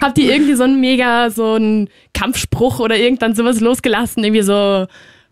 Habt 0.00 0.18
ihr 0.18 0.32
irgendwie 0.32 0.54
so 0.54 0.64
einen 0.64 0.80
mega, 0.80 1.30
so 1.30 1.54
einen 1.54 1.88
Kampfspruch 2.14 2.78
oder 2.80 2.96
irgendwann 2.96 3.34
sowas 3.34 3.60
losgelassen? 3.60 4.24
Irgendwie 4.24 4.42
so 4.42 4.86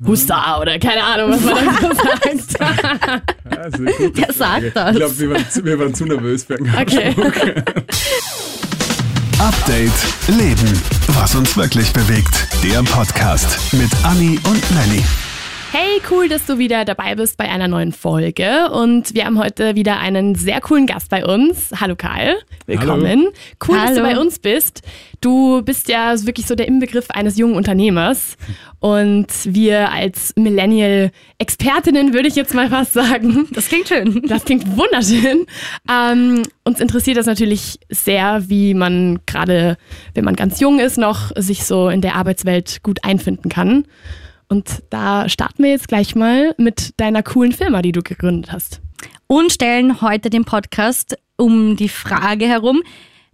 Husta 0.06 0.60
oder 0.60 0.79
keine 0.79 1.02
Ahnung, 1.02 1.30
was 1.30 1.41
man 1.42 1.64
da 1.64 1.72
so 1.80 1.94
sagt. 2.58 3.36
Also, 3.56 3.84
Der 4.10 4.32
sagt 4.32 4.76
das. 4.76 4.92
Ich 4.92 4.96
glaube, 4.98 5.18
wir, 5.18 5.30
waren 5.30 5.50
zu- 5.50 5.64
wir 5.64 5.78
waren 5.78 5.94
zu 5.94 6.04
nervös 6.06 6.44
für 6.44 6.56
einen 6.56 6.72
Okay. 6.80 7.14
Update 9.40 9.92
Leben. 10.38 10.82
Was 11.08 11.35
uns 11.35 11.56
wirklich 11.56 11.92
bewegt. 11.92 12.48
Der 12.62 12.82
Podcast 12.82 13.72
mit 13.72 13.90
Anni 14.04 14.38
und 14.44 14.62
Nelly. 14.74 15.03
Hey, 15.71 16.00
cool, 16.10 16.28
dass 16.28 16.46
du 16.46 16.59
wieder 16.59 16.84
dabei 16.87 17.14
bist 17.14 17.37
bei 17.37 17.45
einer 17.48 17.69
neuen 17.69 17.92
Folge. 17.92 18.70
Und 18.70 19.14
wir 19.14 19.27
haben 19.27 19.38
heute 19.38 19.74
wieder 19.74 19.98
einen 20.01 20.34
sehr 20.34 20.60
coolen 20.62 20.87
Gast 20.87 21.10
bei 21.10 21.24
uns. 21.27 21.70
Hallo 21.78 21.95
Karl, 21.95 22.37
willkommen. 22.66 23.28
Cool, 23.66 23.77
dass 23.77 23.91
du 23.95 24.01
Hallo. 24.01 24.15
bei 24.15 24.19
uns 24.19 24.38
bist. 24.38 24.80
Du 25.20 25.60
bist 25.62 25.88
ja 25.88 26.15
wirklich 26.24 26.46
so 26.46 26.55
der 26.55 26.69
Inbegriff 26.69 27.10
eines 27.10 27.37
jungen 27.37 27.55
Unternehmers. 27.55 28.38
Und 28.80 29.27
wir 29.45 29.93
als 29.93 30.33
Millennial-Expertinnen, 30.37 32.15
würde 32.15 32.29
ich 32.29 32.35
jetzt 32.35 32.55
mal 32.55 32.71
fast 32.71 32.95
sagen, 32.95 33.46
Das 33.52 33.69
klingt 33.69 33.88
schön. 33.88 34.23
das 34.27 34.46
klingt 34.46 34.74
wunderschön. 34.77 35.45
Ähm, 35.91 36.45
uns 36.65 36.80
interessiert 36.80 37.19
das 37.19 37.27
natürlich 37.27 37.79
sehr, 37.91 38.48
wie 38.48 38.73
man 38.73 39.19
gerade, 39.27 39.77
wenn 40.15 40.24
man 40.24 40.35
ganz 40.35 40.60
jung 40.60 40.80
ist, 40.80 40.96
noch 40.96 41.30
sich 41.37 41.65
so 41.65 41.91
in 41.91 42.01
der 42.01 42.15
Arbeitswelt 42.15 42.82
gut 42.82 43.05
einfinden 43.05 43.51
kann. 43.51 43.85
Und 44.48 44.83
da 44.91 45.29
starten 45.29 45.62
wir 45.62 45.70
jetzt 45.70 45.88
gleich 45.88 46.15
mal 46.15 46.55
mit 46.59 46.95
deiner 46.98 47.23
coolen 47.23 47.52
Firma, 47.52 47.83
die 47.83 47.93
du 47.93 48.02
gegründet 48.02 48.52
hast. 48.52 48.80
Und 49.27 49.52
stellen 49.52 50.01
heute 50.01 50.30
den 50.30 50.45
Podcast 50.45 51.19
um 51.37 51.77
die 51.77 51.88
Frage 51.88 52.47
herum 52.47 52.83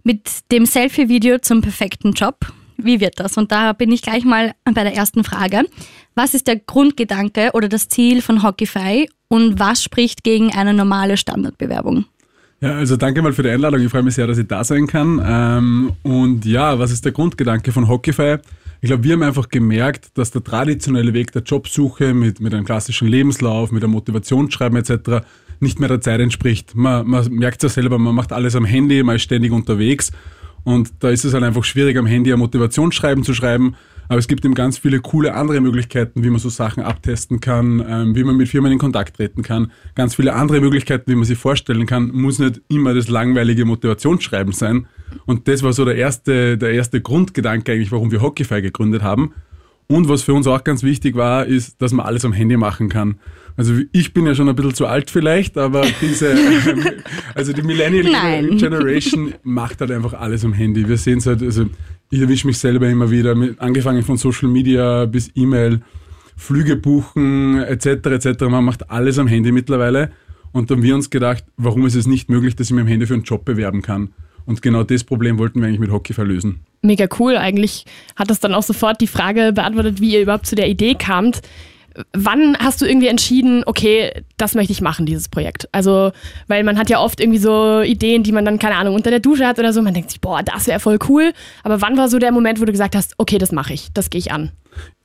mit 0.03 0.51
dem 0.51 0.65
Selfie-Video 0.65 1.39
zum 1.39 1.61
perfekten 1.61 2.11
Job. 2.11 2.51
Wie 2.77 2.99
wird 2.99 3.19
das? 3.19 3.37
Und 3.37 3.51
da 3.51 3.73
bin 3.73 3.91
ich 3.91 4.01
gleich 4.01 4.25
mal 4.25 4.53
bei 4.65 4.83
der 4.83 4.93
ersten 4.93 5.23
Frage. 5.23 5.63
Was 6.13 6.33
ist 6.33 6.47
der 6.47 6.57
Grundgedanke 6.57 7.51
oder 7.53 7.69
das 7.69 7.87
Ziel 7.87 8.21
von 8.21 8.43
Hockeyfy 8.43 9.09
und 9.29 9.57
was 9.57 9.83
spricht 9.83 10.23
gegen 10.23 10.51
eine 10.53 10.73
normale 10.73 11.17
Standardbewerbung? 11.17 12.05
Ja, 12.61 12.75
also 12.75 12.97
danke 12.97 13.21
mal 13.21 13.33
für 13.33 13.43
die 13.43 13.49
Einladung. 13.49 13.81
Ich 13.81 13.89
freue 13.89 14.03
mich 14.03 14.15
sehr, 14.15 14.27
dass 14.27 14.37
ich 14.37 14.47
da 14.47 14.63
sein 14.63 14.87
kann. 14.87 15.21
Ähm, 15.25 15.93
und 16.03 16.45
ja, 16.45 16.77
was 16.77 16.91
ist 16.91 17.05
der 17.05 17.11
Grundgedanke 17.11 17.71
von 17.71 17.87
Hockeyfy? 17.87 18.37
Ich 18.85 18.89
glaube, 18.89 19.03
wir 19.03 19.13
haben 19.13 19.23
einfach 19.23 19.49
gemerkt, 19.49 20.15
dass 20.15 20.29
der 20.29 20.43
traditionelle 20.43 21.11
Weg 21.15 21.31
der 21.31 21.41
Jobsuche 21.41 22.13
mit, 22.13 22.39
mit 22.39 22.53
einem 22.53 22.65
klassischen 22.65 23.07
Lebenslauf, 23.07 23.71
mit 23.71 23.83
einem 23.83 23.93
Motivationsschreiben 23.93 24.77
etc. 24.77 25.25
nicht 25.59 25.79
mehr 25.79 25.89
der 25.89 26.01
Zeit 26.01 26.21
entspricht. 26.21 26.75
Man, 26.75 27.07
man 27.07 27.33
merkt 27.33 27.63
es 27.63 27.75
ja 27.75 27.81
selber, 27.81 27.97
man 27.97 28.13
macht 28.13 28.31
alles 28.31 28.55
am 28.55 28.63
Handy, 28.63 29.01
man 29.01 29.15
ist 29.15 29.23
ständig 29.23 29.51
unterwegs. 29.51 30.11
Und 30.65 30.91
da 30.99 31.09
ist 31.09 31.23
es 31.23 31.33
halt 31.33 31.43
einfach 31.43 31.63
schwierig, 31.63 31.95
am 31.97 32.05
Handy 32.05 32.33
ein 32.33 32.39
Motivationsschreiben 32.39 33.23
zu 33.23 33.33
schreiben. 33.33 33.75
Aber 34.07 34.19
es 34.19 34.27
gibt 34.27 34.45
eben 34.45 34.53
ganz 34.53 34.77
viele 34.77 34.99
coole 34.99 35.33
andere 35.33 35.61
Möglichkeiten, 35.61 36.23
wie 36.23 36.29
man 36.29 36.39
so 36.39 36.49
Sachen 36.49 36.83
abtesten 36.83 37.39
kann, 37.39 37.83
ähm, 37.87 38.15
wie 38.15 38.23
man 38.23 38.35
mit 38.35 38.49
Firmen 38.49 38.71
in 38.71 38.77
Kontakt 38.77 39.15
treten 39.15 39.41
kann. 39.41 39.71
Ganz 39.95 40.15
viele 40.15 40.33
andere 40.33 40.59
Möglichkeiten, 40.59 41.09
wie 41.09 41.15
man 41.15 41.23
sich 41.23 41.37
vorstellen 41.37 41.85
kann. 41.85 42.11
Muss 42.11 42.39
nicht 42.39 42.61
immer 42.67 42.93
das 42.93 43.07
langweilige 43.07 43.65
Motivationsschreiben 43.65 44.53
sein. 44.53 44.87
Und 45.25 45.47
das 45.47 45.63
war 45.63 45.73
so 45.73 45.85
der 45.85 45.95
erste, 45.95 46.57
der 46.57 46.71
erste 46.71 47.01
Grundgedanke 47.01 47.71
eigentlich, 47.71 47.91
warum 47.91 48.11
wir 48.11 48.21
Hockeyfy 48.21 48.61
gegründet 48.61 49.01
haben. 49.01 49.33
Und 49.87 50.09
was 50.09 50.23
für 50.23 50.33
uns 50.33 50.47
auch 50.47 50.63
ganz 50.63 50.83
wichtig 50.83 51.15
war, 51.15 51.45
ist, 51.45 51.81
dass 51.81 51.91
man 51.91 52.05
alles 52.05 52.25
am 52.25 52.33
Handy 52.33 52.57
machen 52.57 52.89
kann. 52.89 53.19
Also 53.57 53.73
ich 53.91 54.13
bin 54.13 54.25
ja 54.25 54.35
schon 54.35 54.49
ein 54.49 54.55
bisschen 54.55 54.73
zu 54.73 54.87
alt 54.87 55.11
vielleicht, 55.11 55.57
aber 55.57 55.85
diese, 56.01 56.29
ähm, 56.29 56.83
also 57.35 57.53
die 57.53 57.61
Millennial 57.61 58.11
Nein. 58.11 58.57
Generation 58.57 59.33
macht 59.43 59.81
halt 59.81 59.91
einfach 59.91 60.13
alles 60.13 60.43
am 60.43 60.53
Handy. 60.53 60.87
Wir 60.87 60.97
sehen 60.97 61.19
es 61.19 61.27
halt, 61.27 61.41
also 61.41 61.65
ich 62.09 62.19
erwische 62.19 62.47
mich 62.47 62.57
selber 62.57 62.89
immer 62.89 63.11
wieder, 63.11 63.35
mit, 63.35 63.59
angefangen 63.59 64.03
von 64.03 64.17
Social 64.17 64.49
Media 64.49 65.05
bis 65.05 65.31
E-Mail, 65.35 65.81
Flüge 66.35 66.75
buchen 66.75 67.61
etc. 67.61 67.85
etc. 68.07 68.41
Man 68.49 68.65
macht 68.65 68.89
alles 68.89 69.19
am 69.19 69.27
Handy 69.27 69.51
mittlerweile. 69.51 70.11
Und 70.51 70.71
dann 70.71 70.77
haben 70.77 70.83
wir 70.83 70.95
uns 70.95 71.09
gedacht, 71.09 71.43
warum 71.57 71.85
ist 71.85 71.95
es 71.95 72.07
nicht 72.07 72.29
möglich, 72.29 72.55
dass 72.55 72.67
ich 72.67 72.73
mich 72.73 72.81
am 72.81 72.87
Handy 72.87 73.05
für 73.05 73.13
einen 73.13 73.23
Job 73.23 73.45
bewerben 73.45 73.81
kann? 73.81 74.13
Und 74.45 74.61
genau 74.61 74.83
das 74.83 75.03
Problem 75.03 75.37
wollten 75.37 75.59
wir 75.59 75.67
eigentlich 75.67 75.79
mit 75.79 75.91
Hockeyfy 75.91 76.21
lösen. 76.21 76.61
Mega 76.81 77.07
cool. 77.19 77.37
Eigentlich 77.37 77.85
hat 78.15 78.29
das 78.29 78.39
dann 78.39 78.53
auch 78.53 78.63
sofort 78.63 79.01
die 79.01 79.07
Frage 79.07 79.53
beantwortet, 79.53 80.01
wie 80.01 80.13
ihr 80.13 80.21
überhaupt 80.21 80.45
zu 80.45 80.55
der 80.55 80.67
Idee 80.69 80.95
kamt. 80.95 81.41
Wann 82.13 82.57
hast 82.59 82.81
du 82.81 82.85
irgendwie 82.85 83.07
entschieden, 83.07 83.63
okay, 83.65 84.11
das 84.35 84.53
möchte 84.53 84.73
ich 84.73 84.81
machen, 84.81 85.05
dieses 85.05 85.29
Projekt? 85.29 85.69
Also, 85.71 86.11
weil 86.47 86.63
man 86.63 86.77
hat 86.77 86.89
ja 86.89 86.99
oft 86.99 87.21
irgendwie 87.21 87.39
so 87.39 87.81
Ideen, 87.81 88.21
die 88.21 88.33
man 88.33 88.43
dann, 88.43 88.59
keine 88.59 88.75
Ahnung, 88.75 88.95
unter 88.95 89.09
der 89.09 89.21
Dusche 89.21 89.47
hat 89.47 89.59
oder 89.59 89.71
so. 89.71 89.81
Man 89.81 89.93
denkt 89.93 90.11
sich, 90.11 90.19
boah, 90.19 90.43
das 90.43 90.67
wäre 90.67 90.81
voll 90.81 90.99
cool. 91.07 91.31
Aber 91.63 91.81
wann 91.81 91.97
war 91.97 92.09
so 92.09 92.19
der 92.19 92.33
Moment, 92.33 92.59
wo 92.59 92.65
du 92.65 92.71
gesagt 92.73 92.95
hast, 92.95 93.13
okay, 93.17 93.37
das 93.37 93.51
mache 93.53 93.73
ich, 93.73 93.93
das 93.93 94.09
gehe 94.09 94.19
ich 94.19 94.31
an? 94.31 94.51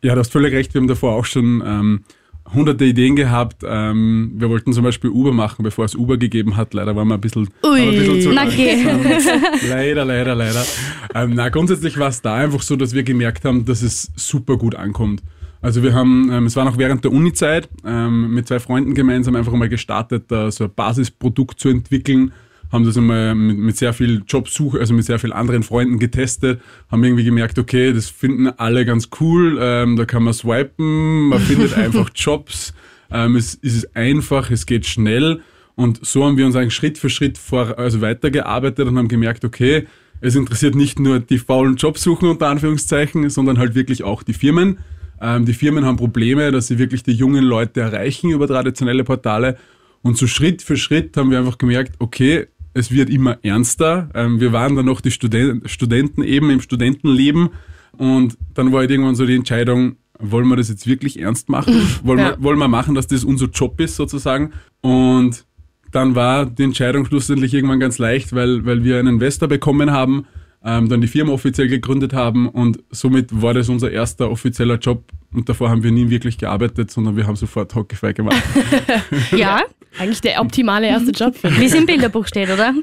Ja, 0.03 0.15
du 0.15 0.21
hast 0.21 0.33
völlig 0.33 0.53
recht. 0.53 0.75
Wir 0.75 0.81
haben 0.81 0.89
davor 0.89 1.15
auch 1.15 1.25
schon 1.25 1.63
ähm, 1.65 2.05
hunderte 2.53 2.85
Ideen 2.85 3.17
gehabt. 3.17 3.63
Ähm, 3.65 4.33
wir 4.37 4.51
wollten 4.51 4.73
zum 4.73 4.85
Beispiel 4.85 5.11
Uber 5.11 5.33
machen, 5.33 5.63
bevor 5.63 5.85
es 5.85 5.95
Uber 5.95 6.17
gegeben 6.17 6.57
hat. 6.57 6.75
Leider 6.75 6.97
waren 6.97 7.09
wir 7.09 7.15
ein 7.15 7.21
bisschen, 7.21 7.49
Ui, 7.65 7.81
ein 7.81 7.91
bisschen 7.91 8.21
zu 8.23 8.31
geh. 8.57 8.85
Leider, 9.69 10.05
leider, 10.05 10.35
leider. 10.35 10.65
Ähm, 11.15 11.33
na, 11.35 11.49
grundsätzlich 11.49 11.99
war 11.99 12.09
es 12.09 12.23
da 12.23 12.35
einfach 12.35 12.63
so, 12.63 12.77
dass 12.77 12.95
wir 12.95 13.03
gemerkt 13.03 13.45
haben, 13.45 13.65
dass 13.65 13.83
es 13.83 14.11
super 14.17 14.57
gut 14.57 14.75
ankommt. 14.75 15.23
Also 15.63 15.83
wir 15.83 15.95
haben, 15.95 16.31
ähm, 16.33 16.47
es 16.47 16.57
war 16.57 16.65
noch 16.65 16.79
während 16.79 17.05
der 17.05 17.13
Uni-Zeit, 17.13 17.69
ähm, 17.85 18.33
mit 18.33 18.49
zwei 18.49 18.61
Freunden 18.61 18.95
gemeinsam 18.95 19.37
einfach 19.37 19.53
mal 19.53 19.69
gestartet, 19.69 20.25
da 20.29 20.51
so 20.51 20.65
ein 20.65 20.71
Basisprodukt 20.75 21.61
zu 21.61 21.69
entwickeln, 21.69 22.33
haben 22.73 22.85
das 22.85 22.97
einmal 22.97 23.35
mit, 23.35 23.59
mit 23.59 23.77
sehr 23.77 23.93
viel 23.93 24.23
Jobsuche, 24.27 24.79
also 24.79 24.95
mit 24.95 25.05
sehr 25.05 25.19
vielen 25.19 25.33
anderen 25.33 25.63
Freunden 25.63 25.99
getestet, 25.99 26.61
haben 26.91 27.03
irgendwie 27.03 27.25
gemerkt, 27.25 27.59
okay, 27.59 27.93
das 27.93 28.09
finden 28.09 28.49
alle 28.49 28.85
ganz 28.85 29.09
cool, 29.21 29.59
ähm, 29.61 29.97
da 29.97 30.05
kann 30.05 30.23
man 30.23 30.35
swipen, 30.35 31.29
man 31.29 31.41
findet 31.41 31.75
einfach 31.77 32.11
Jobs, 32.15 32.75
ähm, 33.11 33.37
es, 33.37 33.59
es 33.63 33.75
ist 33.75 33.97
einfach, 33.97 34.51
es 34.51 34.67
geht 34.67 34.87
schnell 34.87 35.41
und 35.75 36.05
so 36.05 36.25
haben 36.25 36.37
wir 36.37 36.47
uns 36.47 36.57
eigentlich 36.57 36.75
Schritt 36.75 36.99
für 36.99 37.11
Schritt 37.11 37.39
vor, 37.39 37.79
also 37.79 38.01
weitergearbeitet 38.01 38.87
und 38.87 38.99
haben 38.99 39.09
gemerkt, 39.09 39.45
okay, 39.45 39.87
es 40.21 40.37
interessiert 40.37 40.75
nicht 40.75 40.99
nur 40.99 41.21
die 41.21 41.39
faulen 41.39 41.77
Jobsuchen 41.77 42.29
unter 42.29 42.49
Anführungszeichen, 42.49 43.31
sondern 43.31 43.59
halt 43.59 43.75
wirklich 43.75 44.05
auch 44.05 44.23
die 44.23 44.35
Firmen. 44.35 44.81
Ähm, 45.21 45.47
die 45.47 45.55
Firmen 45.55 45.85
haben 45.85 45.97
Probleme, 45.97 46.51
dass 46.51 46.67
sie 46.67 46.79
wirklich 46.79 47.03
die 47.03 47.13
jungen 47.13 47.45
Leute 47.45 47.81
erreichen 47.81 48.31
über 48.31 48.47
traditionelle 48.47 49.05
Portale. 49.05 49.57
Und 50.03 50.19
so 50.19 50.27
Schritt 50.27 50.63
für 50.63 50.77
Schritt 50.77 51.17
haben 51.17 51.31
wir 51.31 51.39
einfach 51.39 51.59
gemerkt, 51.59 51.95
okay, 51.99 52.49
es 52.75 52.91
wird 52.91 53.11
immer 53.11 53.39
ernster. 53.43 54.09
Ähm, 54.15 54.41
wir 54.41 54.53
waren 54.53 54.77
dann 54.77 54.87
noch 54.87 55.01
die 55.01 55.11
Studen 55.11 55.63
Studenten 55.67 56.23
eben 56.23 56.51
im 56.51 56.61
Studentenleben. 56.61 57.51
Und 57.97 58.37
dann 58.55 58.73
war 58.73 58.81
halt 58.81 58.91
irgendwann 58.91 59.15
so 59.17 59.27
die 59.27 59.35
Entscheidung, 59.35 59.97
wollen 60.19 60.47
wir 60.49 60.57
das 60.57 60.69
jetzt 60.69 60.87
wirklich 60.87 61.19
ernst 61.21 61.49
machen? 61.49 61.75
Wollen, 62.05 62.19
Ja. 62.19 62.31
wir, 62.37 62.43
wollen 62.43 62.59
wir 62.59 62.69
machen, 62.69 62.95
dass 62.95 63.07
das 63.07 63.25
unser 63.25 63.47
Job 63.47 63.81
ist 63.81 63.97
sozusagen? 63.97 64.53
Und 64.81 65.45
dann 65.93 66.15
war 66.15 66.47
die 66.47 66.63
Entscheidung 66.63 67.05
schlussendlich 67.07 67.53
irgendwann 67.53 67.81
ganz 67.81 67.99
leicht, 67.99 68.33
weil, 68.35 68.65
weil 68.65 68.85
wir 68.85 68.99
einen 68.99 69.15
Investor 69.15 69.49
bekommen 69.49 69.91
haben, 69.91 70.27
ähm, 70.63 70.89
dann 70.89 71.01
die 71.01 71.09
Firma 71.09 71.33
offiziell 71.33 71.69
gegründet 71.69 72.13
haben 72.13 72.49
und 72.49 72.81
somit 72.91 73.43
war 73.43 73.55
das 73.55 73.69
unser 73.71 73.91
erster 73.91 74.31
offizieller 74.31 74.77
Job 74.79 75.05
und 75.33 75.49
davor 75.49 75.71
haben 75.71 75.83
wir 75.83 75.91
nie 75.91 76.11
wirklich 76.11 76.37
gearbeitet, 76.39 76.91
sondern 76.91 77.17
wir 77.17 77.27
haben 77.27 77.35
sofort 77.37 77.75
Hockeyfy 77.75 78.13
gemacht. 78.13 78.43
Ja, 79.37 79.63
Eigentlich 79.99 80.21
der 80.21 80.41
optimale 80.41 80.87
erste 80.87 81.11
Job 81.11 81.37
für 81.37 81.51
wie 81.59 81.65
es 81.65 81.75
im 81.75 81.87
Bilderbuch 81.87 82.27
steht, 82.27 82.51
oder? 82.51 82.75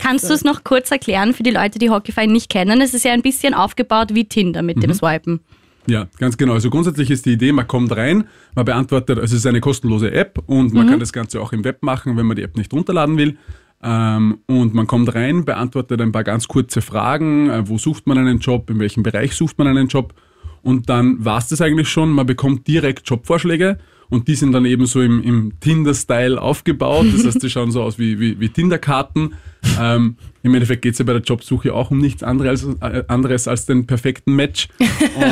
Kannst 0.00 0.28
du 0.28 0.34
es 0.34 0.44
noch 0.44 0.64
kurz 0.64 0.90
erklären 0.90 1.32
für 1.32 1.42
die 1.42 1.50
Leute, 1.50 1.78
die 1.78 1.90
Hockeyfy 1.90 2.26
nicht 2.26 2.50
kennen? 2.50 2.80
Es 2.80 2.92
ist 2.92 3.04
ja 3.04 3.12
ein 3.12 3.22
bisschen 3.22 3.54
aufgebaut 3.54 4.14
wie 4.14 4.24
Tinder 4.24 4.62
mit 4.62 4.82
dem 4.82 4.92
Swipen. 4.92 5.40
Ja, 5.86 6.06
ganz 6.18 6.36
genau. 6.36 6.54
Also 6.54 6.70
grundsätzlich 6.70 7.10
ist 7.10 7.26
die 7.26 7.32
Idee, 7.32 7.52
man 7.52 7.66
kommt 7.66 7.96
rein, 7.96 8.24
man 8.54 8.64
beantwortet, 8.64 9.18
also 9.18 9.34
es 9.34 9.40
ist 9.40 9.46
eine 9.46 9.60
kostenlose 9.60 10.12
App 10.12 10.42
und 10.46 10.74
man 10.74 10.88
kann 10.88 11.00
das 11.00 11.12
Ganze 11.12 11.40
auch 11.40 11.52
im 11.52 11.64
Web 11.64 11.82
machen, 11.82 12.16
wenn 12.16 12.26
man 12.26 12.36
die 12.36 12.42
App 12.42 12.56
nicht 12.56 12.72
runterladen 12.72 13.16
will. 13.16 13.38
Ähm, 13.82 14.40
und 14.46 14.74
man 14.74 14.86
kommt 14.86 15.14
rein, 15.14 15.46
beantwortet 15.46 16.00
ein 16.02 16.12
paar 16.12 16.24
ganz 16.24 16.48
kurze 16.48 16.82
Fragen, 16.82 17.48
äh, 17.48 17.66
wo 17.66 17.78
sucht 17.78 18.06
man 18.06 18.18
einen 18.18 18.38
Job, 18.38 18.68
in 18.68 18.78
welchem 18.78 19.02
Bereich 19.02 19.34
sucht 19.34 19.56
man 19.58 19.66
einen 19.68 19.88
Job. 19.88 20.12
Und 20.62 20.90
dann 20.90 21.24
war's 21.24 21.48
das 21.48 21.62
eigentlich 21.62 21.88
schon, 21.88 22.10
man 22.10 22.26
bekommt 22.26 22.66
direkt 22.68 23.08
Jobvorschläge 23.08 23.78
und 24.10 24.26
die 24.26 24.34
sind 24.34 24.52
dann 24.52 24.66
eben 24.66 24.86
so 24.86 25.00
im, 25.00 25.22
im 25.22 25.52
Tinder-Style 25.60 26.40
aufgebaut. 26.40 27.06
Das 27.12 27.24
heißt, 27.24 27.42
die 27.42 27.48
schauen 27.50 27.70
so 27.70 27.82
aus 27.82 27.98
wie, 27.98 28.18
wie, 28.18 28.40
wie 28.40 28.48
Tinder-Karten. 28.48 29.34
Ähm, 29.80 30.16
Im 30.42 30.54
Endeffekt 30.54 30.82
geht's 30.82 30.98
ja 30.98 31.04
bei 31.04 31.12
der 31.12 31.22
Jobsuche 31.22 31.72
auch 31.72 31.92
um 31.92 31.98
nichts 31.98 32.24
anderes, 32.24 32.66
äh, 32.80 33.04
anderes 33.06 33.46
als 33.46 33.66
den 33.66 33.86
perfekten 33.86 34.34
Match. 34.34 34.68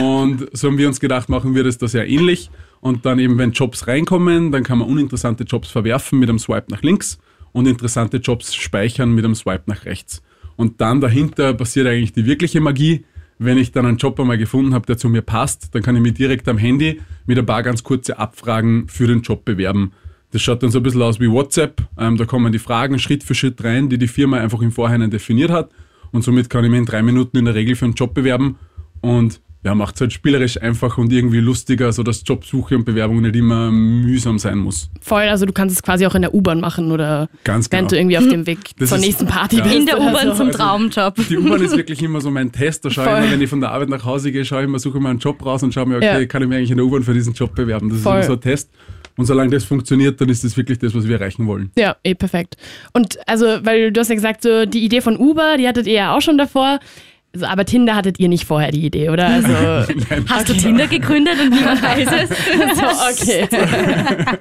Und 0.00 0.48
so 0.52 0.69
haben 0.69 0.78
wir 0.78 0.86
uns 0.86 1.00
gedacht, 1.00 1.28
machen 1.28 1.56
wir 1.56 1.64
das 1.64 1.78
da 1.78 1.88
sehr 1.88 2.08
ähnlich. 2.08 2.50
Und 2.80 3.04
dann 3.04 3.19
eben, 3.19 3.36
wenn 3.36 3.50
Jobs 3.50 3.88
reinkommen, 3.88 4.52
dann 4.52 4.62
kann 4.62 4.78
man 4.78 4.88
uninteressante 4.88 5.42
Jobs 5.42 5.69
verwerfen 5.69 6.20
mit 6.20 6.28
einem 6.28 6.38
Swipe 6.38 6.66
nach 6.69 6.82
links 6.82 7.19
und 7.52 7.66
interessante 7.66 8.19
Jobs 8.19 8.54
speichern 8.54 9.12
mit 9.12 9.25
einem 9.25 9.34
Swipe 9.34 9.64
nach 9.66 9.84
rechts. 9.84 10.22
Und 10.54 10.80
dann 10.80 11.00
dahinter 11.00 11.54
passiert 11.54 11.88
eigentlich 11.88 12.12
die 12.12 12.26
wirkliche 12.26 12.60
Magie. 12.60 13.04
Wenn 13.38 13.58
ich 13.58 13.73
dann 13.73 13.87
einen 13.87 13.99
Job 13.99 14.19
einmal 14.19 14.38
gefunden 14.38 14.75
habe, 14.75 14.87
der 14.87 14.99
zu 14.99 15.08
mir 15.08 15.23
passt, 15.23 15.75
dann 15.75 15.82
kann 15.82 15.94
ich 15.94 16.02
mich 16.02 16.14
direkt 16.14 16.49
am 16.49 16.58
Handy 16.58 17.00
mit 17.26 17.38
ein 17.38 17.46
paar 17.46 17.62
ganz 17.62 17.85
kurze 17.85 18.19
Abfragen 18.19 18.88
für 18.88 19.06
den 19.06 19.23
Job 19.23 19.44
bewerben. 19.44 19.93
Das 20.32 20.43
schaut 20.43 20.62
dann 20.62 20.70
so 20.70 20.81
ein 20.81 20.82
bisschen 20.82 21.02
aus 21.02 21.20
wie 21.20 21.31
WhatsApp. 21.31 21.82
Ähm, 21.96 22.17
da 22.17 22.25
kommen 22.25 22.52
die 22.52 22.58
Fragen 22.58 22.99
Schritt 22.99 23.23
für 23.23 23.35
Schritt 23.35 23.62
rein, 23.64 23.88
die 23.88 23.99
die 23.99 24.08
Firma 24.08 24.38
einfach 24.38 24.61
im 24.61 24.73
Vorhinein 24.73 25.11
definiert 25.11 25.50
hat. 25.50 25.70
und 26.11 26.23
somit 26.23 26.49
kann 26.50 26.64
ich 26.64 26.70
mich 26.70 26.79
in 26.79 26.87
drei 26.87 27.02
Minuten 27.02 27.37
in 27.37 27.44
der 27.44 27.55
Regel 27.55 27.76
für 27.76 27.85
einen 27.85 27.94
Job 27.94 28.14
bewerben 28.14 28.56
und 29.00 29.40
ja, 29.64 29.75
macht 29.75 29.96
es 29.96 30.00
halt 30.00 30.12
spielerisch 30.12 30.60
einfach 30.62 30.99
und 30.99 31.12
irgendwie 31.12 31.40
lustiger, 31.40 31.93
so 31.93 32.02
dass 32.05 32.22
Jobsuche 32.25 32.76
und 32.76 32.84
Bewerbung 32.84 33.20
nicht 33.22 33.34
immer 33.34 33.70
mühsam 33.72 34.38
sein 34.38 34.58
muss. 34.58 34.88
Voll, 35.00 35.22
also 35.25 35.46
du 35.46 35.52
kannst 35.52 35.75
es 35.76 35.82
quasi 35.82 36.06
auch 36.06 36.14
in 36.14 36.22
der 36.22 36.32
U-Bahn 36.32 36.60
machen 36.60 36.93
oder 36.93 37.28
Ganz 37.43 37.69
genau. 37.69 37.88
du 37.88 37.96
irgendwie 37.96 38.19
auf 38.19 38.28
dem 38.28 38.46
Weg 38.46 38.58
Das 38.78 38.90
zur 38.90 38.99
ist- 38.99 39.05
nächsten 39.05 39.26
Party 39.26 39.56
ja. 39.56 39.64
bist. 39.64 39.75
In 39.75 39.87
der 39.87 40.00
U-Bahn 40.00 40.28
so. 40.28 40.34
zum 40.34 40.46
Also- 40.49 40.58
Traumjob. 40.58 41.16
Die 41.28 41.38
U-Bahn 41.38 41.60
ist 41.60 41.76
wirklich 41.76 42.00
immer 42.02 42.20
so 42.20 42.31
mein 42.31 42.52
Test. 42.52 42.84
Da 42.84 42.90
schaue 42.90 43.05
ich 43.05 43.10
immer, 43.25 43.32
wenn 43.32 43.40
ich 43.43 43.50
von 43.50 43.60
der 43.60 43.72
Arbeit 43.72 43.88
nach 43.88 44.05
Hause 44.05 44.31
gehe, 44.31 44.44
schaue 44.44 44.60
ich 44.60 44.64
immer, 44.66 44.78
suche 44.78 44.99
ich 44.99 45.02
mal 45.02 45.10
einen 45.10 45.19
Job 45.19 45.44
raus 45.44 45.62
und 45.64 45.75
schaue 45.75 45.87
mir, 45.87 45.96
okay, 45.96 46.20
Ja. 46.20 46.26
kann 46.26 46.40
ich 46.43 46.49
mich 46.49 46.56
eigentlich 46.58 46.70
in 46.70 46.76
der 46.76 46.87
U-Bahn 46.87 47.02
für 47.02 47.12
diesen 47.14 47.34
Job 47.34 47.54
bewerben? 47.56 47.88
Das 47.90 48.00
Voll. 48.00 48.20
ist 48.20 48.26
immer 48.26 48.34
so 48.34 48.38
ein 48.38 48.40
Test. 48.40 48.70
Und 49.16 49.25
solange 49.26 49.50
das 49.50 49.64
funktioniert, 49.64 50.20
dann 50.20 50.28
ist 50.28 50.44
das 50.44 50.56
wirklich 50.56 50.78
das, 50.78 50.94
was 50.94 51.08
wir 51.08 51.16
erreichen 51.19 51.49
wollen. 51.49 51.72
Ja, 51.76 51.96
eh 52.04 52.14
perfekt. 52.14 52.56
Und 52.93 53.19
also, 53.26 53.46
weil 53.64 53.90
du 53.90 53.99
hast 54.00 54.08
ja 54.11 54.14
gesagt, 54.14 54.43
so 54.44 54.64
die 54.64 54.84
Idee 54.84 55.00
von 55.00 55.16
Uber, 55.16 55.56
die 55.58 55.66
hattet 55.66 55.88
ihr 55.88 55.94
ja 55.94 56.16
auch 56.16 56.20
schon 56.22 56.38
davor. 56.38 56.78
Also, 57.38 57.46
aber 57.46 57.64
Tinder 57.64 57.94
hattet 57.94 58.19
ihr 58.19 58.29
nicht 58.29 58.44
vorher 58.44 58.73
die 58.73 58.85
Idee, 58.85 59.11
oder? 59.11 59.29
Also, 59.29 59.49
Hast 60.29 60.49
du 60.49 60.55
Tinder 60.55 60.88
gegründet 60.88 61.35
und 61.40 61.50
niemand 61.50 61.81
weiß 61.81 62.08
es? 62.23 62.29
so, 63.20 63.25
okay. 63.25 63.49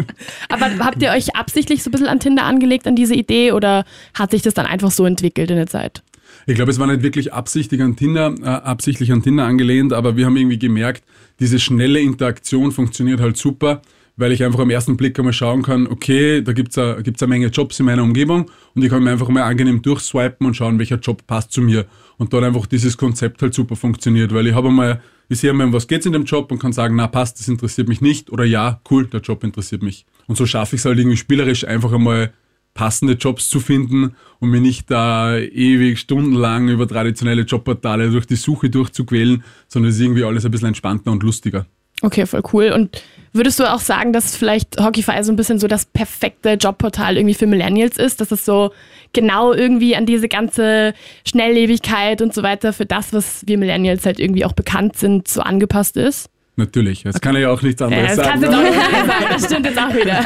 aber 0.49 0.83
habt 0.83 1.01
ihr 1.03 1.11
euch 1.11 1.35
absichtlich 1.35 1.83
so 1.83 1.89
ein 1.89 1.91
bisschen 1.91 2.07
an 2.07 2.19
Tinder 2.19 2.43
angelegt, 2.43 2.87
an 2.87 2.95
diese 2.95 3.13
Idee, 3.13 3.51
oder 3.51 3.85
hat 4.15 4.31
sich 4.31 4.41
das 4.41 4.55
dann 4.55 4.65
einfach 4.65 4.89
so 4.89 5.05
entwickelt 5.05 5.51
in 5.51 5.57
der 5.57 5.67
Zeit? 5.67 6.01
Ich 6.47 6.55
glaube, 6.55 6.71
es 6.71 6.79
war 6.79 6.87
nicht 6.87 7.03
wirklich 7.03 7.33
absichtlich 7.33 7.83
an 7.83 7.95
Tinder, 7.95 8.33
äh, 8.41 8.47
absichtlich 8.47 9.11
an 9.11 9.21
Tinder 9.21 9.45
angelehnt, 9.45 9.93
aber 9.93 10.17
wir 10.17 10.25
haben 10.25 10.37
irgendwie 10.37 10.57
gemerkt, 10.57 11.03
diese 11.39 11.59
schnelle 11.59 11.99
Interaktion 11.99 12.71
funktioniert 12.71 13.19
halt 13.19 13.37
super, 13.37 13.83
weil 14.17 14.31
ich 14.31 14.43
einfach 14.43 14.59
am 14.59 14.69
ersten 14.69 14.97
Blick 14.97 15.17
einmal 15.17 15.31
schauen 15.33 15.61
kann, 15.61 15.87
okay, 15.87 16.41
da 16.41 16.51
gibt's 16.51 16.75
es 16.75 17.03
gibt's 17.03 17.23
eine 17.23 17.29
Menge 17.29 17.47
Jobs 17.47 17.79
in 17.79 17.85
meiner 17.85 18.03
Umgebung 18.03 18.49
und 18.73 18.83
ich 18.83 18.89
kann 18.89 19.03
mir 19.03 19.11
einfach 19.11 19.29
mal 19.29 19.43
angenehm 19.43 19.81
durchswipen 19.81 20.45
und 20.45 20.55
schauen, 20.55 20.79
welcher 20.79 20.97
Job 20.97 21.25
passt 21.27 21.51
zu 21.53 21.61
mir. 21.61 21.85
Und 22.17 22.33
dort 22.33 22.43
einfach 22.43 22.65
dieses 22.65 22.97
Konzept 22.97 23.41
halt 23.43 23.53
super 23.53 23.75
funktioniert, 23.75 24.33
weil 24.33 24.47
ich 24.47 24.55
habe 24.55 24.69
einmal, 24.69 25.01
ich 25.29 25.39
sehe 25.39 25.51
einmal, 25.51 25.71
was 25.71 25.87
geht's 25.87 26.07
in 26.07 26.13
dem 26.13 26.25
Job 26.25 26.51
und 26.51 26.59
kann 26.59 26.73
sagen, 26.73 26.95
na 26.95 27.07
passt, 27.07 27.39
das 27.39 27.47
interessiert 27.47 27.87
mich 27.87 28.01
nicht 28.01 28.31
oder 28.31 28.43
ja, 28.43 28.81
cool, 28.89 29.05
der 29.05 29.21
Job 29.21 29.43
interessiert 29.43 29.83
mich. 29.83 30.05
Und 30.25 30.35
so 30.35 30.47
schaffe 30.47 30.75
ich 30.75 30.81
es 30.81 30.85
halt 30.85 30.97
irgendwie 30.97 31.17
spielerisch 31.17 31.65
einfach 31.65 31.93
einmal 31.93 32.33
passende 32.73 33.13
Jobs 33.13 33.49
zu 33.49 33.59
finden 33.59 34.15
und 34.39 34.49
mir 34.49 34.61
nicht 34.61 34.89
da 34.89 35.37
ewig 35.37 35.99
stundenlang 35.99 36.69
über 36.69 36.87
traditionelle 36.87 37.41
Jobportale 37.41 38.09
durch 38.11 38.25
die 38.25 38.35
Suche 38.35 38.69
durchzuquälen, 38.69 39.43
sondern 39.67 39.89
es 39.89 39.95
ist 39.95 40.01
irgendwie 40.01 40.23
alles 40.23 40.45
ein 40.45 40.51
bisschen 40.51 40.69
entspannter 40.69 41.11
und 41.11 41.23
lustiger. 41.23 41.65
Okay, 42.01 42.25
voll 42.25 42.43
cool. 42.53 42.71
Und 42.71 43.01
würdest 43.33 43.59
du 43.59 43.71
auch 43.71 43.79
sagen, 43.79 44.13
dass 44.13 44.35
vielleicht 44.35 44.79
Hockeyfy 44.79 45.23
so 45.23 45.31
ein 45.31 45.35
bisschen 45.35 45.59
so 45.59 45.67
das 45.67 45.85
perfekte 45.85 46.53
Jobportal 46.53 47.17
irgendwie 47.17 47.33
für 47.33 47.47
Millennials 47.47 47.97
ist, 47.97 48.21
dass 48.21 48.31
es 48.31 48.45
so 48.45 48.71
genau 49.13 49.53
irgendwie 49.53 49.95
an 49.95 50.05
diese 50.05 50.27
ganze 50.27 50.93
Schnelllebigkeit 51.25 52.21
und 52.21 52.33
so 52.33 52.43
weiter 52.43 52.73
für 52.73 52.85
das, 52.85 53.13
was 53.13 53.47
wir 53.47 53.57
Millennials 53.57 54.05
halt 54.05 54.19
irgendwie 54.19 54.45
auch 54.45 54.53
bekannt 54.53 54.97
sind, 54.97 55.27
so 55.27 55.41
angepasst 55.41 55.97
ist? 55.97 56.29
Natürlich, 56.59 57.03
das 57.03 57.21
kann 57.21 57.35
ich 57.35 57.43
ja 57.43 57.51
auch 57.51 57.61
nichts 57.61 57.79
Ja, 57.79 57.87
anderes 57.87 58.15
das 58.15 58.27
kannst 58.27 58.43
du 58.43 58.51
sagen. 58.51 58.65
doch 58.65 58.71
nicht 58.71 58.81
sagen, 59.07 59.25
das 59.29 59.45
stimmt 59.45 59.65
jetzt 59.67 59.79
auch 59.79 59.93
wieder. 59.95 60.25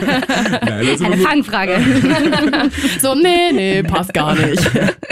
Nein, 0.65 0.87
also 0.87 1.05
Eine 1.05 1.17
Fangfrage. 1.17 1.77
So, 3.01 3.15
nee, 3.15 3.51
nee, 3.51 3.83
passt 3.83 4.13
gar 4.13 4.33
nicht. 4.35 4.61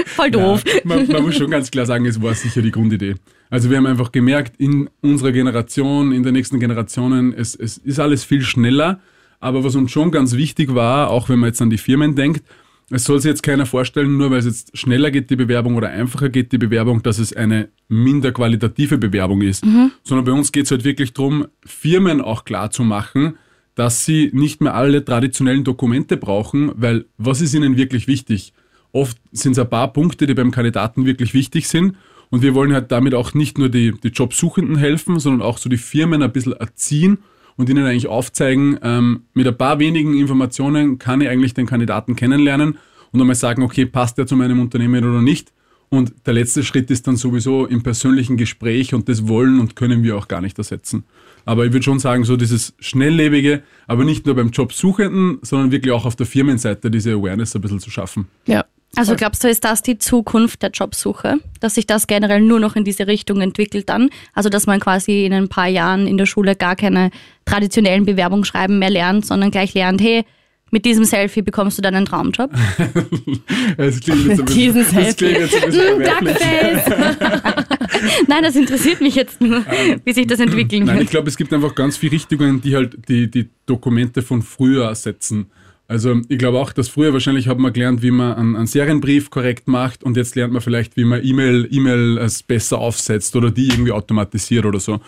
Voll 0.05 0.31
doof. 0.31 0.63
man, 0.85 1.05
man 1.07 1.23
muss 1.23 1.35
schon 1.35 1.51
ganz 1.51 1.69
klar 1.69 1.85
sagen, 1.85 2.05
es 2.05 2.21
war 2.21 2.33
sicher 2.33 2.61
die 2.61 2.71
Grundidee. 2.71 3.15
Also 3.49 3.69
wir 3.69 3.75
haben 3.77 3.85
einfach 3.87 4.11
gemerkt, 4.13 4.53
in 4.59 4.89
unserer 5.01 5.33
Generation, 5.33 6.13
in 6.13 6.23
den 6.23 6.33
nächsten 6.33 6.59
Generationen, 6.59 7.33
es, 7.33 7.53
es 7.53 7.77
ist 7.77 7.99
alles 7.99 8.23
viel 8.23 8.41
schneller. 8.41 8.99
Aber 9.41 9.63
was 9.63 9.75
uns 9.75 9.91
schon 9.91 10.11
ganz 10.11 10.35
wichtig 10.35 10.73
war, 10.73 11.09
auch 11.09 11.27
wenn 11.29 11.39
man 11.39 11.47
jetzt 11.49 11.61
an 11.61 11.69
die 11.69 11.77
Firmen 11.77 12.15
denkt, 12.15 12.43
es 12.91 13.03
soll 13.03 13.19
sich 13.19 13.29
jetzt 13.29 13.43
keiner 13.43 13.65
vorstellen, 13.65 14.17
nur 14.17 14.31
weil 14.31 14.39
es 14.39 14.45
jetzt 14.45 14.77
schneller 14.77 15.11
geht, 15.11 15.29
die 15.29 15.35
Bewerbung 15.35 15.75
oder 15.75 15.89
einfacher 15.89 16.29
geht, 16.29 16.51
die 16.51 16.57
Bewerbung, 16.57 17.03
dass 17.03 17.19
es 17.19 17.33
eine 17.33 17.69
minder 17.87 18.31
qualitative 18.31 18.97
Bewerbung 18.97 19.41
ist. 19.41 19.63
Sondern 20.03 20.25
bei 20.25 20.31
uns 20.31 20.51
geht 20.51 20.65
es 20.65 20.71
halt 20.71 20.83
wirklich 20.83 21.13
darum, 21.13 21.47
Firmen 21.65 22.21
auch 22.21 22.45
klar 22.45 22.71
zu 22.71 22.83
machen, 22.83 23.37
dass 23.75 24.05
sie 24.05 24.31
nicht 24.33 24.61
mehr 24.61 24.73
alle 24.73 25.05
traditionellen 25.05 25.63
Dokumente 25.63 26.17
brauchen, 26.17 26.71
weil 26.75 27.05
was 27.17 27.41
ist 27.41 27.53
ihnen 27.53 27.77
wirklich 27.77 28.07
wichtig? 28.07 28.53
Oft 28.91 29.17
sind 29.31 29.53
es 29.53 29.59
ein 29.59 29.69
paar 29.69 29.93
Punkte, 29.93 30.25
die 30.25 30.33
beim 30.33 30.51
Kandidaten 30.51 31.05
wirklich 31.05 31.33
wichtig 31.33 31.67
sind. 31.67 31.95
Und 32.31 32.41
wir 32.41 32.53
wollen 32.53 32.73
halt 32.73 32.91
damit 32.91 33.13
auch 33.13 33.33
nicht 33.33 33.57
nur 33.57 33.69
die, 33.69 33.91
die 33.91 34.09
Jobsuchenden 34.09 34.77
helfen, 34.77 35.19
sondern 35.19 35.41
auch 35.41 35.57
so 35.57 35.69
die 35.69 35.77
Firmen 35.77 36.21
ein 36.21 36.31
bisschen 36.31 36.53
erziehen 36.53 37.19
und 37.59 37.67
ihnen 37.67 37.85
eigentlich 37.85 38.07
aufzeigen, 38.07 38.79
ähm, 38.81 39.23
mit 39.33 39.45
ein 39.45 39.57
paar 39.57 39.79
wenigen 39.79 40.17
Informationen 40.17 40.97
kann 40.97 41.19
ich 41.19 41.27
eigentlich 41.27 41.53
den 41.53 41.65
Kandidaten 41.65 42.15
kennenlernen 42.15 42.77
und 43.11 43.19
einmal 43.19 43.35
sagen, 43.35 43.63
okay, 43.63 43.85
passt 43.85 44.17
der 44.17 44.25
zu 44.25 44.37
meinem 44.37 44.61
Unternehmen 44.61 45.03
oder 45.03 45.21
nicht. 45.21 45.51
Und 45.89 46.13
der 46.25 46.35
letzte 46.35 46.63
Schritt 46.63 46.89
ist 46.89 47.05
dann 47.05 47.17
sowieso 47.17 47.65
im 47.65 47.83
persönlichen 47.83 48.37
Gespräch 48.37 48.93
und 48.93 49.09
das 49.09 49.27
wollen 49.27 49.59
und 49.59 49.75
können 49.75 50.03
wir 50.03 50.15
auch 50.15 50.29
gar 50.29 50.39
nicht 50.39 50.57
ersetzen. 50.57 51.03
Aber 51.43 51.65
ich 51.65 51.73
würde 51.73 51.83
schon 51.83 51.99
sagen, 51.99 52.23
so 52.23 52.37
dieses 52.37 52.75
Schnelllebige, 52.79 53.61
aber 53.87 54.05
nicht 54.05 54.25
nur 54.25 54.35
beim 54.35 54.51
Jobsuchenden, 54.51 55.39
sondern 55.41 55.73
wirklich 55.73 55.91
auch 55.91 56.05
auf 56.05 56.15
der 56.15 56.27
Firmenseite 56.27 56.89
diese 56.89 57.11
Awareness 57.11 57.55
ein 57.55 57.61
bisschen 57.61 57.81
zu 57.81 57.89
schaffen. 57.89 58.29
Ja. 58.47 58.63
Also 58.95 59.15
glaubst 59.15 59.43
du, 59.43 59.47
ist 59.47 59.63
das 59.63 59.81
die 59.81 59.97
Zukunft 59.97 60.61
der 60.63 60.71
Jobsuche? 60.71 61.37
Dass 61.59 61.75
sich 61.75 61.85
das 61.87 62.07
generell 62.07 62.41
nur 62.41 62.59
noch 62.59 62.75
in 62.75 62.83
diese 62.83 63.07
Richtung 63.07 63.39
entwickelt 63.41 63.87
dann? 63.87 64.09
Also 64.33 64.49
dass 64.49 64.65
man 64.67 64.79
quasi 64.79 65.25
in 65.25 65.33
ein 65.33 65.47
paar 65.47 65.67
Jahren 65.67 66.07
in 66.07 66.17
der 66.17 66.25
Schule 66.25 66.55
gar 66.55 66.75
keine 66.75 67.11
traditionellen 67.45 68.05
Bewerbungsschreiben 68.05 68.79
mehr 68.79 68.89
lernt, 68.89 69.25
sondern 69.25 69.51
gleich 69.51 69.73
lernt, 69.73 70.01
hey, 70.01 70.25
mit 70.71 70.85
diesem 70.85 71.03
Selfie 71.03 71.41
bekommst 71.41 71.77
du 71.77 71.81
dann 71.81 71.95
einen 71.95 72.05
Traumjob? 72.05 72.51
Es 73.77 73.99
klingt 73.99 74.27
jetzt 74.27 74.39
ein 74.39 74.45
Mit 74.45 74.55
diesem 74.55 74.83
bisschen, 74.83 75.03
das 75.03 75.15
klingt 75.15 75.37
jetzt 75.37 75.55
ein 75.55 75.71
bisschen 75.71 76.03
verwerflich. 76.03 77.67
Nein, 78.27 78.43
das 78.43 78.55
interessiert 78.55 79.01
mich 79.01 79.15
jetzt 79.15 79.41
nur, 79.41 79.65
wie 80.03 80.13
sich 80.13 80.27
das 80.27 80.39
entwickeln 80.39 80.85
Nein, 80.85 80.95
ich 80.95 81.01
wird. 81.01 81.11
glaube, 81.11 81.29
es 81.29 81.37
gibt 81.37 81.53
einfach 81.53 81.73
ganz 81.75 81.97
viele 81.97 82.13
Richtungen, 82.13 82.61
die 82.61 82.75
halt 82.75 83.07
die, 83.07 83.29
die 83.29 83.49
Dokumente 83.65 84.21
von 84.21 84.41
früher 84.41 84.85
ersetzen. 84.85 85.47
Also 85.89 86.21
ich 86.29 86.37
glaube 86.37 86.59
auch, 86.59 86.71
dass 86.71 86.87
früher 86.87 87.13
wahrscheinlich 87.13 87.47
hat 87.47 87.57
man 87.57 87.73
gelernt, 87.73 88.03
wie 88.03 88.11
man 88.11 88.33
einen, 88.33 88.55
einen 88.55 88.67
Serienbrief 88.67 89.31
korrekt 89.31 89.67
macht 89.67 90.03
und 90.03 90.17
jetzt 90.17 90.35
lernt 90.35 90.53
man 90.53 90.61
vielleicht, 90.61 90.95
wie 90.97 91.03
man 91.03 91.25
E-Mail 91.25 91.67
E-Mail 91.71 92.29
besser 92.47 92.77
aufsetzt 92.77 93.35
oder 93.35 93.49
die 93.49 93.69
irgendwie 93.69 93.91
automatisiert 93.91 94.65
oder 94.65 94.79
so. 94.79 94.99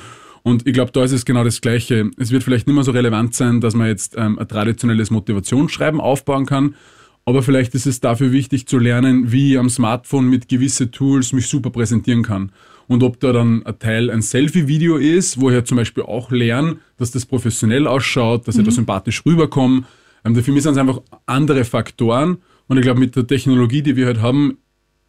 Und 0.42 0.66
ich 0.66 0.74
glaube, 0.74 0.92
da 0.92 1.04
ist 1.04 1.12
es 1.12 1.24
genau 1.24 1.44
das 1.44 1.62
Gleiche. 1.62 2.10
Es 2.18 2.32
wird 2.32 2.44
vielleicht 2.44 2.66
nicht 2.66 2.74
mehr 2.74 2.84
so 2.84 2.94
relevant 2.94 3.36
sein, 3.36 3.62
dass 3.62 3.76
man 3.76 3.90
jetzt 3.90 4.16
ähm, 4.18 4.40
ein 4.40 4.48
traditionelles 4.48 5.12
Motivationsschreiben 5.12 6.02
aufbauen 6.02 6.48
kann, 6.48 6.74
aber 7.26 7.44
vielleicht 7.44 7.76
ist 7.76 7.86
es 7.86 8.00
dafür 8.00 8.32
wichtig 8.32 8.66
zu 8.66 8.80
lernen, 8.80 9.32
wie 9.32 9.54
ich 9.54 9.60
am 9.60 9.70
Smartphone 9.70 10.30
mit 10.30 10.50
gewisse 10.50 10.90
Tools 10.90 11.32
mich 11.32 11.48
super 11.48 11.70
präsentieren 11.70 12.24
kann. 12.24 12.52
Und 12.88 13.04
ob 13.04 13.20
da 13.20 13.32
dann 13.32 13.64
ein 13.68 13.78
Teil 13.78 14.10
ein 14.10 14.24
Selfie-Video 14.24 14.98
ist, 14.98 15.40
wo 15.40 15.52
ich 15.52 15.56
ja 15.56 15.64
zum 15.64 15.78
Beispiel 15.78 16.04
auch 16.04 16.32
lerne, 16.32 16.78
dass 16.98 17.12
das 17.12 17.28
professionell 17.28 17.86
ausschaut, 17.86 18.48
dass 18.48 18.58
ich 18.58 18.66
da 18.66 18.72
sympathisch 18.72 19.24
rüberkomme. 19.28 19.84
Ähm, 20.26 20.34
dafür 20.34 20.60
sind 20.62 20.74
es 20.74 20.78
einfach 20.78 21.02
andere 21.26 21.64
Faktoren. 21.64 22.38
Und 22.68 22.78
ich 22.78 22.84
glaube, 22.84 23.00
mit 23.00 23.16
der 23.16 23.28
Technologie, 23.28 23.82
die 23.82 23.96
wir 23.96 24.06
halt 24.06 24.22
haben, 24.22 24.58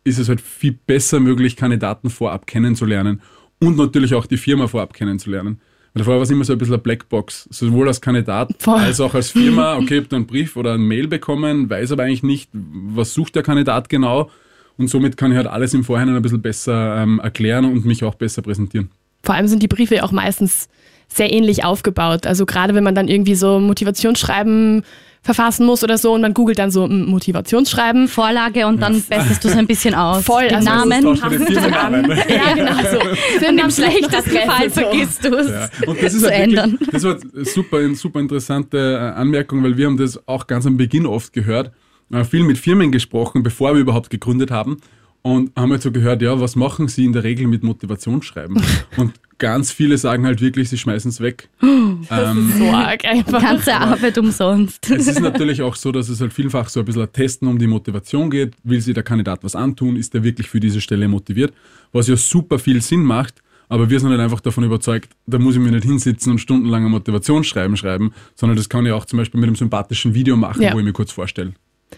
ist 0.04 0.18
es 0.18 0.28
halt 0.28 0.40
viel 0.40 0.72
besser 0.72 1.20
möglich, 1.20 1.56
Kandidaten 1.56 2.10
vorab 2.10 2.46
kennenzulernen 2.46 3.20
und 3.60 3.76
natürlich 3.76 4.14
auch 4.14 4.26
die 4.26 4.36
Firma 4.36 4.66
vorab 4.66 4.92
kennenzulernen. 4.92 5.60
Weil 5.94 6.04
vorher 6.04 6.18
war 6.18 6.24
es 6.24 6.30
immer 6.30 6.44
so 6.44 6.54
ein 6.54 6.58
bisschen 6.58 6.74
eine 6.74 6.82
Blackbox, 6.82 7.48
sowohl 7.50 7.86
als 7.86 8.00
Kandidat 8.00 8.50
Voll. 8.58 8.80
als 8.80 9.00
auch 9.00 9.14
als 9.14 9.30
Firma. 9.30 9.76
Okay, 9.76 9.98
ich 9.98 10.04
habe 10.04 10.16
einen 10.16 10.26
Brief 10.26 10.56
oder 10.56 10.74
ein 10.74 10.80
Mail 10.80 11.06
bekommen, 11.06 11.68
weiß 11.68 11.92
aber 11.92 12.04
eigentlich 12.04 12.22
nicht, 12.22 12.50
was 12.52 13.12
sucht 13.12 13.36
der 13.36 13.42
Kandidat 13.42 13.88
genau. 13.88 14.30
Und 14.78 14.88
somit 14.88 15.18
kann 15.18 15.30
ich 15.30 15.36
halt 15.36 15.46
alles 15.46 15.74
im 15.74 15.84
Vorhinein 15.84 16.16
ein 16.16 16.22
bisschen 16.22 16.40
besser 16.40 17.02
ähm, 17.02 17.20
erklären 17.20 17.66
und 17.66 17.84
mich 17.84 18.04
auch 18.04 18.14
besser 18.14 18.40
präsentieren. 18.40 18.90
Vor 19.22 19.34
allem 19.34 19.46
sind 19.46 19.62
die 19.62 19.68
Briefe 19.68 19.96
ja 19.96 20.02
auch 20.02 20.12
meistens 20.12 20.68
sehr 21.14 21.32
ähnlich 21.32 21.64
aufgebaut. 21.64 22.26
Also 22.26 22.46
gerade 22.46 22.74
wenn 22.74 22.84
man 22.84 22.94
dann 22.94 23.08
irgendwie 23.08 23.34
so 23.34 23.58
Motivationsschreiben 23.60 24.84
verfassen 25.22 25.66
muss 25.66 25.84
oder 25.84 25.98
so 25.98 26.12
und 26.12 26.20
man 26.20 26.34
googelt 26.34 26.58
dann 26.58 26.72
so 26.72 26.86
mm, 26.86 27.04
Motivationsschreiben. 27.04 28.08
Vorlage 28.08 28.66
und 28.66 28.80
dann 28.80 28.94
bestest 28.94 29.44
du 29.44 29.48
es 29.48 29.56
ein 29.56 29.68
bisschen 29.68 29.94
aus. 29.94 30.24
Voll, 30.24 30.48
Den 30.48 30.56
also 30.56 30.68
Namen. 30.68 31.16
Firmennamen. 31.16 32.06
Ja, 32.28 32.54
genau 32.54 32.76
so. 32.76 32.98
Für 33.38 33.48
Und 33.48 33.56
den 33.56 33.58
im 33.58 33.70
schlechtesten 33.70 34.36
Fall 34.48 34.68
so. 34.70 34.80
vergisst 34.80 35.24
du 35.24 35.36
es. 35.36 35.48
Ja. 35.48 35.68
Und 35.86 36.02
das 36.02 36.14
ist 36.14 36.22
zu 36.22 36.30
halt 36.30 36.42
ändern. 36.42 36.72
wirklich, 36.72 36.90
das 36.90 37.04
war 37.04 37.16
super, 37.44 37.78
eine 37.78 37.94
super 37.94 38.18
interessante 38.18 38.78
äh, 38.78 39.18
Anmerkung, 39.18 39.62
weil 39.62 39.76
wir 39.76 39.86
haben 39.86 39.96
das 39.96 40.26
auch 40.26 40.46
ganz 40.48 40.66
am 40.66 40.76
Beginn 40.76 41.06
oft 41.06 41.32
gehört, 41.32 41.70
äh, 42.12 42.24
viel 42.24 42.42
mit 42.42 42.58
Firmen 42.58 42.90
gesprochen, 42.90 43.44
bevor 43.44 43.74
wir 43.74 43.80
überhaupt 43.80 44.10
gegründet 44.10 44.50
haben 44.50 44.78
und 45.22 45.52
haben 45.56 45.70
halt 45.70 45.82
so 45.82 45.92
gehört, 45.92 46.20
ja, 46.20 46.40
was 46.40 46.56
machen 46.56 46.88
sie 46.88 47.04
in 47.04 47.12
der 47.12 47.22
Regel 47.22 47.46
mit 47.46 47.62
Motivationsschreiben? 47.62 48.60
und 48.96 49.12
ganz 49.42 49.72
viele 49.72 49.98
sagen 49.98 50.24
halt 50.24 50.40
wirklich, 50.40 50.70
sie 50.70 50.78
schmeißen 50.78 51.10
es 51.10 51.20
weg. 51.20 51.48
ähm, 51.62 52.52
So 52.58 52.64
arg 52.70 53.04
einfach. 53.04 53.42
Ganze 53.42 53.74
Arbeit 53.74 54.16
umsonst. 54.16 54.88
es 54.90 55.08
ist 55.08 55.20
natürlich 55.20 55.60
auch 55.60 55.74
so, 55.76 55.92
dass 55.92 56.08
es 56.08 56.20
halt 56.20 56.32
vielfach 56.32 56.68
so 56.68 56.80
ein 56.80 56.86
bisschen 56.86 57.02
ein 57.02 57.12
Testen 57.12 57.48
um 57.48 57.58
die 57.58 57.66
Motivation 57.66 58.30
geht. 58.30 58.54
Will 58.62 58.80
sich 58.80 58.94
der 58.94 59.02
Kandidat 59.02 59.42
was 59.44 59.54
antun? 59.56 59.96
Ist 59.96 60.14
er 60.14 60.22
wirklich 60.22 60.48
für 60.48 60.60
diese 60.60 60.80
Stelle 60.80 61.08
motiviert? 61.08 61.52
Was 61.92 62.06
ja 62.08 62.16
super 62.16 62.58
viel 62.58 62.80
Sinn 62.80 63.02
macht. 63.02 63.42
Aber 63.68 63.90
wir 63.90 63.98
sind 64.00 64.10
halt 64.10 64.20
einfach 64.20 64.40
davon 64.40 64.64
überzeugt, 64.64 65.10
da 65.26 65.38
muss 65.38 65.54
ich 65.56 65.60
mir 65.60 65.70
nicht 65.72 65.84
hinsitzen 65.84 66.32
und 66.32 66.38
stundenlang 66.38 66.84
ein 66.84 66.90
Motivationsschreiben 66.90 67.76
schreiben, 67.76 68.12
sondern 68.34 68.56
das 68.56 68.68
kann 68.68 68.84
ich 68.86 68.92
auch 68.92 69.06
zum 69.06 69.18
Beispiel 69.18 69.40
mit 69.40 69.48
einem 69.48 69.56
sympathischen 69.56 70.14
Video 70.14 70.36
machen, 70.36 70.62
Ja. 70.62 70.74
wo 70.74 70.78
ich 70.78 70.84
mir 70.84 70.92
kurz 70.92 71.10
vorstelle. 71.10 71.52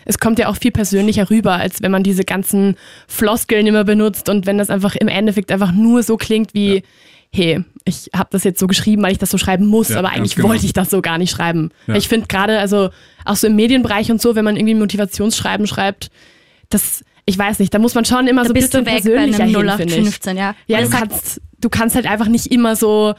es 0.05 0.19
kommt 0.19 0.39
ja 0.39 0.49
auch 0.49 0.57
viel 0.57 0.71
persönlicher 0.73 1.31
rüber, 1.31 1.53
als 1.55 1.81
wenn 1.83 1.91
man 1.93 2.03
diese 2.03 2.25
ganzen 2.25 2.77
Floskeln 3.09 3.67
immer 3.67 3.85
benutzt 3.85 4.29
und 4.29 4.45
wenn 4.47 4.59
das 4.59 4.69
einfach 4.71 4.95
im 4.97 5.09
Endeffekt 5.09 5.51
einfach 5.53 5.73
nur 5.73 6.03
so 6.03 6.17
klingt 6.17 6.53
wie, 6.55 6.83
hey, 7.35 7.65
ich 7.85 8.09
habe 8.15 8.29
das 8.31 8.45
jetzt 8.45 8.61
so 8.61 8.67
geschrieben, 8.67 9.03
weil 9.03 9.13
ich 9.13 9.19
das 9.19 9.31
so 9.31 9.39
schreiben 9.39 9.67
muss, 9.67 9.89
Ja, 9.91 9.99
aber 9.99 10.11
eigentlich 10.11 10.37
genau. 10.37 10.49
wollte 10.49 10.65
ich 10.65 10.73
das 10.73 10.89
so 10.91 11.03
gar 11.03 11.19
nicht 11.19 11.31
schreiben. 11.33 11.71
Ja. 11.87 11.97
Ich 11.97 12.09
finde 12.09 12.27
gerade, 12.29 12.59
also 12.61 12.91
auch 13.25 13.37
so 13.37 13.47
im 13.49 13.57
Medienbereich 13.57 14.11
und 14.11 14.23
so, 14.23 14.35
wenn 14.37 14.45
man 14.45 14.57
irgendwie 14.57 14.75
ein 14.75 14.79
Motivationsschreiben 14.79 15.67
schreibt, 15.67 16.09
das, 16.71 17.05
ich 17.27 17.37
weiß 17.37 17.59
nicht, 17.59 17.75
da 17.75 17.79
muss 17.79 17.95
man 17.95 18.05
schon 18.05 18.27
immer 18.27 18.43
Da 18.43 18.49
so 18.49 18.53
ein 18.53 18.55
bist 18.55 18.73
du 18.75 18.83
bisschen 18.83 19.03
persönlicher 19.03 19.45
hin, 19.45 19.55
finde 19.55 19.85
ich. 19.85 19.91
0815, 19.99 20.37
ja. 20.37 20.55
Ja, 20.67 20.81
du 20.83 20.89
kannst, 20.91 21.41
du 21.61 21.69
kannst 21.69 21.97
halt 21.97 22.07
einfach 22.07 22.29
nicht 22.29 22.47
immer 22.47 22.77
so 22.77 23.15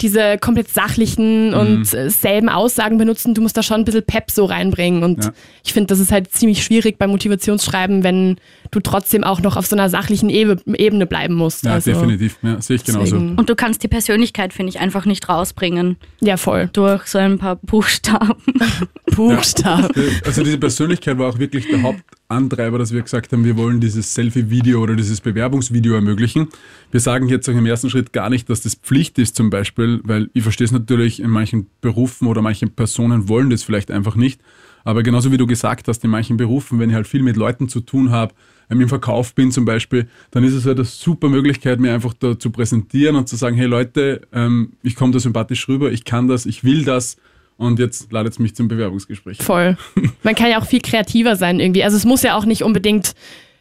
diese 0.00 0.38
komplett 0.38 0.68
sachlichen 0.68 1.54
und 1.54 1.92
äh, 1.92 2.08
selben 2.08 2.48
Aussagen 2.48 2.98
benutzen. 2.98 3.34
Du 3.34 3.42
musst 3.42 3.56
da 3.56 3.64
schon 3.64 3.80
ein 3.80 3.84
bisschen 3.84 4.04
Pep 4.04 4.30
so 4.30 4.44
reinbringen. 4.44 5.02
Und 5.02 5.24
Ja. 5.24 5.32
ich 5.64 5.72
finde, 5.72 5.88
das 5.88 5.98
ist 5.98 6.12
halt 6.12 6.30
ziemlich 6.32 6.62
schwierig 6.62 6.98
beim 6.98 7.10
Motivationsschreiben, 7.10 8.04
wenn 8.04 8.36
du 8.70 8.80
trotzdem 8.80 9.24
auch 9.24 9.40
noch 9.40 9.56
auf 9.56 9.66
so 9.66 9.76
einer 9.76 9.88
sachlichen 9.88 10.30
Ebe- 10.30 10.60
Ebene 10.76 11.06
bleiben 11.06 11.34
musst. 11.34 11.64
Ja, 11.64 11.72
also, 11.74 11.92
definitiv. 11.92 12.36
Ja, 12.42 12.60
sehe 12.60 12.76
ich 12.76 12.84
genauso. 12.84 13.16
deswegen- 13.16 13.34
Und 13.36 13.48
du 13.48 13.54
kannst 13.56 13.82
die 13.82 13.88
Persönlichkeit, 13.88 14.52
finde 14.52 14.70
ich, 14.70 14.80
einfach 14.80 15.04
nicht 15.06 15.28
rausbringen 15.28 15.96
Ja, 16.20 16.36
voll. 16.36 16.70
durch 16.72 17.06
so 17.06 17.18
ein 17.18 17.38
paar 17.38 17.56
Buchstaben. 17.56 18.34
Buchstaben. 19.14 19.88
Also 20.24 20.42
diese 20.44 20.58
Persönlichkeit 20.58 21.18
war 21.18 21.28
auch 21.28 21.38
wirklich 21.38 21.66
der 21.68 21.82
Hauptantreiber, 21.82 22.78
dass 22.78 22.92
wir 22.92 23.02
gesagt 23.02 23.32
haben, 23.32 23.44
wir 23.44 23.56
wollen 23.56 23.80
dieses 23.80 24.14
Selfie-Video 24.14 24.80
oder 24.82 24.94
dieses 24.96 25.20
Bewerbungsvideo 25.20 25.94
ermöglichen. 25.94 26.48
Wir 26.90 27.00
sagen 27.00 27.28
jetzt 27.28 27.48
auch 27.48 27.54
im 27.54 27.66
ersten 27.66 27.90
Schritt 27.90 28.12
gar 28.12 28.30
nicht, 28.30 28.48
dass 28.50 28.60
das 28.60 28.74
Pflicht 28.74 29.18
ist 29.18 29.34
zum 29.36 29.50
Beispiel, 29.50 30.00
weil 30.04 30.30
ich 30.34 30.42
verstehe 30.42 30.64
es 30.66 30.72
natürlich, 30.72 31.20
in 31.20 31.30
manchen 31.30 31.66
Berufen 31.80 32.28
oder 32.28 32.42
manche 32.42 32.66
Personen 32.66 33.28
wollen 33.28 33.50
das 33.50 33.62
vielleicht 33.62 33.90
einfach 33.90 34.14
nicht. 34.16 34.40
Aber 34.84 35.02
genauso 35.02 35.32
wie 35.32 35.36
du 35.36 35.46
gesagt 35.46 35.88
hast, 35.88 36.04
in 36.04 36.10
manchen 36.10 36.36
Berufen, 36.36 36.78
wenn 36.78 36.88
ich 36.90 36.94
halt 36.96 37.06
viel 37.06 37.22
mit 37.22 37.36
Leuten 37.36 37.68
zu 37.68 37.80
tun 37.80 38.10
habe, 38.10 38.32
im 38.70 38.88
Verkauf 38.88 39.34
bin 39.34 39.50
zum 39.50 39.64
Beispiel, 39.64 40.08
dann 40.30 40.44
ist 40.44 40.54
es 40.54 40.66
halt 40.66 40.78
eine 40.78 40.84
super 40.84 41.28
Möglichkeit, 41.28 41.80
mir 41.80 41.94
einfach 41.94 42.14
da 42.14 42.38
zu 42.38 42.50
präsentieren 42.50 43.16
und 43.16 43.28
zu 43.28 43.36
sagen, 43.36 43.56
hey 43.56 43.66
Leute, 43.66 44.22
ähm, 44.32 44.72
ich 44.82 44.94
komme 44.94 45.12
da 45.12 45.18
sympathisch 45.18 45.68
rüber, 45.68 45.90
ich 45.90 46.04
kann 46.04 46.28
das, 46.28 46.46
ich 46.46 46.64
will 46.64 46.84
das 46.84 47.16
und 47.56 47.78
jetzt 47.78 48.12
ladet 48.12 48.38
mich 48.38 48.54
zum 48.54 48.68
Bewerbungsgespräch. 48.68 49.38
Voll. 49.38 49.76
Man 50.22 50.34
kann 50.34 50.50
ja 50.50 50.60
auch 50.60 50.66
viel 50.66 50.80
kreativer 50.80 51.36
sein 51.36 51.60
irgendwie. 51.60 51.82
Also 51.82 51.96
es 51.96 52.04
muss 52.04 52.22
ja 52.22 52.36
auch 52.36 52.44
nicht 52.44 52.62
unbedingt, 52.62 53.14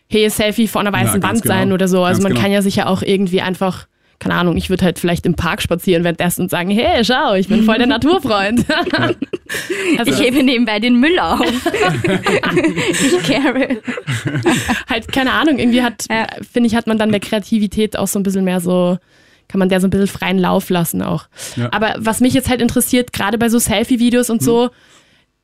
hey, 0.10 0.30
Selfie 0.30 0.68
vor 0.68 0.82
einer 0.82 0.94
weißen 0.94 1.22
Ja, 1.22 1.28
Wand 1.28 1.44
sein 1.44 1.64
genau. 1.64 1.76
oder 1.76 1.88
so. 1.88 2.04
Also 2.04 2.18
Ganz 2.18 2.24
man 2.24 2.32
genau. 2.34 2.44
kann 2.44 2.52
ja 2.52 2.62
sicher 2.62 2.88
auch 2.88 3.02
irgendwie 3.02 3.42
einfach, 3.42 3.88
keine 4.20 4.36
Ahnung, 4.36 4.58
ich 4.58 4.70
würde 4.70 4.84
halt 4.84 4.98
vielleicht 5.00 5.26
im 5.26 5.36
Park 5.36 5.62
spazieren 5.62 6.04
währenddessen 6.04 6.42
und 6.44 6.50
sagen, 6.50 6.70
hey, 6.72 7.06
schau, 7.06 7.36
ich 7.36 7.48
bin 7.48 7.64
voll 7.64 7.78
der 7.78 7.88
Naturfreund. 7.88 8.66
also 10.00 10.12
Ich 10.12 10.20
hebe 10.20 10.42
nebenbei 10.44 10.80
den 10.80 11.00
Müll 11.00 11.20
auf. 11.20 11.40
ich 12.92 13.24
carry. 13.24 13.80
halt, 14.90 15.12
keine 15.12 15.34
Ahnung, 15.34 15.60
irgendwie 15.60 15.84
hat, 15.84 16.06
Ja. 16.10 16.28
finde 16.52 16.68
ich, 16.68 16.76
hat 16.76 16.88
man 16.88 16.98
dann 16.98 17.12
der 17.12 17.20
Kreativität 17.20 17.98
auch 17.98 18.08
so 18.08 18.20
ein 18.20 18.24
bisschen 18.24 18.44
mehr 18.44 18.60
so, 18.60 18.98
kann 19.48 19.60
man 19.60 19.70
der 19.70 19.80
so 19.80 19.88
ein 19.88 19.92
bisschen 19.92 20.08
freien 20.08 20.40
Lauf 20.40 20.70
lassen 20.70 21.02
auch. 21.02 21.26
Ja. 21.56 21.70
Aber 21.72 21.96
was 21.98 22.20
mich 22.20 22.34
jetzt 22.34 22.50
halt 22.50 22.62
interessiert, 22.62 23.14
gerade 23.14 23.38
bei 23.38 23.50
so 23.50 23.60
Selfie-Videos 23.60 24.30
und 24.30 24.42
so, 24.42 24.70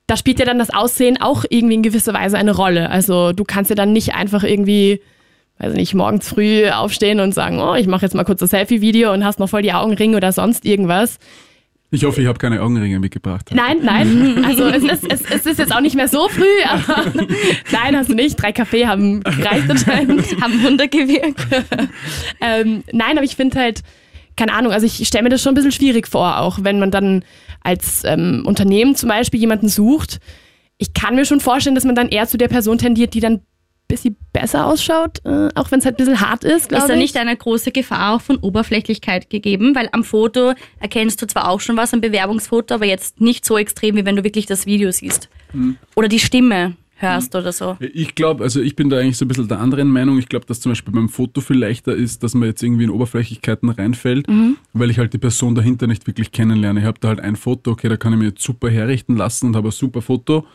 da 0.07 0.17
spielt 0.17 0.39
ja 0.39 0.45
dann 0.45 0.59
das 0.59 0.69
Aussehen 0.71 1.21
auch 1.21 1.45
irgendwie 1.49 1.75
in 1.75 1.83
gewisser 1.83 2.13
Weise 2.13 2.37
eine 2.37 2.51
Rolle. 2.55 2.89
Also 2.89 3.31
du 3.31 3.43
kannst 3.45 3.69
ja 3.69 3.75
dann 3.75 3.93
nicht 3.93 4.13
einfach 4.15 4.43
irgendwie, 4.43 4.99
weiß 5.63 5.73
nicht, 5.73 5.93
morgens 5.93 6.27
früh 6.27 6.69
aufstehen 6.69 7.19
und 7.19 7.33
sagen, 7.33 7.59
oh, 7.59 7.75
ich 7.75 7.87
mache 7.87 8.03
jetzt 8.03 8.13
mal 8.15 8.23
kurz 8.23 8.39
das 8.39 8.51
Selfie-Video 8.51 9.13
und 9.13 9.23
hast 9.23 9.39
noch 9.39 9.49
voll 9.49 9.61
die 9.61 9.73
Augenringe 9.73 10.17
oder 10.17 10.31
sonst 10.31 10.65
irgendwas. 10.65 11.17
Ich 11.91 12.03
hoffe, 12.05 12.21
ich 12.21 12.27
habe 12.27 12.39
keine 12.39 12.59
Augenringe 12.61 12.99
mitgebracht. 12.99 13.51
Nein, 13.53 13.77
nein. 13.83 14.43
Also 14.47 14.65
es 14.65 14.83
ist, 14.83 15.11
es, 15.11 15.21
es 15.29 15.45
ist 15.45 15.59
jetzt 15.59 15.73
auch 15.73 15.79
nicht 15.79 15.95
mehr 15.95 16.07
so 16.07 16.27
früh, 16.27 16.63
aber 16.67 17.11
nein, 17.71 17.95
hast 17.95 18.09
du 18.09 18.15
nicht. 18.15 18.41
Drei 18.41 18.51
Kaffee 18.51 18.87
haben 18.87 19.21
gereicht 19.23 19.69
anscheinend. 19.69 20.25
Haben 20.41 20.63
Wunder 20.63 20.87
gewirkt. 20.87 21.45
Ähm, 22.41 22.83
nein, 22.91 23.17
aber 23.17 23.23
ich 23.23 23.35
finde 23.35 23.59
halt, 23.59 23.81
keine 24.35 24.53
Ahnung, 24.53 24.71
also 24.71 24.87
ich 24.87 25.07
stelle 25.07 25.23
mir 25.23 25.29
das 25.29 25.43
schon 25.43 25.51
ein 25.51 25.55
bisschen 25.55 25.71
schwierig 25.71 26.07
vor, 26.07 26.39
auch 26.39 26.59
wenn 26.63 26.79
man 26.79 26.89
dann 26.89 27.23
als 27.61 28.03
ähm, 28.05 28.43
Unternehmen 28.45 28.95
zum 28.95 29.09
Beispiel 29.09 29.39
jemanden 29.39 29.69
sucht. 29.69 30.19
Ich 30.79 30.93
kann 30.93 31.15
mir 31.15 31.25
schon 31.25 31.39
vorstellen, 31.39 31.75
dass 31.75 31.85
man 31.85 31.95
dann 31.95 32.09
eher 32.09 32.27
zu 32.27 32.37
der 32.37 32.47
Person 32.47 32.79
tendiert, 32.79 33.13
die 33.13 33.19
dann 33.19 33.33
ein 33.33 33.41
bisschen 33.87 34.15
besser 34.31 34.65
ausschaut, 34.65 35.19
äh, 35.25 35.49
auch 35.55 35.71
wenn 35.71 35.79
es 35.79 35.85
halt 35.85 35.95
ein 35.95 36.05
bisschen 36.05 36.19
hart 36.19 36.43
ist, 36.43 36.63
Ist 36.63 36.69
glaube 36.69 36.87
da 36.87 36.93
ich. 36.93 36.99
nicht 36.99 37.17
eine 37.17 37.35
große 37.35 37.71
Gefahr 37.71 38.15
auch 38.15 38.21
von 38.21 38.37
Oberflächlichkeit 38.37 39.29
gegeben? 39.29 39.75
Weil 39.75 39.89
am 39.91 40.03
Foto 40.03 40.53
erkennst 40.79 41.21
du 41.21 41.27
zwar 41.27 41.49
auch 41.49 41.59
schon 41.59 41.77
was, 41.77 41.93
am 41.93 42.01
Bewerbungsfoto, 42.01 42.75
aber 42.75 42.85
jetzt 42.85 43.21
nicht 43.21 43.45
so 43.45 43.57
extrem, 43.57 43.95
wie 43.95 44.05
wenn 44.05 44.15
du 44.15 44.23
wirklich 44.23 44.45
das 44.45 44.65
Video 44.65 44.91
siehst. 44.91 45.29
Oder 45.95 46.07
die 46.07 46.19
Stimme 46.19 46.75
hörst 46.95 47.35
oder 47.35 47.51
so. 47.51 47.77
Ich 47.79 48.15
glaube, 48.15 48.43
also 48.43 48.61
ich 48.61 48.75
bin 48.75 48.89
da 48.89 48.97
eigentlich 48.97 49.17
so 49.17 49.25
ein 49.25 49.27
bisschen 49.27 49.47
der 49.47 49.59
anderen 49.59 49.89
Meinung. 49.89 50.17
Ich 50.17 50.29
glaube, 50.29 50.45
dass 50.45 50.61
zum 50.61 50.71
Beispiel 50.71 50.93
beim 50.93 51.09
Foto 51.09 51.41
viel 51.41 51.57
leichter 51.57 51.93
ist, 51.93 52.23
dass 52.23 52.33
man 52.33 52.47
jetzt 52.47 52.63
irgendwie 52.63 52.85
in 52.85 52.89
Oberflächlichkeiten 52.89 53.69
reinfällt, 53.69 54.25
weil 54.73 54.89
ich 54.89 54.97
halt 54.97 55.13
die 55.13 55.17
Person 55.17 55.53
dahinter 55.53 55.87
nicht 55.87 56.07
wirklich 56.07 56.31
kennenlerne. 56.31 56.79
Ich 56.79 56.85
habe 56.85 56.99
da 56.99 57.09
halt 57.09 57.19
ein 57.19 57.35
Foto, 57.35 57.71
okay, 57.71 57.89
da 57.89 57.97
kann 57.97 58.13
ich 58.13 58.19
mir 58.19 58.25
jetzt 58.27 58.41
super 58.41 58.69
herrichten 58.69 59.17
lassen 59.17 59.47
und 59.47 59.55
habe 59.55 59.67
ein 59.67 59.71
super 59.71 60.01
Foto. 60.01 60.45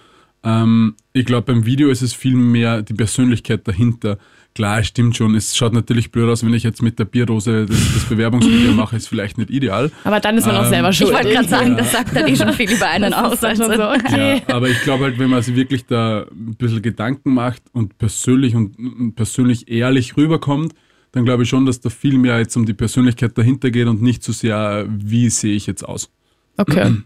Ähm, 0.44 0.94
ich 1.12 1.26
glaube, 1.26 1.52
beim 1.52 1.66
Video 1.66 1.88
ist 1.90 2.02
es 2.02 2.14
viel 2.14 2.34
mehr 2.36 2.82
die 2.82 2.94
Persönlichkeit 2.94 3.66
dahinter. 3.66 4.18
Klar, 4.54 4.80
es 4.80 4.88
stimmt 4.88 5.16
schon. 5.16 5.34
Es 5.34 5.56
schaut 5.56 5.72
natürlich 5.72 6.10
blöd 6.10 6.28
aus, 6.28 6.44
wenn 6.44 6.52
ich 6.54 6.62
jetzt 6.62 6.82
mit 6.82 6.98
der 6.98 7.04
Bierdose 7.04 7.66
das, 7.66 7.76
das 7.94 8.04
Bewerbungsvideo 8.04 8.72
mache, 8.72 8.96
ist 8.96 9.06
vielleicht 9.08 9.38
nicht 9.38 9.50
ideal. 9.50 9.90
aber 10.04 10.20
dann 10.20 10.36
ist 10.38 10.46
man 10.46 10.56
auch 10.56 10.64
Ähm, 10.64 10.70
selber 10.70 10.90
Ich 10.90 10.96
schuld. 10.96 11.12
wollte 11.12 11.30
gerade 11.30 11.48
sagen, 11.48 11.70
Ja. 11.72 11.76
das 11.76 11.92
sagt 11.92 12.16
dann 12.16 12.26
eh 12.26 12.34
schon 12.36 12.52
viel 12.52 12.70
über 12.72 12.88
einen 12.88 13.14
aus. 13.14 13.42
Also. 13.44 13.64
so, 13.64 13.90
okay. 13.90 14.42
Ja, 14.48 14.54
aber 14.54 14.68
ich 14.68 14.80
glaube 14.82 15.04
halt, 15.04 15.18
wenn 15.18 15.30
man 15.30 15.42
sich 15.42 15.54
wirklich 15.54 15.86
da 15.86 16.22
ein 16.30 16.54
bisschen 16.56 16.82
Gedanken 16.82 17.34
macht 17.34 17.62
und 17.72 17.98
persönlich 17.98 18.54
und, 18.56 18.76
und 18.78 19.14
persönlich 19.14 19.68
ehrlich 19.70 20.16
rüberkommt, 20.16 20.72
dann 21.12 21.24
glaube 21.24 21.44
ich 21.44 21.48
schon, 21.48 21.64
dass 21.66 21.80
da 21.80 21.88
viel 21.90 22.18
mehr 22.18 22.38
jetzt 22.38 22.56
um 22.56 22.66
die 22.66 22.74
Persönlichkeit 22.74 23.36
dahinter 23.38 23.70
geht 23.70 23.86
und 23.86 24.02
nicht 24.02 24.22
so 24.24 24.32
sehr, 24.32 24.86
wie 24.88 25.30
sehe 25.30 25.54
ich 25.54 25.66
jetzt 25.66 25.82
aus. 25.84 26.10
Okay. 26.58 26.94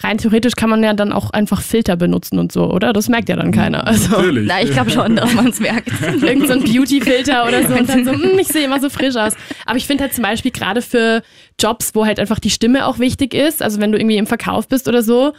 Rein 0.00 0.18
theoretisch 0.18 0.54
kann 0.54 0.70
man 0.70 0.80
ja 0.84 0.92
dann 0.94 1.12
auch 1.12 1.30
einfach 1.30 1.60
Filter 1.60 1.96
benutzen 1.96 2.38
und 2.38 2.52
so, 2.52 2.70
oder? 2.70 2.92
Das 2.92 3.08
merkt 3.08 3.28
ja 3.28 3.34
dann 3.34 3.50
keiner. 3.50 3.84
Also 3.84 4.10
Natürlich. 4.10 4.46
Na, 4.46 4.62
ich 4.62 4.70
glaube 4.70 4.90
schon, 4.90 5.16
dass 5.16 5.34
man 5.34 5.48
es 5.48 5.58
merkt. 5.58 5.90
irgend 6.22 6.46
so 6.46 6.52
ein 6.52 6.62
Beauty-Filter 6.62 7.44
oder 7.48 7.66
so 7.66 7.74
und 7.74 7.88
dann 7.88 8.04
so, 8.04 8.12
"Hm, 8.12 8.38
ich 8.38 8.46
sehe 8.46 8.64
immer 8.64 8.78
so 8.78 8.90
frisch 8.90 9.16
aus. 9.16 9.32
Aber 9.66 9.76
ich 9.76 9.88
finde 9.88 10.04
halt 10.04 10.14
zum 10.14 10.22
Beispiel 10.22 10.52
gerade 10.52 10.82
für 10.82 11.22
Jobs, 11.60 11.96
wo 11.96 12.06
halt 12.06 12.20
einfach 12.20 12.38
die 12.38 12.50
Stimme 12.50 12.86
auch 12.86 13.00
wichtig 13.00 13.34
ist, 13.34 13.60
also 13.60 13.80
wenn 13.80 13.90
du 13.90 13.98
irgendwie 13.98 14.18
im 14.18 14.26
Verkauf 14.28 14.68
bist 14.68 14.86
oder 14.86 15.02
so, 15.02 15.32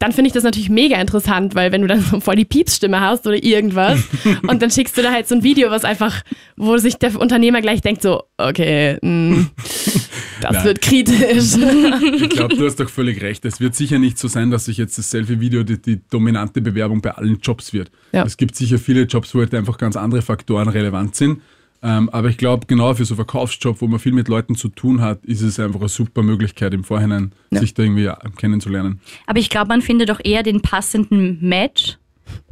dann 0.00 0.12
finde 0.12 0.28
ich 0.28 0.32
das 0.32 0.42
natürlich 0.44 0.70
mega 0.70 0.98
interessant, 1.00 1.54
weil 1.54 1.70
wenn 1.72 1.82
du 1.82 1.86
dann 1.86 2.00
so 2.00 2.18
voll 2.20 2.34
die 2.34 2.46
Piepsstimme 2.46 3.00
hast 3.00 3.26
oder 3.28 3.40
irgendwas 3.44 4.00
und 4.48 4.60
dann 4.62 4.70
schickst 4.70 4.96
du 4.98 5.02
da 5.02 5.12
halt 5.12 5.28
so 5.28 5.34
ein 5.36 5.42
Video, 5.44 5.70
was 5.70 5.84
einfach, 5.84 6.22
wo 6.56 6.78
sich 6.78 6.96
der 6.96 7.20
Unternehmer 7.20 7.60
gleich 7.60 7.80
denkt 7.82 8.02
so, 8.02 8.22
okay, 8.38 8.96
mh, 9.02 9.46
das 10.40 10.52
Nein. 10.52 10.64
wird 10.64 10.80
kritisch. 10.80 11.56
Ich 12.20 12.30
glaube, 12.30 12.56
du 12.56 12.66
hast 12.66 12.80
doch 12.80 12.88
völlig 12.88 13.22
recht. 13.22 13.44
Es 13.44 13.60
wird 13.60 13.74
sicher 13.74 13.98
nicht 13.98 14.18
so 14.18 14.28
sein, 14.28 14.50
dass 14.50 14.66
sich 14.66 14.76
jetzt 14.76 14.98
das 14.98 15.10
Selfie-Video 15.10 15.62
die, 15.62 15.80
die 15.80 16.00
dominante 16.10 16.60
Bewerbung 16.60 17.00
bei 17.00 17.12
allen 17.12 17.38
Jobs 17.40 17.72
wird. 17.72 17.90
Ja. 18.12 18.24
Es 18.24 18.36
gibt 18.36 18.56
sicher 18.56 18.78
viele 18.78 19.02
Jobs, 19.02 19.34
wo 19.34 19.40
halt 19.40 19.54
einfach 19.54 19.78
ganz 19.78 19.96
andere 19.96 20.22
Faktoren 20.22 20.68
relevant 20.68 21.14
sind. 21.14 21.40
Ähm, 21.82 22.10
aber 22.10 22.28
ich 22.28 22.36
glaube, 22.36 22.66
genau 22.66 22.92
für 22.94 23.04
so 23.04 23.14
einen 23.14 23.24
Verkaufsjob, 23.24 23.80
wo 23.80 23.86
man 23.86 23.98
viel 23.98 24.12
mit 24.12 24.28
Leuten 24.28 24.54
zu 24.54 24.68
tun 24.68 25.00
hat, 25.00 25.24
ist 25.24 25.40
es 25.40 25.58
einfach 25.58 25.80
eine 25.80 25.88
super 25.88 26.22
Möglichkeit 26.22 26.74
im 26.74 26.84
Vorhinein, 26.84 27.32
sich 27.50 27.72
da 27.72 27.82
irgendwie 27.82 28.02
ja, 28.02 28.18
kennenzulernen. 28.36 29.00
Aber 29.26 29.38
ich 29.38 29.48
glaube, 29.48 29.68
man 29.68 29.80
findet 29.80 30.10
doch 30.10 30.20
eher 30.22 30.42
den 30.42 30.60
passenden 30.60 31.38
Match 31.40 31.96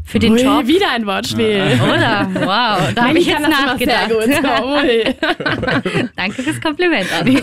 für 0.09 0.19
den 0.19 0.33
Ui, 0.33 0.43
Job. 0.43 0.67
wieder 0.67 0.91
ein 0.91 1.07
Wortspiel. 1.07 1.79
Oder? 1.83 2.29
Wow, 2.35 2.93
da 2.95 3.05
habe 3.09 3.19
ich 3.19 3.27
jetzt 3.27 3.43
nachgedacht. 3.49 4.09
Sehr 4.09 4.43
gut. 4.43 4.65
Ui. 4.65 6.09
Danke 6.17 6.43
fürs 6.43 6.61
Kompliment, 6.61 7.07
Anni. 7.19 7.39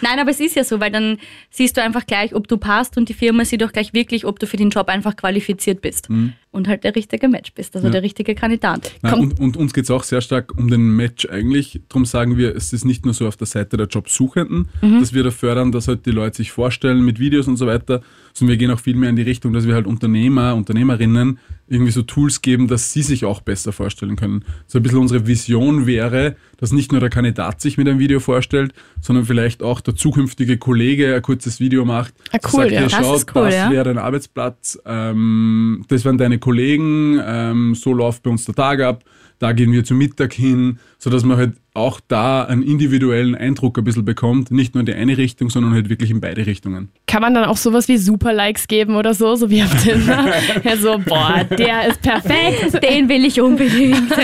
Nein, 0.00 0.18
aber 0.18 0.30
es 0.30 0.40
ist 0.40 0.56
ja 0.56 0.64
so, 0.64 0.78
weil 0.80 0.90
dann 0.90 1.18
siehst 1.50 1.76
du 1.76 1.82
einfach 1.82 2.06
gleich, 2.06 2.34
ob 2.34 2.48
du 2.48 2.56
passt 2.58 2.96
und 2.96 3.08
die 3.08 3.14
Firma 3.14 3.44
sieht 3.44 3.62
auch 3.64 3.72
gleich 3.72 3.94
wirklich, 3.94 4.24
ob 4.26 4.38
du 4.38 4.46
für 4.46 4.56
den 4.56 4.70
Job 4.70 4.88
einfach 4.88 5.16
qualifiziert 5.16 5.80
bist 5.80 6.08
und 6.50 6.68
halt 6.68 6.84
der 6.84 6.94
richtige 6.94 7.28
Match 7.28 7.52
bist, 7.54 7.74
also 7.74 7.88
Ja. 7.88 7.92
der 7.92 8.02
richtige 8.02 8.34
Kandidat. 8.34 8.92
Nein, 9.02 9.14
und, 9.14 9.40
und 9.40 9.56
uns 9.56 9.72
geht 9.74 9.84
es 9.84 9.90
auch 9.90 10.04
sehr 10.04 10.20
stark 10.20 10.56
um 10.56 10.70
den 10.70 10.94
Match 10.94 11.26
eigentlich. 11.28 11.80
Darum 11.88 12.04
sagen 12.04 12.36
wir, 12.36 12.54
es 12.54 12.72
ist 12.72 12.84
nicht 12.84 13.04
nur 13.04 13.14
so 13.14 13.26
auf 13.26 13.36
der 13.36 13.46
Seite 13.46 13.76
der 13.76 13.86
Jobsuchenden, 13.86 14.68
dass 15.00 15.12
wir 15.14 15.22
da 15.24 15.30
fördern, 15.30 15.72
dass 15.72 15.88
halt 15.88 16.06
die 16.06 16.10
Leute 16.10 16.36
sich 16.36 16.52
vorstellen 16.52 17.04
mit 17.04 17.18
Videos 17.18 17.48
und 17.48 17.56
so 17.56 17.66
weiter, 17.66 18.02
sondern 18.34 18.50
wir 18.52 18.56
gehen 18.58 18.70
auch 18.70 18.78
viel 18.80 18.94
mehr 18.96 19.10
in 19.10 19.16
die 19.16 19.22
Richtung, 19.22 19.52
dass 19.52 19.66
wir 19.66 19.74
halt 19.74 19.86
Unternehmer, 19.86 20.54
Unternehmerinnen 20.54 21.38
irgendwie 21.66 21.92
so 21.92 22.02
Tools 22.02 22.42
geben, 22.42 22.68
dass 22.68 22.92
sie 22.92 23.02
sich 23.02 23.24
auch 23.24 23.40
besser 23.40 23.72
vorstellen 23.72 24.16
können. 24.16 24.44
So 24.66 24.78
ein 24.78 24.82
bisschen 24.82 24.98
unsere 24.98 25.26
Vision 25.26 25.86
wäre, 25.86 26.36
dass 26.58 26.72
nicht 26.72 26.92
nur 26.92 27.00
der 27.00 27.10
Kandidat 27.10 27.60
sich 27.60 27.78
mit 27.78 27.88
einem 27.88 27.98
Video 27.98 28.20
vorstellt, 28.20 28.74
sondern 29.00 29.24
vielleicht 29.24 29.62
auch 29.62 29.80
der 29.80 29.96
zukünftige 29.96 30.58
Kollege 30.58 31.14
ein 31.14 31.22
kurzes 31.22 31.60
Video 31.60 31.84
macht. 31.84 32.14
Ah, 32.32 32.38
cool, 32.44 32.50
sagt, 32.50 32.70
ja. 32.72 32.80
hey, 32.80 32.88
Das 32.88 32.92
schau, 32.92 33.14
ist 33.14 33.34
cool, 33.34 33.44
das 33.44 33.54
ja. 33.54 33.70
wäre 33.70 33.84
dein 33.84 33.98
Arbeitsplatz, 33.98 34.78
ähm, 34.84 35.84
das 35.88 36.04
wären 36.04 36.18
deine 36.18 36.38
Kollegen, 36.38 37.20
ähm, 37.24 37.74
so 37.74 37.94
läuft 37.94 38.22
bei 38.22 38.30
uns 38.30 38.44
der 38.44 38.54
Tag 38.54 38.80
ab, 38.80 39.04
da 39.38 39.52
gehen 39.52 39.72
wir 39.72 39.84
zum 39.84 39.98
Mittag 39.98 40.32
hin, 40.32 40.78
sodass 41.04 41.22
man 41.22 41.36
halt 41.36 41.52
auch 41.74 42.00
da 42.08 42.44
einen 42.44 42.62
individuellen 42.62 43.34
Eindruck 43.34 43.76
ein 43.76 43.84
bisschen 43.84 44.06
bekommt, 44.06 44.50
nicht 44.50 44.74
nur 44.74 44.80
in 44.80 44.86
die 44.86 44.94
eine 44.94 45.18
Richtung, 45.18 45.50
sondern 45.50 45.74
halt 45.74 45.90
wirklich 45.90 46.10
in 46.10 46.18
beide 46.18 46.46
Richtungen. 46.46 46.88
Kann 47.06 47.20
man 47.20 47.34
dann 47.34 47.44
auch 47.44 47.58
sowas 47.58 47.88
wie 47.88 47.98
Super-Likes 47.98 48.68
geben 48.68 48.96
oder 48.96 49.12
so, 49.12 49.34
so 49.34 49.50
wie 49.50 49.62
auf 49.62 49.82
Tinder? 49.82 50.32
ja, 50.64 50.76
so, 50.78 50.98
boah, 50.98 51.44
der 51.44 51.88
ist 51.88 52.00
perfekt. 52.00 52.82
Den 52.82 53.10
will 53.10 53.26
ich 53.26 53.38
unbedingt. 53.38 54.14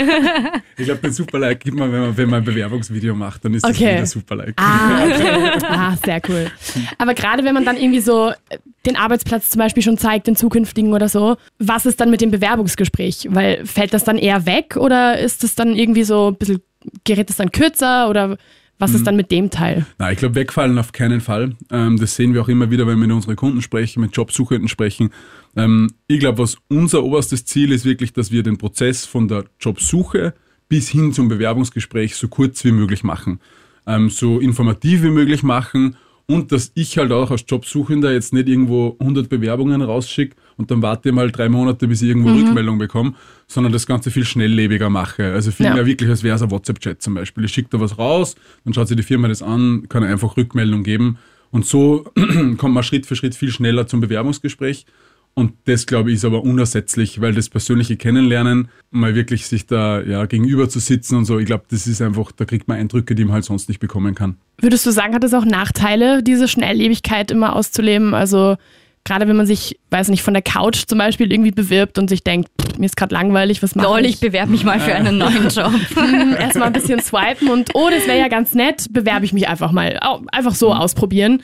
Ich 0.77 0.87
glaube, 0.87 1.03
den 1.03 1.13
Super-Like 1.13 1.61
gibt 1.61 1.77
man 1.77 1.93
wenn, 1.93 2.01
man, 2.01 2.17
wenn 2.17 2.31
man 2.31 2.39
ein 2.39 2.45
Bewerbungsvideo 2.45 3.15
macht, 3.15 3.45
dann 3.45 3.53
ist 3.53 3.63
das 3.63 3.77
Okay. 3.77 3.97
wieder 3.97 4.07
Super-Like. 4.07 4.55
Ah, 4.57 5.05
okay. 5.05 5.59
ah, 5.69 5.95
sehr 6.03 6.23
cool. 6.27 6.51
Aber 6.97 7.13
gerade 7.13 7.45
wenn 7.45 7.53
man 7.53 7.67
dann 7.67 7.77
irgendwie 7.77 8.01
so 8.01 8.33
den 8.87 8.97
Arbeitsplatz 8.97 9.51
zum 9.51 9.59
Beispiel 9.59 9.83
schon 9.83 9.99
zeigt, 9.99 10.27
den 10.27 10.37
zukünftigen 10.37 10.95
oder 10.95 11.11
so, 11.11 11.37
was 11.59 11.85
ist 11.85 12.01
dann 12.01 12.11
mit 12.11 12.23
dem 12.23 12.31
Bewerbungsgespräch? 12.31 13.29
Weil 13.31 13.67
fällt 13.67 13.93
das 13.93 14.05
dann 14.05 14.17
eher 14.17 14.47
weg 14.47 14.77
oder 14.79 15.19
ist 15.19 15.45
es 15.45 15.55
dann 15.55 15.77
irgendwie 15.77 16.05
so 16.05 16.29
ein 16.29 16.37
bisschen, 16.37 16.63
gerät 17.05 17.31
es 17.31 17.37
dann 17.37 17.53
kürzer 17.53 18.09
oder 18.09 18.37
was 18.81 18.95
ist 18.95 19.07
dann 19.07 19.15
mit 19.15 19.31
dem 19.31 19.51
Teil? 19.51 19.85
Na, 19.99 20.11
ich 20.11 20.19
glaube, 20.19 20.37
wegfallen 20.37 20.79
auf 20.79 20.93
keinen 20.93 21.21
Fall. 21.21 21.55
Ähm, 21.71 21.99
das 21.99 22.17
sehen 22.17 22.33
wir 22.33 22.41
auch 22.41 22.49
immer 22.49 22.71
wieder, 22.71 22.87
wenn 22.87 22.99
wir 22.99 23.07
mit 23.07 23.15
unseren 23.15 23.37
Kunden 23.37 23.61
sprechen, 23.61 24.01
mit 24.01 24.17
Jobsuchenden 24.17 24.69
sprechen. 24.69 25.11
Ähm, 25.55 25.93
ich 26.07 26.19
glaube, 26.19 26.39
was 26.39 26.57
unser 26.69 27.05
oberstes 27.05 27.45
Ziel 27.45 27.73
ist 27.73 27.85
wirklich, 27.85 28.15
dass 28.15 28.33
wir 28.33 28.43
den 28.43 28.57
Prozess 28.57 29.05
von 29.05 29.29
der 29.29 29.45
Jobsuche 29.61 30.33
bis 30.71 30.89
hin 30.89 31.13
zum 31.13 31.29
Bewerbungsgespräch 31.29 32.17
so 32.17 32.29
kurz 32.29 32.65
wie 32.65 32.73
möglich 32.73 33.05
machen, 33.05 33.41
ähm, 33.87 34.09
so 34.09 34.41
informativ 34.41 35.03
wie 35.03 35.11
möglich 35.11 35.43
machen 35.43 35.97
und 36.31 36.53
dass 36.53 36.71
ich 36.75 36.97
halt 36.97 37.11
auch 37.13 37.31
als 37.31 37.45
Jobsuchender 37.49 38.13
jetzt 38.13 38.33
nicht 38.33 38.49
irgendwo 38.49 38.97
100 39.01 39.29
Bewerbungen 39.29 39.83
rausschicke 39.83 40.37
und 40.57 40.71
dann 40.71 40.81
warte 40.81 41.09
ich 41.09 41.15
mal 41.15 41.31
drei 41.31 41.49
Monate, 41.49 41.89
bis 41.89 42.03
ich 42.03 42.09
irgendwo 42.09 42.31
Rückmeldung 42.47 42.79
bekomme, 42.79 43.15
sondern 43.49 43.73
das 43.73 43.85
Ganze 43.87 44.11
viel 44.11 44.25
schnelllebiger 44.25 44.91
mache. 44.91 45.33
Also 45.33 45.51
viel 45.51 45.67
Ja. 45.67 45.75
mehr 45.75 45.87
wirklich, 45.87 46.09
als 46.09 46.23
wäre 46.23 46.37
es 46.37 46.43
ein 46.43 46.51
WhatsApp-Chat 46.51 47.03
zum 47.03 47.15
Beispiel. 47.15 47.45
Ich 47.45 47.53
schicke 47.53 47.69
da 47.71 47.81
was 47.81 47.99
raus, 47.99 48.37
dann 48.65 48.75
schaut 48.75 48.87
sich 48.89 48.97
die 48.97 49.03
Firma 49.03 49.27
das 49.29 49.43
an, 49.43 49.89
kann 49.89 50.05
einfach 50.05 50.37
Rückmeldung 50.37 50.83
geben 50.85 51.19
und 51.51 51.67
so 51.67 52.05
kommt 52.59 52.75
man 52.75 52.83
Schritt 52.85 53.07
für 53.07 53.17
Schritt 53.17 53.35
viel 53.35 53.51
schneller 53.51 53.87
zum 53.89 54.01
Bewerbungsgespräch. 54.01 54.87
Und 55.35 55.53
das, 55.65 55.87
glaube 55.87 56.11
ich, 56.11 56.17
ist 56.17 56.25
aber 56.25 56.43
unersetzlich, 56.43 57.21
weil 57.21 57.35
das 57.35 57.49
persönliche 57.49 57.97
Kennenlernen, 57.97 58.69
mal 58.91 59.15
wirklich 59.15 59.47
sich 59.47 59.67
da 59.67 60.03
ja, 60.03 60.27
gegenüber 60.27 60.69
zu 60.69 60.81
sitzen 60.81 61.17
und 61.17 61.25
so, 61.25 61.39
ich 61.39 61.47
glaube, 61.47 61.65
das 61.71 61.87
ist 61.87 62.03
einfach, 62.03 62.33
da 62.33 62.45
kriegt 62.45 62.69
man 62.69 62.79
Eindrücke, 62.79 63.15
die 63.15 63.25
man 63.25 63.35
halt 63.35 63.45
sonst 63.45 63.69
nicht 63.69 63.79
bekommen 63.79 64.15
kann. 64.15 64.37
Würdest 64.59 64.85
du 64.87 64.91
sagen, 64.91 65.15
hat 65.15 65.25
es 65.25 65.33
auch 65.33 65.45
Nachteile, 65.45 66.23
diese 66.23 66.49
Schnelllebigkeit 66.49 67.31
immer 67.31 67.55
auszuleben? 67.55 68.13
Also 68.13 68.57
gerade 69.05 69.27
wenn 69.29 69.37
man 69.37 69.47
sich, 69.47 69.79
weiß 69.91 70.09
nicht, 70.09 70.23
von 70.23 70.35
der 70.35 70.43
Couch 70.43 70.85
zum 70.87 70.99
Beispiel 70.99 71.33
irgendwie 71.33 71.53
bewirbt 71.53 71.99
und 71.99 72.11
sich 72.11 72.23
denkt, 72.23 72.51
pff, 72.61 72.79
mir 72.79 72.87
ist 72.87 72.97
gerade 72.97 73.15
langweilig, 73.15 73.63
was 73.63 73.75
mache 73.75 73.87
Lol, 73.87 74.01
ich? 74.01 74.15
ich 74.15 74.21
bewerbe 74.21 74.51
mich 74.51 74.65
mal 74.65 74.81
für 74.81 74.95
einen 74.95 75.19
neuen 75.19 75.49
Job. 75.49 75.73
Erstmal 76.39 76.69
ein 76.69 76.73
bisschen 76.73 77.01
swipen 77.01 77.49
und 77.49 77.71
oh, 77.75 77.89
das 77.91 78.07
wäre 78.07 78.19
ja 78.19 78.29
ganz 78.29 78.55
nett, 78.55 78.87
bewerbe 78.91 79.25
ich 79.25 79.33
mich 79.33 79.49
einfach 79.49 79.73
mal. 79.73 79.99
Einfach 80.33 80.55
so 80.55 80.73
ausprobieren. 80.75 81.43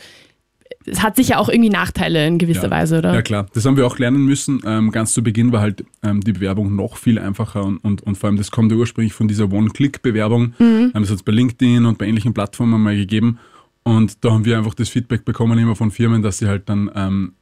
Es 0.86 1.02
hat 1.02 1.16
sicher 1.16 1.38
auch 1.38 1.48
irgendwie 1.48 1.70
Nachteile 1.70 2.26
in 2.26 2.38
gewisser 2.38 2.64
Ja. 2.64 2.70
Weise, 2.70 2.98
oder? 2.98 3.14
Ja 3.14 3.22
klar, 3.22 3.46
das 3.52 3.64
haben 3.64 3.76
wir 3.76 3.86
auch 3.86 3.98
lernen 3.98 4.24
müssen. 4.24 4.60
Ähm, 4.64 4.90
ganz 4.92 5.12
zu 5.12 5.22
Beginn 5.22 5.52
war 5.52 5.60
halt 5.60 5.84
ähm, 6.02 6.20
die 6.20 6.32
Bewerbung 6.32 6.74
noch 6.76 6.96
viel 6.96 7.18
einfacher 7.18 7.64
und, 7.64 7.78
und, 7.78 8.02
und 8.02 8.16
vor 8.16 8.28
allem 8.28 8.36
das 8.36 8.50
kommt 8.50 8.70
ja 8.72 8.78
ursprünglich 8.78 9.12
von 9.12 9.28
dieser 9.28 9.50
One-Click-Bewerbung. 9.52 10.54
Ähm, 10.60 10.90
das 10.94 11.10
hat 11.10 11.16
es 11.16 11.22
bei 11.22 11.32
LinkedIn 11.32 11.84
und 11.86 11.98
bei 11.98 12.06
ähnlichen 12.06 12.34
Plattformen 12.34 12.80
mal 12.80 12.96
gegeben. 12.96 13.38
Und 13.82 14.24
da 14.24 14.32
haben 14.32 14.44
wir 14.44 14.58
einfach 14.58 14.74
das 14.74 14.88
Feedback 14.88 15.24
bekommen 15.24 15.58
immer 15.58 15.76
von 15.76 15.90
Firmen, 15.90 16.22
dass 16.22 16.38
sie 16.38 16.46
halt 16.48 16.68
dann 16.68 16.90
ähm, 16.94 17.32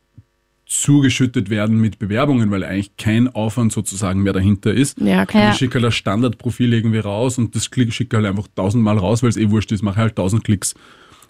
zugeschüttet 0.66 1.50
werden 1.50 1.80
mit 1.80 1.98
Bewerbungen, 1.98 2.50
weil 2.50 2.64
eigentlich 2.64 2.96
kein 2.96 3.28
Aufwand 3.28 3.72
sozusagen 3.72 4.22
mehr 4.22 4.32
dahinter 4.32 4.72
ist. 4.72 4.98
Ja, 5.00 5.26
klar. 5.26 5.44
Ja. 5.44 5.50
Ich 5.50 5.56
schicke 5.56 5.74
halt 5.74 5.84
das 5.84 5.94
Standardprofil 5.94 6.72
irgendwie 6.72 6.98
raus 6.98 7.38
und 7.38 7.54
das 7.54 7.64
schicke 7.64 8.16
halt 8.16 8.26
einfach 8.26 8.48
tausendmal 8.54 8.98
raus, 8.98 9.22
weil 9.22 9.30
es 9.30 9.36
eh 9.36 9.50
wurscht 9.50 9.72
ist, 9.72 9.82
mache 9.82 9.96
halt 9.96 10.16
tausend 10.16 10.44
Klicks. 10.44 10.74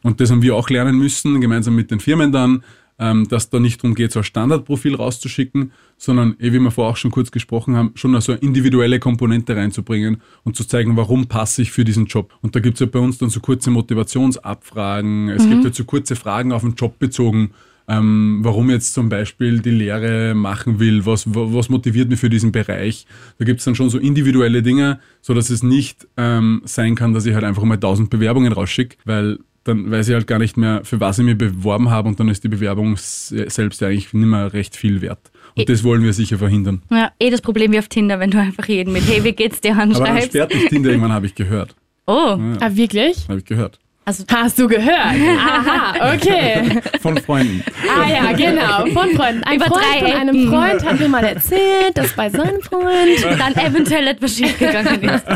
Und 0.04 0.20
das 0.20 0.30
haben 0.30 0.42
wir 0.42 0.54
auch 0.54 0.70
lernen 0.70 0.96
müssen, 0.96 1.40
gemeinsam 1.40 1.74
mit 1.74 1.90
den 1.90 1.98
Firmen 1.98 2.30
dann, 2.30 2.62
ähm, 2.96 3.26
dass 3.26 3.50
da 3.50 3.58
nicht 3.58 3.82
darum 3.82 3.96
geht, 3.96 4.12
so 4.12 4.20
ein 4.20 4.24
Standardprofil 4.24 4.94
rauszuschicken, 4.94 5.72
sondern, 5.96 6.36
eh 6.38 6.52
wie 6.52 6.60
wir 6.60 6.70
vorher 6.70 6.92
auch 6.92 6.96
schon 6.96 7.10
kurz 7.10 7.32
gesprochen 7.32 7.74
haben, 7.74 7.90
schon 7.96 8.20
so 8.20 8.30
eine 8.30 8.40
individuelle 8.40 9.00
Komponente 9.00 9.56
reinzubringen 9.56 10.18
und 10.44 10.54
zu 10.54 10.64
zeigen, 10.64 10.96
warum 10.96 11.26
passe 11.26 11.62
ich 11.62 11.72
für 11.72 11.84
diesen 11.84 12.06
Job. 12.06 12.32
Und 12.42 12.54
da 12.54 12.60
gibt 12.60 12.74
es 12.74 12.80
ja 12.80 12.86
bei 12.86 13.00
uns 13.00 13.18
dann 13.18 13.30
so 13.30 13.40
kurze 13.40 13.70
Motivationsabfragen, 13.72 15.28
es 15.30 15.48
gibt 15.48 15.64
halt 15.64 15.74
so 15.74 15.84
kurze 15.84 16.14
Fragen 16.16 16.52
auf 16.52 16.62
den 16.62 16.74
Job 16.74 16.98
bezogen, 17.00 17.50
ähm, 17.88 18.38
warum 18.42 18.70
jetzt 18.70 18.94
zum 18.94 19.08
Beispiel 19.08 19.58
die 19.60 19.70
Lehre 19.70 20.34
machen 20.34 20.78
will, 20.78 21.04
was, 21.04 21.34
wa- 21.34 21.48
was 21.48 21.68
motiviert 21.68 22.08
mich 22.08 22.20
für 22.20 22.30
diesen 22.30 22.52
Bereich. 22.52 23.06
Da 23.38 23.44
gibt 23.44 23.58
es 23.58 23.64
dann 23.64 23.74
schon 23.74 23.90
so 23.90 23.98
individuelle 23.98 24.62
Dinge, 24.62 25.00
so 25.20 25.34
dass 25.34 25.50
es 25.50 25.62
nicht 25.62 26.06
ähm, 26.16 26.62
sein 26.64 26.94
kann, 26.94 27.12
dass 27.12 27.26
ich 27.26 27.34
halt 27.34 27.44
einfach 27.44 27.64
mal 27.64 27.76
tausend 27.76 28.08
Bewerbungen 28.08 28.52
rausschicke, 28.52 28.96
weil 29.04 29.38
dann 29.64 29.90
weiß 29.90 30.08
ich 30.08 30.14
halt 30.14 30.26
gar 30.26 30.38
nicht 30.38 30.56
mehr, 30.56 30.82
für 30.84 31.00
was 31.00 31.18
ich 31.18 31.24
mich 31.24 31.36
beworben 31.38 31.90
habe 31.90 32.08
und 32.08 32.20
dann 32.20 32.28
ist 32.28 32.44
die 32.44 32.48
Bewerbung 32.48 32.96
selbst 32.96 33.80
ja 33.80 33.88
eigentlich 33.88 34.12
nicht 34.12 34.26
mehr 34.26 34.52
recht 34.52 34.76
viel 34.76 35.00
wert. 35.00 35.30
Und 35.56 35.68
das 35.68 35.84
wollen 35.84 36.02
wir 36.02 36.12
sicher 36.12 36.38
verhindern. 36.38 36.82
Ja, 36.90 37.12
eh 37.20 37.30
das 37.30 37.40
Problem 37.40 37.72
wie 37.72 37.78
auf 37.78 37.88
Tinder, 37.88 38.18
wenn 38.20 38.30
du 38.30 38.38
einfach 38.38 38.66
jeden 38.68 38.92
mit 38.92 39.06
Hey, 39.06 39.22
wie 39.24 39.32
geht's 39.32 39.60
dir 39.60 39.72
Aber 39.72 39.80
dann 39.86 39.90
anschreibst. 39.96 40.28
sperrt 40.28 40.52
mich 40.54 40.66
Tinder 40.66 40.90
irgendwann, 40.90 41.12
habe 41.12 41.26
ich 41.26 41.34
gehört. 41.34 41.74
Oh, 42.06 42.38
Ah, 42.60 42.70
wirklich? 42.74 43.28
Habe 43.28 43.38
ich 43.38 43.44
gehört. 43.44 43.78
Also 44.04 44.24
Hast 44.30 44.58
du 44.58 44.68
gehört? 44.68 45.14
Aha, 45.38 46.14
okay. 46.14 46.80
Von 47.00 47.16
Freunden. 47.18 47.62
Ah 47.88 48.08
ja, 48.08 48.32
genau, 48.32 48.86
von 48.92 49.10
Freunden. 49.16 49.44
Ein 49.44 49.56
Über 49.56 49.66
Freund 49.66 49.84
drei 49.84 49.98
von 49.98 50.20
einem 50.20 50.36
Ecken. 50.36 50.48
Freund 50.50 50.84
hat 50.84 51.00
mir 51.00 51.08
mal 51.08 51.24
erzählt, 51.24 51.96
dass 51.96 52.12
bei 52.12 52.28
seinem 52.30 52.60
Freund... 52.60 53.24
dann 53.38 53.54
eventuell 53.54 54.06
etwas 54.08 54.36
schiefgegangen 54.36 55.02
ist. 55.02 55.26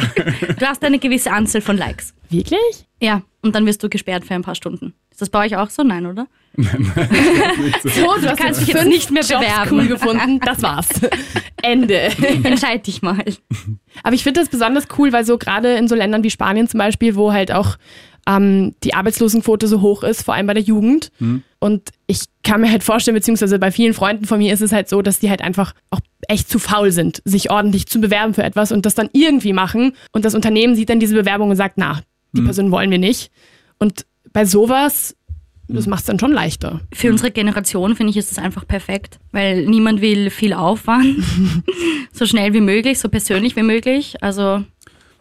Du 0.58 0.66
hast 0.66 0.84
eine 0.84 0.98
gewisse 0.98 1.30
Anzahl 1.30 1.60
von 1.60 1.76
Likes. 1.76 2.14
Wirklich? 2.30 2.86
Ja, 3.00 3.22
und 3.42 3.54
dann 3.54 3.64
wirst 3.66 3.82
du 3.82 3.88
gesperrt 3.88 4.24
für 4.24 4.34
ein 4.34 4.42
paar 4.42 4.54
Stunden. 4.54 4.94
Ist 5.10 5.22
das 5.22 5.30
bei 5.30 5.46
euch 5.46 5.56
auch 5.56 5.70
so? 5.70 5.82
Nein, 5.82 6.06
oder? 6.06 6.26
Nicht 6.56 7.82
so. 7.82 7.88
So, 7.88 8.20
du 8.20 8.28
hast 8.28 8.36
kannst 8.36 8.40
jetzt 8.40 8.60
dich 8.60 8.68
jetzt 8.68 8.78
fünf 8.78 8.92
nicht 8.92 9.10
mehr 9.10 9.22
Jobs 9.22 9.44
bewerben. 9.44 9.70
cool 9.72 9.86
gefunden. 9.86 10.40
Das 10.44 10.62
war's. 10.62 10.88
Ende. 11.62 12.10
Entscheid 12.42 12.86
dich 12.86 13.02
mal. 13.02 13.24
Aber 14.02 14.14
ich 14.14 14.22
finde 14.22 14.40
das 14.40 14.48
besonders 14.48 14.86
cool, 14.98 15.12
weil 15.12 15.24
so 15.24 15.38
gerade 15.38 15.74
in 15.74 15.88
so 15.88 15.94
Ländern 15.94 16.22
wie 16.22 16.30
Spanien 16.30 16.68
zum 16.68 16.78
Beispiel, 16.78 17.16
wo 17.16 17.32
halt 17.32 17.52
auch 17.52 17.76
ähm, 18.28 18.74
die 18.84 18.94
Arbeitslosenquote 18.94 19.66
so 19.66 19.80
hoch 19.80 20.02
ist, 20.02 20.22
vor 20.22 20.34
allem 20.34 20.46
bei 20.46 20.54
der 20.54 20.62
Jugend. 20.62 21.10
Und 21.58 21.90
ich 22.06 22.20
kann 22.44 22.60
mir 22.60 22.70
halt 22.70 22.84
vorstellen, 22.84 23.14
beziehungsweise 23.14 23.58
bei 23.58 23.72
vielen 23.72 23.94
Freunden 23.94 24.26
von 24.26 24.38
mir 24.38 24.52
ist 24.52 24.60
es 24.60 24.70
halt 24.70 24.88
so, 24.88 25.00
dass 25.02 25.18
die 25.18 25.30
halt 25.30 25.40
einfach 25.40 25.72
auch 25.90 26.00
echt 26.28 26.48
zu 26.48 26.58
faul 26.58 26.92
sind, 26.92 27.22
sich 27.24 27.50
ordentlich 27.50 27.86
zu 27.86 28.00
bewerben 28.00 28.34
für 28.34 28.44
etwas 28.44 28.70
und 28.70 28.84
das 28.84 28.94
dann 28.94 29.08
irgendwie 29.12 29.54
machen. 29.54 29.92
Und 30.12 30.26
das 30.26 30.34
Unternehmen 30.34 30.76
sieht 30.76 30.90
dann 30.90 31.00
diese 31.00 31.14
Bewerbung 31.14 31.50
und 31.50 31.56
sagt, 31.56 31.78
na, 31.78 32.02
die 32.32 32.42
Person 32.42 32.70
wollen 32.70 32.90
wir 32.90 32.98
nicht. 32.98 33.30
Und 33.78 34.04
bei 34.32 34.44
sowas, 34.44 35.16
das 35.66 35.86
macht 35.86 36.00
es 36.00 36.06
dann 36.06 36.18
schon 36.18 36.32
leichter. 36.32 36.80
Für 36.92 37.10
unsere 37.10 37.30
Generation 37.30 37.96
finde 37.96 38.10
ich, 38.10 38.16
ist 38.18 38.30
das 38.30 38.38
einfach 38.38 38.66
perfekt, 38.66 39.18
weil 39.32 39.66
niemand 39.66 40.02
will 40.02 40.28
viel 40.30 40.52
Aufwand. 40.52 41.16
so 42.12 42.26
schnell 42.26 42.52
wie 42.52 42.60
möglich, 42.60 42.98
so 42.98 43.08
persönlich 43.08 43.56
wie 43.56 43.62
möglich. 43.62 44.16
Also, 44.20 44.64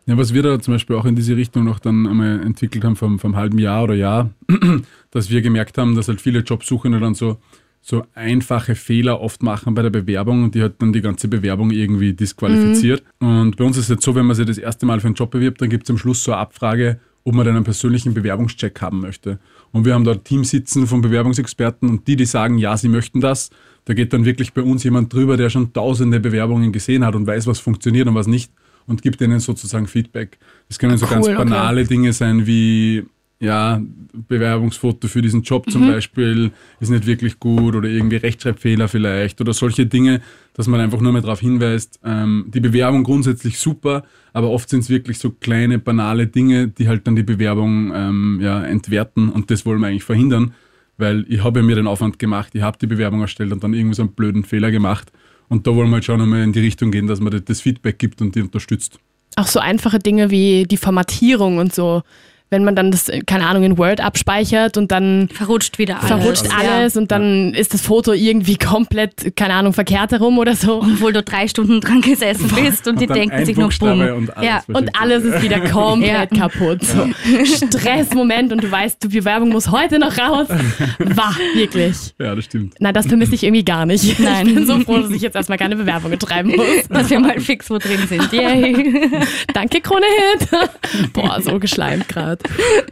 Ja, 0.08 0.18
was 0.18 0.34
wir 0.34 0.42
da 0.42 0.58
zum 0.60 0.74
Beispiel 0.74 0.96
auch 0.96 1.04
in 1.04 1.18
diese 1.18 1.36
Richtung 1.36 1.66
noch 1.66 1.80
dann 1.80 2.08
einmal 2.08 2.40
entwickelt 2.40 2.86
haben 2.86 2.96
vom, 2.96 3.20
vom 3.20 3.36
halben 3.36 3.60
Jahr 3.60 3.84
oder 3.84 3.94
Jahr, 3.94 4.30
dass 5.12 5.30
wir 5.30 5.42
gemerkt 5.42 5.78
haben, 5.78 5.96
dass 5.96 6.08
halt 6.08 6.22
viele 6.22 6.40
Jobsuchende 6.40 7.02
dann 7.02 7.14
so, 7.14 7.38
so 7.82 8.06
einfache 8.16 8.76
Fehler 8.76 9.20
oft 9.20 9.44
machen 9.44 9.74
bei 9.74 9.82
der 9.82 9.90
Bewerbung 9.90 10.46
und 10.46 10.56
die 10.56 10.64
hat 10.64 10.76
dann 10.82 10.94
die 10.94 11.02
ganze 11.02 11.28
Bewerbung 11.28 11.72
irgendwie 11.72 12.14
disqualifiziert. 12.14 13.04
Und 13.20 13.58
bei 13.58 13.66
uns 13.66 13.76
ist 13.76 13.84
es 13.84 13.90
jetzt 13.90 14.04
so, 14.04 14.16
wenn 14.16 14.26
man 14.26 14.38
sich 14.38 14.46
das 14.46 14.58
erste 14.58 14.86
Mal 14.86 15.02
für 15.02 15.08
einen 15.08 15.16
Job 15.16 15.30
bewirbt, 15.30 15.62
dann 15.62 15.70
gibt 15.70 15.84
es 15.84 15.90
am 15.90 15.98
Schluss 15.98 16.24
so 16.24 16.32
eine 16.32 16.40
Abfrage, 16.40 17.02
ob 17.26 17.36
man 17.36 17.46
dann 17.46 17.58
einen 17.58 17.66
persönlichen 17.66 18.14
Bewerbungscheck 18.14 18.82
haben 18.82 19.02
möchte. 19.02 19.40
Und 19.74 19.84
wir 19.84 19.94
haben 19.94 20.06
da 20.06 20.14
ein 20.14 20.24
Team 20.24 20.46
sitzen 20.46 20.88
von 20.88 21.02
Bewerbungsexperten 21.02 21.90
und 21.90 22.08
die, 22.08 22.16
die 22.16 22.24
sagen, 22.26 22.58
ja, 22.58 22.78
sie 22.78 22.88
möchten 22.88 23.20
das, 23.20 23.50
da 23.84 23.94
geht 23.94 24.14
dann 24.14 24.24
wirklich 24.24 24.54
bei 24.54 24.62
uns 24.62 24.86
jemand 24.86 25.12
drüber, 25.14 25.36
der 25.36 25.50
schon 25.50 25.74
tausende 25.74 26.22
Bewerbungen 26.22 26.72
gesehen 26.72 27.06
hat 27.06 27.16
und 27.16 27.28
weiß, 27.28 27.46
was 27.48 27.60
funktioniert 27.60 28.08
und 28.08 28.16
was 28.16 28.28
nicht 28.28 28.54
und 28.88 29.02
gibt 29.02 29.22
ihnen 29.22 29.40
sozusagen 29.40 29.88
Feedback. 29.88 30.40
Das 30.70 30.80
können 30.80 30.98
so 30.98 31.06
Cool, 31.06 31.12
ganz 31.12 31.28
okay. 31.28 31.38
banale 31.38 31.84
Dinge 31.86 32.14
sein 32.14 32.48
wie, 32.48 33.04
ja, 33.40 33.82
Bewerbungsfoto 34.28 35.08
für 35.08 35.22
diesen 35.22 35.44
Job 35.44 35.70
zum 35.70 35.88
Beispiel 35.88 36.52
ist 36.80 36.90
nicht 36.90 37.06
wirklich 37.06 37.40
gut 37.40 37.76
oder 37.76 37.88
irgendwie 37.88 38.16
Rechtschreibfehler 38.16 38.88
vielleicht 38.88 39.40
oder 39.42 39.54
solche 39.54 39.86
Dinge, 39.86 40.22
dass 40.56 40.68
man 40.68 40.80
einfach 40.80 41.02
nur 41.02 41.12
mal 41.12 41.22
darauf 41.22 41.40
hinweist, 41.40 42.00
ähm, 42.04 42.46
die 42.48 42.60
Bewerbung 42.60 43.04
grundsätzlich 43.04 43.60
super, 43.60 44.06
aber 44.34 44.50
oft 44.50 44.70
sind 44.70 44.80
es 44.80 44.90
wirklich 44.90 45.20
so 45.20 45.30
kleine, 45.30 45.78
banale 45.78 46.26
Dinge, 46.26 46.68
die 46.68 46.88
halt 46.88 47.06
dann 47.06 47.16
die 47.16 47.24
Bewerbung 47.24 47.92
ähm, 47.94 48.40
ja, 48.42 48.64
entwerten 48.64 49.30
und 49.30 49.52
das 49.52 49.66
wollen 49.68 49.82
wir 49.82 49.88
eigentlich 49.88 50.04
verhindern, 50.04 50.54
weil 50.98 51.26
ich 51.30 51.44
habe 51.44 51.60
ja 51.60 51.66
mir 51.66 51.76
den 51.76 51.88
Aufwand 51.88 52.18
gemacht, 52.18 52.56
ich 52.56 52.64
habe 52.64 52.80
die 52.80 52.88
Bewerbung 52.88 53.22
erstellt 53.22 53.52
und 53.52 53.64
dann 53.64 53.76
irgendwie 53.76 53.96
so 53.96 54.02
einen 54.02 54.14
blöden 54.14 54.46
Fehler 54.46 54.72
gemacht 54.72 55.12
und 55.50 55.66
da 55.68 55.74
wollen 55.76 55.90
wir 55.90 55.96
halt 55.96 56.06
schon 56.06 56.22
einmal 56.22 56.42
in 56.44 56.54
die 56.54 56.60
Richtung 56.60 56.92
gehen, 56.92 57.08
dass 57.08 57.20
man 57.20 57.32
das- 57.32 57.46
das 57.46 57.62
Feedback 57.62 58.00
gibt 58.00 58.22
und 58.22 58.36
die 58.36 58.42
unterstützt. 58.42 59.00
Auch 59.36 59.48
so 59.48 59.60
einfache 59.60 60.00
Dinge 60.00 60.30
wie 60.32 60.66
die 60.66 60.78
Formatierung 60.78 61.58
und 61.60 61.74
so. 61.74 62.02
Wenn 62.50 62.64
man 62.64 62.76
dann 62.76 62.92
das, 62.92 63.12
keine 63.26 63.46
Ahnung, 63.48 63.64
in 63.64 63.78
Word 63.78 64.02
abspeichert 64.02 64.78
und 64.78 64.92
dann 64.92 65.30
Verrutscht 65.34 65.78
wieder 65.78 65.98
alles. 66.02 66.08
verrutscht 66.08 66.58
alles 66.58 66.98
und 66.98 67.12
dann 67.12 67.54
ist 67.54 67.74
das 67.74 67.82
Foto 67.82 68.14
irgendwie 68.14 68.58
komplett, 68.58 69.36
keine 69.36 69.54
Ahnung, 69.56 69.74
verkehrt 69.74 70.12
herum 70.12 70.38
oder 70.38 70.56
so. 70.56 70.80
Obwohl 70.82 71.14
du 71.14 71.24
drei 71.24 71.48
Stunden 71.48 71.82
dran 71.82 72.02
gesessen 72.02 72.50
bist 72.56 72.88
und, 72.88 73.02
die 73.02 73.08
dann 73.08 73.18
denken 73.18 73.46
sich 73.46 73.58
noch 73.58 73.74
bumm. 73.78 74.02
und 74.02 74.38
alles 74.38 74.48
ja. 74.48 74.62
Und 74.68 74.90
alles 75.00 75.24
ist 75.24 75.42
wieder 75.42 75.60
komplett 75.70 76.32
kaputt. 76.32 76.84
So. 76.84 77.08
Stressmoment 77.44 78.54
und 78.54 78.64
du 78.64 78.72
weißt, 78.72 79.04
die 79.04 79.08
Bewerbung 79.08 79.50
muss 79.50 79.72
heute 79.72 80.00
noch 80.00 80.18
raus. 80.18 80.48
War 81.00 81.36
wirklich. 81.54 82.14
Ja, 82.20 82.36
das 82.36 82.46
stimmt. 82.46 82.76
Na, 82.80 82.92
das 82.92 83.08
vermisse 83.08 83.36
ich 83.36 83.44
irgendwie 83.44 83.66
gar 83.66 83.86
nicht. 83.86 84.20
Nein. 84.20 84.48
Ich 84.48 84.56
bin 84.56 84.66
so 84.66 84.80
froh, 84.80 85.00
dass 85.00 85.12
ich 85.12 85.22
jetzt 85.22 85.36
erstmal 85.36 85.58
keine 85.58 85.76
Bewerbungen 85.76 86.20
schreiben 86.20 86.56
muss. 86.56 86.68
Dass 86.90 87.10
wir 87.10 87.20
mal 87.20 87.40
fix 87.40 87.70
wo 87.70 87.78
drin 87.78 88.08
sind. 88.08 88.32
Yay. 88.32 89.10
Danke, 89.54 89.82
Krone 89.82 90.06
Hit. 90.40 91.14
Boah, 91.14 91.42
so 91.42 91.60
geschleimt 91.60 92.08
gerade. 92.08 92.37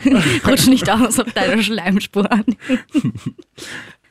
Rutsch 0.47 0.67
nicht 0.67 0.89
aus 0.89 1.19
auf 1.19 1.31
deiner 1.34 1.62
Schleimspur 1.62 2.31
an. 2.31 2.45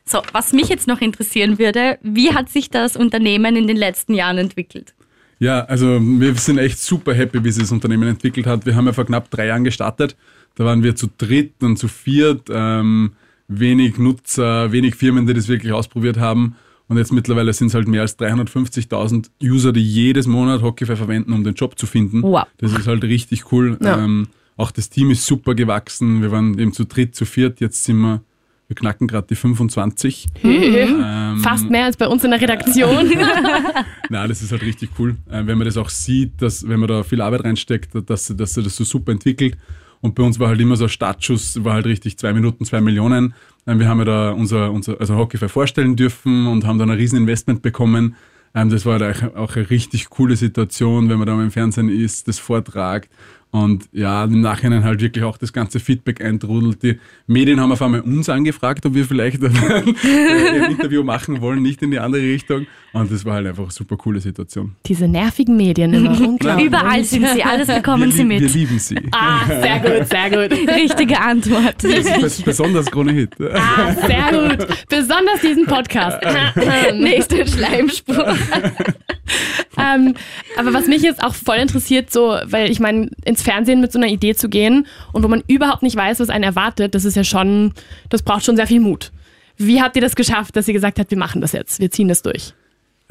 So, 0.06 0.20
was 0.32 0.52
mich 0.52 0.68
jetzt 0.68 0.86
noch 0.86 1.00
interessieren 1.00 1.58
würde, 1.58 1.98
wie 2.02 2.34
hat 2.34 2.50
sich 2.50 2.68
das 2.68 2.94
Unternehmen 2.94 3.56
in 3.56 3.66
den 3.66 3.78
letzten 3.78 4.12
Jahren 4.12 4.36
entwickelt? 4.36 4.94
Ja, 5.38 5.64
also 5.64 5.98
wir 6.00 6.34
sind 6.34 6.58
echt 6.58 6.78
super 6.78 7.14
happy, 7.14 7.42
wie 7.42 7.50
sich 7.50 7.62
das 7.62 7.72
Unternehmen 7.72 8.08
entwickelt 8.08 8.46
hat. 8.46 8.66
Wir 8.66 8.76
haben 8.76 8.86
ja 8.86 8.92
vor 8.92 9.06
knapp 9.06 9.30
drei 9.30 9.46
Jahren 9.46 9.64
gestartet. 9.64 10.14
Da 10.56 10.64
waren 10.66 10.82
wir 10.82 10.94
zu 10.94 11.08
dritt 11.16 11.62
und 11.62 11.78
zu 11.78 11.88
viert. 11.88 12.48
Ähm, 12.50 13.12
wenig 13.48 13.98
Nutzer, 13.98 14.72
wenig 14.72 14.94
Firmen, 14.94 15.26
die 15.26 15.34
das 15.34 15.48
wirklich 15.48 15.72
ausprobiert 15.72 16.18
haben. 16.18 16.56
Und 16.86 16.98
jetzt 16.98 17.12
mittlerweile 17.12 17.52
sind 17.52 17.68
es 17.68 17.74
halt 17.74 17.88
mehr 17.88 18.02
als 18.02 18.18
350.000 18.18 19.30
User, 19.42 19.72
die 19.72 19.82
jedes 19.82 20.26
Monat 20.26 20.60
Hockeyfair 20.60 20.96
verwenden, 20.96 21.32
um 21.32 21.42
den 21.42 21.54
Job 21.54 21.78
zu 21.78 21.86
finden. 21.86 22.22
Wow. 22.22 22.44
Das 22.58 22.72
ist 22.72 22.86
halt 22.86 23.02
richtig 23.04 23.50
cool. 23.52 23.78
Ja. 23.82 24.04
Ähm, 24.04 24.28
auch 24.56 24.70
das 24.70 24.88
Team 24.90 25.10
ist 25.10 25.26
super 25.26 25.54
gewachsen. 25.54 26.22
Wir 26.22 26.30
waren 26.30 26.58
eben 26.58 26.72
zu 26.72 26.84
dritt, 26.84 27.14
zu 27.14 27.24
viert. 27.24 27.60
Jetzt 27.60 27.84
sind 27.84 27.98
wir, 27.98 28.22
wir 28.68 28.76
knacken 28.76 29.06
gerade 29.08 29.26
die 29.28 29.34
25. 29.34 30.26
Ähm, 30.42 31.38
Fast 31.38 31.68
mehr 31.70 31.84
als 31.86 31.96
bei 31.96 32.06
uns 32.06 32.24
in 32.24 32.30
der 32.30 32.40
Redaktion. 32.40 33.12
na, 34.10 34.26
das 34.28 34.42
ist 34.42 34.52
halt 34.52 34.62
richtig 34.62 34.90
cool, 34.98 35.16
äh, 35.30 35.44
wenn 35.46 35.58
man 35.58 35.64
das 35.66 35.76
auch 35.76 35.88
sieht, 35.90 36.40
dass 36.40 36.68
wenn 36.68 36.80
man 36.80 36.88
da 36.88 37.02
viel 37.02 37.20
Arbeit 37.20 37.44
reinsteckt, 37.44 37.90
dass, 38.08 38.32
dass 38.36 38.54
sich 38.54 38.64
das 38.64 38.76
so 38.76 38.84
super 38.84 39.12
entwickelt. 39.12 39.56
Und 40.00 40.14
bei 40.14 40.22
uns 40.22 40.38
war 40.38 40.48
halt 40.48 40.60
immer 40.60 40.76
so 40.76 40.84
ein 40.84 40.90
Startschuss, 40.90 41.64
war 41.64 41.74
halt 41.74 41.86
richtig 41.86 42.18
zwei 42.18 42.32
Minuten, 42.34 42.64
zwei 42.66 42.80
Millionen. 42.82 43.34
Ähm, 43.66 43.78
Wir 43.80 43.88
haben 43.88 43.98
ja 44.00 44.04
da 44.04 44.30
unser, 44.32 44.70
unser 44.70 45.00
also 45.00 45.16
Hockeyfair 45.16 45.48
vorstellen 45.48 45.96
dürfen 45.96 46.46
und 46.46 46.64
haben 46.66 46.78
dann 46.78 46.90
ein 46.90 46.98
riesen 46.98 47.16
Investment 47.18 47.62
bekommen. 47.62 48.14
Ähm, 48.54 48.70
Das 48.70 48.84
war 48.86 49.00
halt 49.00 49.34
auch 49.34 49.56
eine 49.56 49.70
richtig 49.70 50.10
coole 50.10 50.36
Situation, 50.36 51.08
wenn 51.08 51.18
man 51.18 51.26
da 51.26 51.42
im 51.42 51.50
Fernsehen 51.50 51.88
ist, 51.88 52.28
das 52.28 52.38
vortragt. 52.38 53.08
Und 53.54 53.84
ja, 53.92 54.24
im 54.24 54.40
Nachhinein 54.40 54.82
halt 54.82 55.00
wirklich 55.00 55.22
auch 55.24 55.36
das 55.38 55.52
ganze 55.52 55.78
Feedback 55.78 56.20
eintrudelt. 56.24 56.82
Die 56.82 56.98
Medien 57.28 57.60
haben 57.60 57.70
auf 57.70 57.80
einmal 57.82 58.00
uns 58.00 58.28
angefragt, 58.28 58.84
ob 58.84 58.94
wir 58.94 59.04
vielleicht 59.04 59.44
ein 59.44 59.94
Interview 60.72 61.04
machen 61.04 61.40
wollen, 61.40 61.62
nicht 61.62 61.80
in 61.80 61.92
die 61.92 62.00
andere 62.00 62.22
Richtung. 62.22 62.66
Und 62.92 63.12
das 63.12 63.24
war 63.24 63.34
halt 63.34 63.46
einfach 63.46 63.62
eine 63.62 63.70
super 63.70 63.96
coole 63.96 64.18
Situation. 64.20 64.74
Diese 64.86 65.06
nervigen 65.06 65.56
Medien 65.56 65.94
immer. 65.94 66.20
Unglaublich. 66.28 66.66
Überall 66.66 67.04
sind 67.04 67.28
sie, 67.28 67.44
alles 67.44 67.68
bekommen 67.68 68.06
wir, 68.06 68.10
sie 68.12 68.22
lieb- 68.24 68.30
wir 68.30 68.40
mit. 68.40 68.54
lieben 68.54 68.78
sie. 68.80 68.96
Ah, 69.12 69.46
sehr 69.46 69.78
gut, 69.78 70.08
sehr 70.08 70.30
gut. 70.30 70.68
Richtige 70.74 71.20
Antwort. 71.20 71.80
Bes- 71.84 72.44
Besonders 72.44 72.86
Krone 72.90 73.12
Hit. 73.12 73.34
Ah, 73.40 73.92
sehr 73.94 74.56
gut. 74.56 74.66
Besonders 74.88 75.40
diesen 75.42 75.66
Podcast. 75.66 76.18
Nächste 76.98 77.46
Schleimspur. 77.46 78.34
ähm, 79.78 80.14
aber 80.56 80.72
was 80.72 80.86
mich 80.86 81.02
jetzt 81.02 81.22
auch 81.22 81.34
voll 81.34 81.56
interessiert, 81.56 82.12
so, 82.12 82.36
weil 82.44 82.70
ich 82.70 82.80
meine, 82.80 83.10
ins 83.24 83.42
Fernsehen 83.42 83.80
mit 83.80 83.92
so 83.92 83.98
einer 83.98 84.08
Idee 84.08 84.34
zu 84.34 84.48
gehen 84.48 84.86
und 85.12 85.22
wo 85.22 85.28
man 85.28 85.42
überhaupt 85.46 85.82
nicht 85.82 85.96
weiß, 85.96 86.20
was 86.20 86.28
einen 86.28 86.44
erwartet, 86.44 86.94
das 86.94 87.04
ist 87.04 87.16
ja 87.16 87.24
schon, 87.24 87.72
das 88.08 88.22
braucht 88.22 88.44
schon 88.44 88.56
sehr 88.56 88.66
viel 88.66 88.80
Mut. 88.80 89.12
Wie 89.56 89.80
habt 89.80 89.96
ihr 89.96 90.02
das 90.02 90.16
geschafft, 90.16 90.56
dass 90.56 90.68
ihr 90.68 90.74
gesagt 90.74 90.98
habt, 90.98 91.10
wir 91.10 91.18
machen 91.18 91.40
das 91.40 91.52
jetzt, 91.52 91.80
wir 91.80 91.90
ziehen 91.90 92.08
das 92.08 92.22
durch? 92.22 92.54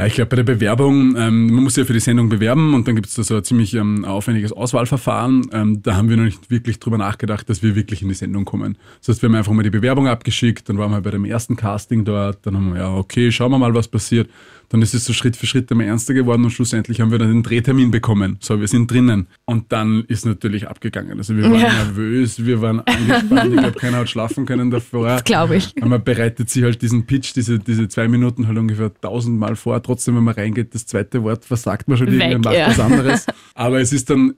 Ich 0.02 0.16
glaube, 0.16 0.30
bei 0.30 0.38
der 0.38 0.44
Bewerbung, 0.44 1.16
ähm, 1.16 1.54
man 1.54 1.64
muss 1.64 1.76
ja 1.76 1.86
für 1.86 1.94
die 1.94 2.00
Sendung 2.00 2.28
bewerben 2.28 2.74
und 2.74 2.88
dann 2.88 2.96
gibt 2.96 3.08
es 3.08 3.14
da 3.14 3.22
so 3.22 3.38
ein 3.38 3.44
ziemlich 3.44 3.76
ähm, 3.76 4.06
aufwendiges 4.06 4.52
Auswahlverfahren. 4.52 5.50
Ähm, 5.54 5.84
da 5.84 5.96
haben 5.96 6.10
wir 6.10 6.18
noch 6.18 6.24
nicht 6.24 6.50
wirklich 6.50 6.80
drüber 6.80 6.98
nachgedacht, 6.98 7.48
dass 7.48 7.62
wir 7.62 7.76
wirklich 7.76 8.02
in 8.02 8.10
die 8.10 8.16
Sendung 8.16 8.44
kommen. 8.44 8.76
Das 9.00 9.10
heißt, 9.10 9.22
wir 9.22 9.30
haben 9.30 9.36
einfach 9.36 9.54
mal 9.54 9.62
die 9.62 9.70
Bewerbung 9.70 10.08
abgeschickt, 10.08 10.68
dann 10.68 10.80
waren 10.80 10.90
wir 10.90 11.02
bei 11.02 11.12
dem 11.12 11.26
ersten 11.26 11.56
Casting 11.56 12.06
dort, 12.06 12.44
dann 12.46 12.56
haben 12.56 12.74
wir, 12.74 12.82
ja, 12.82 12.92
okay, 12.92 13.32
schauen 13.32 13.52
wir 13.52 13.60
mal, 13.60 13.76
was 13.76 13.88
passiert. 13.88 14.32
Dann 14.74 14.82
ist 14.82 14.96
es 14.96 15.06
so 15.06 15.14
Schritt 15.14 15.36
für 15.36 15.46
Schritt 15.46 15.70
immer 15.70 15.86
ernster 15.86 16.16
geworden 16.16 16.44
und 16.44 16.50
schlussendlich 16.50 17.00
haben 17.00 17.12
wir 17.12 17.20
dann 17.20 17.28
den 17.28 17.44
Drehtermin 17.44 17.92
bekommen. 17.92 18.38
So, 18.40 18.60
wir 18.60 18.68
sind 18.68 18.90
drinnen. 18.90 19.28
Und 19.46 19.72
dann 19.72 20.04
ist 20.08 20.26
natürlich 20.26 20.68
abgegangen. 20.68 21.20
Also 21.20 21.38
wir 21.38 21.44
waren 21.44 21.60
Ja. 21.60 21.72
nervös, 21.72 22.44
wir 22.44 22.60
waren 22.60 22.80
angespannt, 22.80 23.54
ich 23.54 23.60
glaube, 23.60 23.78
keiner 23.78 23.98
hat 23.98 24.10
schlafen 24.10 24.48
können 24.48 24.72
davor. 24.72 25.22
Glaube 25.26 25.58
ich. 25.58 25.76
Und 25.80 25.90
man 25.90 26.04
bereitet 26.04 26.50
sich 26.50 26.64
halt 26.64 26.82
diesen 26.82 27.06
Pitch, 27.06 27.36
diese, 27.36 27.60
diese 27.60 27.88
zwei 27.88 28.08
Minuten 28.08 28.48
halt 28.48 28.58
ungefähr 28.58 28.92
tausendmal 29.00 29.56
vor. 29.56 29.80
Trotzdem, 29.84 30.16
wenn 30.16 30.24
man 30.24 30.34
reingeht, 30.34 30.74
das 30.74 30.88
zweite 30.88 31.22
Wort 31.22 31.46
versagt 31.46 31.88
man 31.88 32.00
schon 32.00 32.08
Weg, 32.08 32.16
irgendwie 32.16 32.36
und 32.38 32.46
macht 32.46 32.58
ja. 32.58 32.68
was 32.70 32.80
anderes. 32.80 33.28
Aber 33.54 33.80
es 33.80 33.94
ist 33.94 34.10
dann 34.10 34.34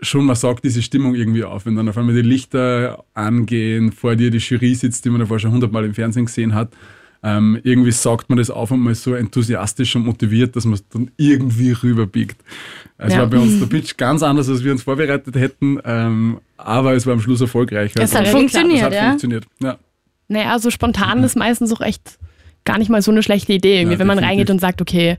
schon, 0.00 0.24
man 0.24 0.34
saugt 0.34 0.64
diese 0.64 0.82
Stimmung 0.82 1.14
irgendwie 1.14 1.44
auf. 1.44 1.64
Wenn 1.64 1.76
dann 1.76 1.88
auf 1.88 1.96
einmal 1.96 2.16
die 2.16 2.22
Lichter 2.22 3.04
angehen, 3.14 3.92
vor 3.92 4.16
dir 4.16 4.32
die 4.32 4.38
Jury 4.38 4.74
sitzt, 4.74 5.04
die 5.04 5.10
man 5.10 5.20
davor 5.20 5.38
schon 5.38 5.52
hundertmal 5.52 5.84
im 5.84 5.94
Fernsehen 5.94 6.26
gesehen 6.26 6.54
hat, 6.54 6.72
ähm, 7.26 7.58
irgendwie 7.64 7.90
saugt 7.90 8.28
man 8.28 8.38
das 8.38 8.50
auf 8.50 8.70
und 8.70 8.78
man 8.80 8.92
ist 8.92 9.02
so 9.02 9.14
enthusiastisch 9.14 9.96
und 9.96 10.06
motiviert, 10.06 10.54
dass 10.54 10.64
man 10.64 10.74
es 10.74 10.88
dann 10.88 11.10
irgendwie 11.16 11.72
rüberbiegt. 11.72 12.36
Es 12.98 13.12
Ja. 13.12 13.20
war 13.20 13.26
bei 13.26 13.38
uns 13.38 13.58
der 13.58 13.66
Pitch 13.66 13.96
ganz 13.96 14.22
anders, 14.22 14.48
als 14.48 14.62
wir 14.62 14.70
uns 14.70 14.84
vorbereitet 14.84 15.34
hätten, 15.34 15.78
ähm, 15.84 16.38
aber 16.56 16.94
es 16.94 17.04
war 17.04 17.14
am 17.14 17.20
Schluss 17.20 17.40
erfolgreich. 17.40 17.92
Es 17.96 18.14
hat 18.14 18.20
Also, 18.26 18.38
funktioniert, 18.38 18.78
es 18.78 18.82
hat 18.84 18.92
ja? 18.94 19.08
funktioniert. 19.08 19.44
Ja. 19.60 19.76
Naja, 20.28 20.58
so 20.60 20.70
spontan 20.70 21.22
ist 21.24 21.36
meistens 21.36 21.72
auch 21.72 21.80
echt 21.80 22.18
gar 22.64 22.78
nicht 22.78 22.90
mal 22.90 23.02
so 23.02 23.10
eine 23.10 23.22
schlechte 23.22 23.52
Idee, 23.52 23.82
Ja, 23.82 23.88
wenn 23.90 23.98
man 24.06 24.16
definitiv. 24.18 24.28
reingeht 24.28 24.50
und 24.50 24.60
sagt, 24.60 24.80
okay, 24.80 25.18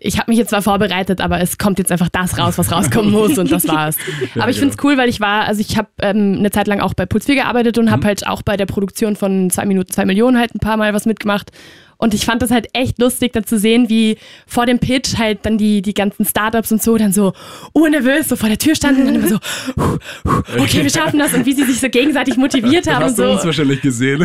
ich 0.00 0.18
habe 0.18 0.30
mich 0.30 0.38
jetzt 0.38 0.50
zwar 0.50 0.62
vorbereitet, 0.62 1.20
aber 1.20 1.40
es 1.40 1.58
kommt 1.58 1.78
jetzt 1.80 1.90
einfach 1.90 2.08
das 2.08 2.38
raus, 2.38 2.56
was 2.56 2.70
rauskommen 2.70 3.10
muss 3.10 3.36
und 3.36 3.50
das 3.50 3.66
war's. 3.66 3.96
Aber 4.38 4.48
ich 4.48 4.56
genau. 4.56 4.70
find's 4.70 4.76
cool, 4.84 4.96
weil 4.96 5.08
ich 5.08 5.20
war, 5.20 5.44
also 5.46 5.60
ich 5.60 5.76
habe 5.76 5.88
ähm, 6.00 6.36
eine 6.38 6.52
Zeit 6.52 6.68
lang 6.68 6.78
auch 6.80 6.94
bei 6.94 7.04
Puls 7.04 7.26
4 7.26 7.34
gearbeitet 7.34 7.78
und 7.78 7.86
Mhm. 7.86 7.90
habe 7.90 8.06
halt 8.06 8.26
auch 8.26 8.42
bei 8.42 8.56
der 8.56 8.66
Produktion 8.66 9.16
von 9.16 9.50
2 9.50 9.66
Minuten 9.66 9.90
2 9.90 10.04
Millionen 10.04 10.38
halt 10.38 10.54
ein 10.54 10.60
paar 10.60 10.76
Mal 10.76 10.94
was 10.94 11.04
mitgemacht. 11.04 11.50
Und 12.00 12.14
ich 12.14 12.24
fand 12.24 12.40
das 12.42 12.50
halt 12.52 12.68
echt 12.74 12.98
lustig, 13.00 13.32
dann 13.32 13.44
zu 13.44 13.58
sehen, 13.58 13.88
wie 13.88 14.16
vor 14.46 14.66
dem 14.66 14.78
Pitch 14.78 15.18
halt 15.18 15.40
dann 15.42 15.58
die, 15.58 15.82
die 15.82 15.94
ganzen 15.94 16.24
Startups 16.24 16.70
und 16.70 16.80
so 16.80 16.96
dann 16.96 17.12
so 17.12 17.32
urnervös 17.74 18.28
so 18.28 18.36
vor 18.36 18.48
der 18.48 18.56
Tür 18.58 18.76
standen 18.76 19.08
und 19.08 19.14
immer 19.16 19.26
so, 19.28 19.36
"Huh, 19.76 19.98
huh, 20.24 20.42
okay, 20.62 20.82
wir 20.84 20.90
schaffen 20.90 21.18
das 21.18 21.34
und 21.34 21.44
wie 21.44 21.52
sie 21.54 21.64
sich 21.64 21.80
so 21.80 21.88
gegenseitig 21.88 22.36
motiviert 22.36 22.86
Das 22.86 22.94
haben 22.94 23.02
und 23.02 23.08
hast 23.10 23.18
du 23.18 23.24
so. 23.24 23.30
uns 23.32 23.44
wahrscheinlich 23.44 23.80
gesehen. 23.82 24.24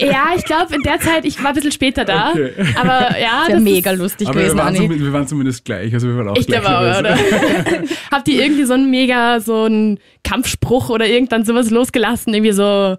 Ja, 0.00 0.30
ich 0.36 0.44
glaube, 0.44 0.74
in 0.74 0.82
der 0.82 0.98
Zeit, 1.00 1.24
ich 1.26 1.38
war 1.42 1.50
ein 1.50 1.54
bisschen 1.54 1.72
später 1.72 2.04
da. 2.06 2.30
Okay. 2.30 2.52
Aber 2.80 3.18
ja, 3.20 3.42
Sehr 3.46 3.56
das 3.56 3.62
mega 3.62 3.90
lustig 3.92 4.26
Aber 4.28 4.36
wir 4.36 4.42
gewesen, 4.44 4.58
waren, 4.58 4.68
Anni. 4.68 4.76
zumindest, 4.78 5.04
wir 5.04 5.12
waren 5.12 5.26
zumindest 5.28 5.64
gleich. 5.66 5.92
Also 5.94 6.08
wir 6.08 6.16
waren 6.16 6.28
auch 6.28 6.36
Ich 6.36 6.46
gleich 6.46 6.60
glaube 6.62 6.94
auch, 6.94 6.98
oder? 7.00 7.18
Habt 8.10 8.28
ihr 8.28 8.42
irgendwie 8.42 8.64
so 8.64 8.72
einen 8.72 8.90
mega, 8.90 9.38
so 9.40 9.64
einen 9.64 9.98
Kampfspruch 10.24 10.88
oder 10.88 11.06
irgendwann 11.06 11.44
sowas 11.44 11.68
losgelassen? 11.70 12.32
Irgendwie 12.32 12.52
so 12.52 12.96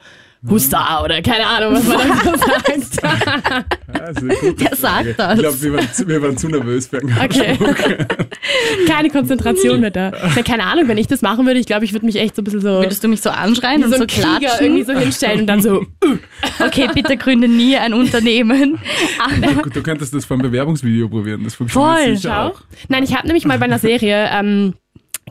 Husta 0.49 1.03
oder 1.03 1.21
keine 1.21 1.45
Ahnung, 1.47 1.73
was 1.75 1.88
man 1.88 2.08
dann 2.10 2.19
so 2.19 2.36
sagt. 3.01 3.01
Ja, 3.01 4.12
Wer 4.58 4.75
sagt 4.75 5.17
das? 5.19 5.34
Ich 5.36 5.39
glaube, 5.39 5.62
wir, 5.62 5.73
waren 5.73 5.93
zu- 5.93 6.08
wir 6.08 6.21
waren 6.21 6.38
zu 6.38 6.47
nervös 6.49 6.88
für 6.88 6.99
einen 6.99 7.15
Okay. 7.23 7.58
keine 8.88 9.10
Konzentration 9.10 9.79
mehr 9.79 9.91
da. 9.91 10.12
Na, 10.36 10.41
keine 10.41 10.63
Ahnung, 10.65 10.88
wenn 10.88 10.97
ich 10.97 11.08
das 11.08 11.21
machen 11.21 11.45
würde, 11.45 11.60
ich 11.60 11.65
glaube, 11.65 11.86
ich 11.86 11.93
würde 11.93 12.06
mich 12.06 12.17
echt 12.17 12.36
so 12.36 12.41
ein 12.41 12.45
bisschen 12.45 12.62
so, 12.62 12.82
Würdest 12.82 13.03
du 13.03 13.08
mich 13.08 13.21
so 13.21 13.29
anschreien 13.29 13.84
und 13.84 13.91
so 13.91 13.97
so 13.99 14.06
Krieger 14.06 14.39
klatschen? 14.39 14.65
irgendwie 14.65 14.84
so 14.84 14.93
hinstellen 14.93 15.41
und 15.41 15.47
dann 15.47 15.62
so, 15.62 15.86
Okay, 16.65 16.89
bitte 16.93 17.15
gründe 17.17 17.47
nie 17.47 17.77
ein 17.77 17.93
Unternehmen. 17.93 18.79
Aber 19.19 19.63
Gut, 19.63 19.75
Du 19.75 19.82
könntest 19.84 20.13
das 20.13 20.25
vom 20.25 20.41
Bewerbungsvideo 20.41 21.08
probieren. 21.08 21.43
Das 21.43 21.56
funktioniert 21.56 21.97
Voll, 21.99 22.15
sicher 22.17 22.29
Schau. 22.29 22.47
auch. 22.49 22.62
Nein, 22.89 23.03
ich 23.03 23.15
habe 23.15 23.27
nämlich 23.27 23.45
mal 23.45 23.58
bei 23.60 23.65
einer 23.65 23.79
Serie 23.79 24.29
ähm, 24.34 24.73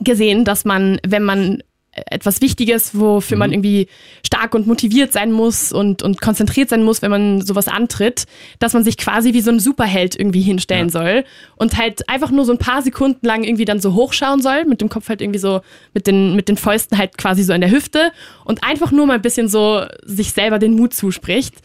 gesehen, 0.01 0.43
dass 0.45 0.65
man, 0.65 0.99
wenn 1.05 1.23
man 1.23 1.61
etwas 2.09 2.41
Wichtiges, 2.41 2.97
wofür 2.97 3.37
man 3.37 3.51
irgendwie 3.51 3.87
stark 4.25 4.55
und 4.55 4.65
motiviert 4.65 5.13
sein 5.13 5.31
muss 5.31 5.71
und, 5.71 6.01
und 6.01 6.21
konzentriert 6.21 6.69
sein 6.69 6.83
muss, 6.83 7.01
wenn 7.01 7.11
man 7.11 7.41
sowas 7.41 7.67
antritt, 7.67 8.25
dass 8.57 8.73
man 8.73 8.83
sich 8.83 8.97
quasi 8.97 9.33
wie 9.33 9.41
so 9.41 9.51
ein 9.51 9.59
Superheld 9.59 10.17
irgendwie 10.17 10.41
hinstellen 10.41 10.89
soll 10.89 11.23
und 11.55 11.77
halt 11.77 12.09
einfach 12.09 12.31
nur 12.31 12.45
so 12.45 12.51
ein 12.51 12.57
paar 12.57 12.81
Sekunden 12.81 13.25
lang 13.25 13.43
irgendwie 13.43 13.65
dann 13.65 13.79
so 13.79 13.93
hochschauen 13.93 14.41
soll, 14.41 14.65
mit 14.65 14.81
dem 14.81 14.89
Kopf 14.89 15.07
halt 15.09 15.21
irgendwie 15.21 15.39
so, 15.39 15.61
mit 15.93 16.07
den, 16.07 16.35
mit 16.35 16.49
den 16.49 16.57
Fäusten 16.57 16.97
halt 16.97 17.17
quasi 17.17 17.43
so 17.43 17.53
in 17.53 17.61
der 17.61 17.69
Hüfte 17.69 18.11
und 18.43 18.63
einfach 18.63 18.91
nur 18.91 19.05
mal 19.05 19.15
ein 19.15 19.21
bisschen 19.21 19.47
so 19.47 19.85
sich 20.03 20.31
selber 20.31 20.57
den 20.57 20.73
Mut 20.73 20.95
zuspricht. 20.95 21.55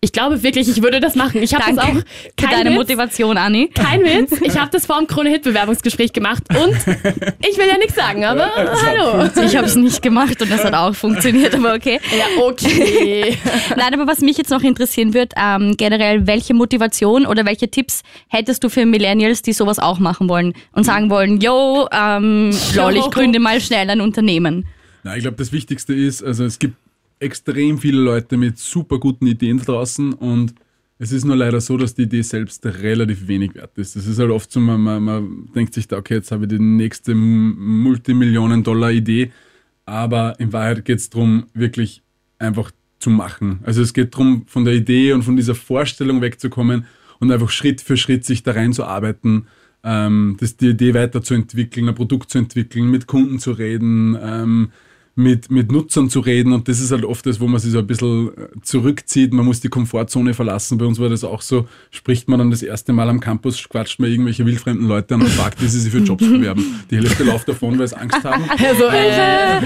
Ich 0.00 0.12
glaube 0.12 0.42
wirklich, 0.44 0.68
ich 0.68 0.82
würde 0.82 1.00
das 1.00 1.16
machen. 1.16 1.42
Ich 1.42 1.52
habe 1.52 1.74
das 1.74 1.78
auch 1.78 2.02
kein 2.36 2.50
deine 2.50 2.70
Witz, 2.70 2.78
Motivation, 2.78 3.36
Anni. 3.36 3.68
kein 3.74 4.02
Witz. 4.04 4.40
Ich 4.40 4.56
habe 4.56 4.70
das 4.70 4.86
vor 4.86 4.98
dem 4.98 5.08
Krone-Hit-Bewerbungsgespräch 5.08 6.12
gemacht 6.12 6.44
und 6.50 6.76
ich 7.48 7.58
will 7.58 7.66
ja 7.66 7.78
nichts 7.78 7.96
sagen, 7.96 8.24
aber 8.24 8.50
hallo. 8.54 9.30
Ich 9.44 9.56
habe 9.56 9.63
es 9.64 9.76
nicht 9.76 10.02
gemacht 10.02 10.40
und 10.40 10.50
das 10.50 10.64
hat 10.64 10.74
auch 10.74 10.94
funktioniert, 10.94 11.54
aber 11.54 11.74
okay. 11.74 12.00
Ja, 12.16 12.42
okay. 12.42 13.36
Nein, 13.76 13.94
aber 13.94 14.06
was 14.06 14.20
mich 14.20 14.38
jetzt 14.38 14.50
noch 14.50 14.62
interessieren 14.62 15.14
wird, 15.14 15.32
ähm, 15.36 15.74
generell, 15.76 16.26
welche 16.26 16.54
Motivation 16.54 17.26
oder 17.26 17.44
welche 17.44 17.68
Tipps 17.68 18.02
hättest 18.28 18.62
du 18.62 18.68
für 18.68 18.86
Millennials, 18.86 19.42
die 19.42 19.52
sowas 19.52 19.78
auch 19.78 19.98
machen 19.98 20.28
wollen 20.28 20.54
und 20.72 20.84
sagen 20.84 21.10
wollen, 21.10 21.40
yo, 21.40 21.88
ähm, 21.92 22.50
lol, 22.74 22.96
ich 22.96 23.10
gründe 23.10 23.40
mal 23.40 23.60
schnell 23.60 23.90
ein 23.90 24.00
Unternehmen. 24.00 24.66
Na, 25.02 25.16
ich 25.16 25.22
glaube, 25.22 25.36
das 25.36 25.52
Wichtigste 25.52 25.94
ist, 25.94 26.22
also 26.22 26.44
es 26.44 26.58
gibt 26.58 26.76
extrem 27.18 27.78
viele 27.78 28.00
Leute 28.00 28.36
mit 28.36 28.58
super 28.58 28.98
guten 28.98 29.26
Ideen 29.26 29.58
draußen 29.58 30.12
und 30.12 30.54
es 30.98 31.12
ist 31.12 31.24
nur 31.24 31.36
leider 31.36 31.60
so, 31.60 31.76
dass 31.76 31.94
die 31.94 32.02
Idee 32.02 32.22
selbst 32.22 32.64
relativ 32.64 33.26
wenig 33.26 33.54
wert 33.54 33.76
ist. 33.76 33.96
Das 33.96 34.06
ist 34.06 34.18
halt 34.18 34.30
oft 34.30 34.50
so, 34.50 34.60
man, 34.60 34.80
man, 34.80 35.02
man 35.02 35.48
denkt 35.54 35.74
sich 35.74 35.88
da, 35.88 35.96
okay, 35.96 36.14
jetzt 36.14 36.30
habe 36.30 36.44
ich 36.44 36.50
die 36.50 36.60
nächste 36.60 37.14
Multimillionen-Dollar-Idee, 37.14 39.32
aber 39.86 40.38
in 40.38 40.52
Wahrheit 40.52 40.84
geht 40.84 40.98
es 40.98 41.10
darum, 41.10 41.46
wirklich 41.54 42.02
einfach 42.38 42.70
zu 42.98 43.10
machen. 43.10 43.60
Also 43.64 43.82
es 43.82 43.92
geht 43.92 44.14
darum, 44.14 44.44
von 44.46 44.64
der 44.64 44.74
Idee 44.74 45.12
und 45.12 45.22
von 45.22 45.36
dieser 45.36 45.54
Vorstellung 45.54 46.20
wegzukommen 46.20 46.86
und 47.20 47.30
einfach 47.30 47.50
Schritt 47.50 47.80
für 47.80 47.96
Schritt 47.96 48.24
sich 48.24 48.42
da 48.42 48.52
reinzuarbeiten, 48.52 49.46
ähm, 49.82 50.36
die 50.40 50.70
Idee 50.70 50.94
weiterzuentwickeln, 50.94 51.88
ein 51.88 51.94
Produkt 51.94 52.30
zu 52.30 52.38
entwickeln, 52.38 52.90
mit 52.90 53.06
Kunden 53.06 53.38
zu 53.38 53.52
reden, 53.52 54.16
ähm, 54.20 54.72
mit, 55.16 55.50
mit 55.50 55.70
Nutzern 55.70 56.10
zu 56.10 56.20
reden 56.20 56.52
und 56.52 56.66
das 56.66 56.80
ist 56.80 56.90
halt 56.90 57.04
oft 57.04 57.24
das, 57.26 57.40
wo 57.40 57.46
man 57.46 57.60
sich 57.60 57.70
so 57.70 57.78
ein 57.78 57.86
bisschen 57.86 58.28
äh, 58.28 58.48
zurückzieht. 58.62 59.32
Man 59.32 59.44
muss 59.44 59.60
die 59.60 59.68
Komfortzone 59.68 60.34
verlassen. 60.34 60.76
Bei 60.76 60.86
uns 60.86 60.98
war 60.98 61.08
das 61.08 61.22
auch 61.22 61.40
so, 61.40 61.68
spricht 61.90 62.28
man 62.28 62.40
dann 62.40 62.50
das 62.50 62.62
erste 62.62 62.92
Mal 62.92 63.08
am 63.08 63.20
Campus, 63.20 63.68
quatscht 63.68 64.00
man 64.00 64.10
irgendwelche 64.10 64.44
wildfremden 64.44 64.88
Leute 64.88 65.14
an 65.14 65.22
und 65.22 65.28
fragt, 65.28 65.62
wie 65.62 65.68
sie 65.68 65.80
sich 65.80 65.92
für 65.92 65.98
Jobs 65.98 66.24
bewerben. 66.24 66.80
Die 66.90 66.96
Hälfte 66.96 67.22
läuft 67.22 67.48
davon, 67.48 67.78
weil 67.78 67.86
sie 67.86 67.96
Angst 67.96 68.24
haben. 68.24 68.44
Also, 68.64 68.84
äh, 68.84 69.60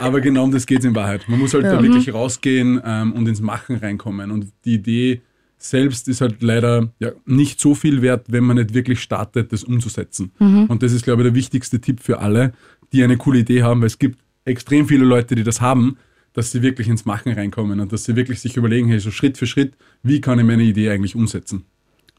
Aber 0.00 0.20
genau 0.20 0.44
um 0.44 0.52
das 0.52 0.66
geht 0.66 0.80
es 0.80 0.84
in 0.84 0.94
Wahrheit. 0.94 1.28
Man 1.28 1.40
muss 1.40 1.52
halt 1.52 1.64
da 1.64 1.82
wirklich 1.82 2.14
rausgehen 2.14 2.80
ähm, 2.84 3.12
und 3.12 3.26
ins 3.26 3.40
Machen 3.40 3.76
reinkommen. 3.76 4.30
Und 4.30 4.46
die 4.64 4.74
Idee 4.74 5.20
selbst 5.58 6.08
ist 6.08 6.20
halt 6.20 6.42
leider 6.42 6.92
ja, 7.00 7.10
nicht 7.26 7.60
so 7.60 7.74
viel 7.74 8.02
wert, 8.02 8.26
wenn 8.28 8.44
man 8.44 8.56
nicht 8.56 8.72
wirklich 8.74 9.00
startet, 9.00 9.52
das 9.52 9.64
umzusetzen. 9.64 10.32
Und 10.68 10.82
das 10.82 10.92
ist, 10.92 11.04
glaube 11.04 11.22
ich, 11.22 11.28
der 11.28 11.34
wichtigste 11.34 11.80
Tipp 11.80 12.00
für 12.00 12.20
alle, 12.20 12.52
die 12.92 13.02
eine 13.02 13.16
coole 13.16 13.40
Idee 13.40 13.62
haben, 13.62 13.80
weil 13.80 13.86
es 13.86 13.98
gibt 13.98 14.18
extrem 14.44 14.86
viele 14.86 15.04
Leute, 15.04 15.34
die 15.34 15.44
das 15.44 15.60
haben, 15.60 15.98
dass 16.32 16.50
sie 16.50 16.62
wirklich 16.62 16.88
ins 16.88 17.04
Machen 17.04 17.32
reinkommen 17.32 17.80
und 17.80 17.92
dass 17.92 18.04
sie 18.04 18.16
wirklich 18.16 18.40
sich 18.40 18.56
überlegen, 18.56 18.88
hey, 18.88 18.98
so 18.98 19.10
Schritt 19.10 19.38
für 19.38 19.46
Schritt, 19.46 19.74
wie 20.02 20.20
kann 20.20 20.38
ich 20.38 20.46
meine 20.46 20.62
Idee 20.62 20.90
eigentlich 20.90 21.14
umsetzen? 21.14 21.64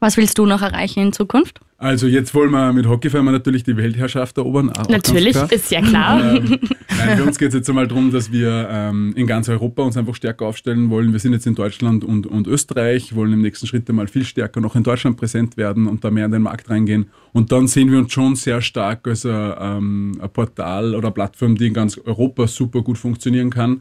Was 0.04 0.18
willst 0.18 0.36
du 0.36 0.44
noch 0.44 0.60
erreichen 0.60 1.00
in 1.00 1.12
Zukunft? 1.14 1.60
Also 1.78 2.06
jetzt 2.06 2.34
wollen 2.34 2.50
wir 2.50 2.74
mit 2.74 2.86
Hockeyfirma 2.86 3.32
natürlich 3.32 3.64
die 3.64 3.74
Weltherrschaft 3.74 4.36
erobern. 4.36 4.70
natürlich, 4.90 5.34
ist 5.34 5.70
ja 5.70 5.80
klar. 5.80 6.36
Ähm, 6.36 6.58
nein, 6.98 7.16
für 7.16 7.24
uns 7.24 7.38
geht 7.38 7.48
es 7.48 7.54
jetzt 7.54 7.70
einmal 7.70 7.88
darum, 7.88 8.10
dass 8.10 8.30
wir 8.30 8.68
ähm, 8.70 9.14
in 9.16 9.26
ganz 9.26 9.48
Europa 9.48 9.82
uns 9.82 9.96
einfach 9.96 10.14
stärker 10.14 10.44
aufstellen 10.44 10.90
wollen. 10.90 11.12
Wir 11.12 11.20
sind 11.20 11.32
jetzt 11.32 11.46
in 11.46 11.54
Deutschland 11.54 12.04
und, 12.04 12.26
und 12.26 12.46
Österreich, 12.46 13.14
wollen 13.14 13.32
im 13.32 13.40
nächsten 13.40 13.66
Schritt 13.66 13.88
einmal 13.88 14.06
viel 14.06 14.26
stärker 14.26 14.60
noch 14.60 14.76
in 14.76 14.82
Deutschland 14.82 15.16
präsent 15.16 15.56
werden 15.56 15.86
und 15.86 16.04
da 16.04 16.10
mehr 16.10 16.26
in 16.26 16.32
den 16.32 16.42
Markt 16.42 16.68
reingehen. 16.68 17.06
Und 17.32 17.50
dann 17.50 17.66
sehen 17.66 17.90
wir 17.90 17.98
uns 17.98 18.12
schon 18.12 18.36
sehr 18.36 18.60
stark 18.60 19.08
als 19.08 19.24
ein, 19.24 19.54
ähm, 19.58 20.18
ein 20.20 20.30
Portal 20.30 20.94
oder 20.94 21.10
Plattform, 21.12 21.56
die 21.56 21.68
in 21.68 21.72
ganz 21.72 21.96
Europa 21.96 22.46
super 22.46 22.82
gut 22.82 22.98
funktionieren 22.98 23.48
kann. 23.48 23.80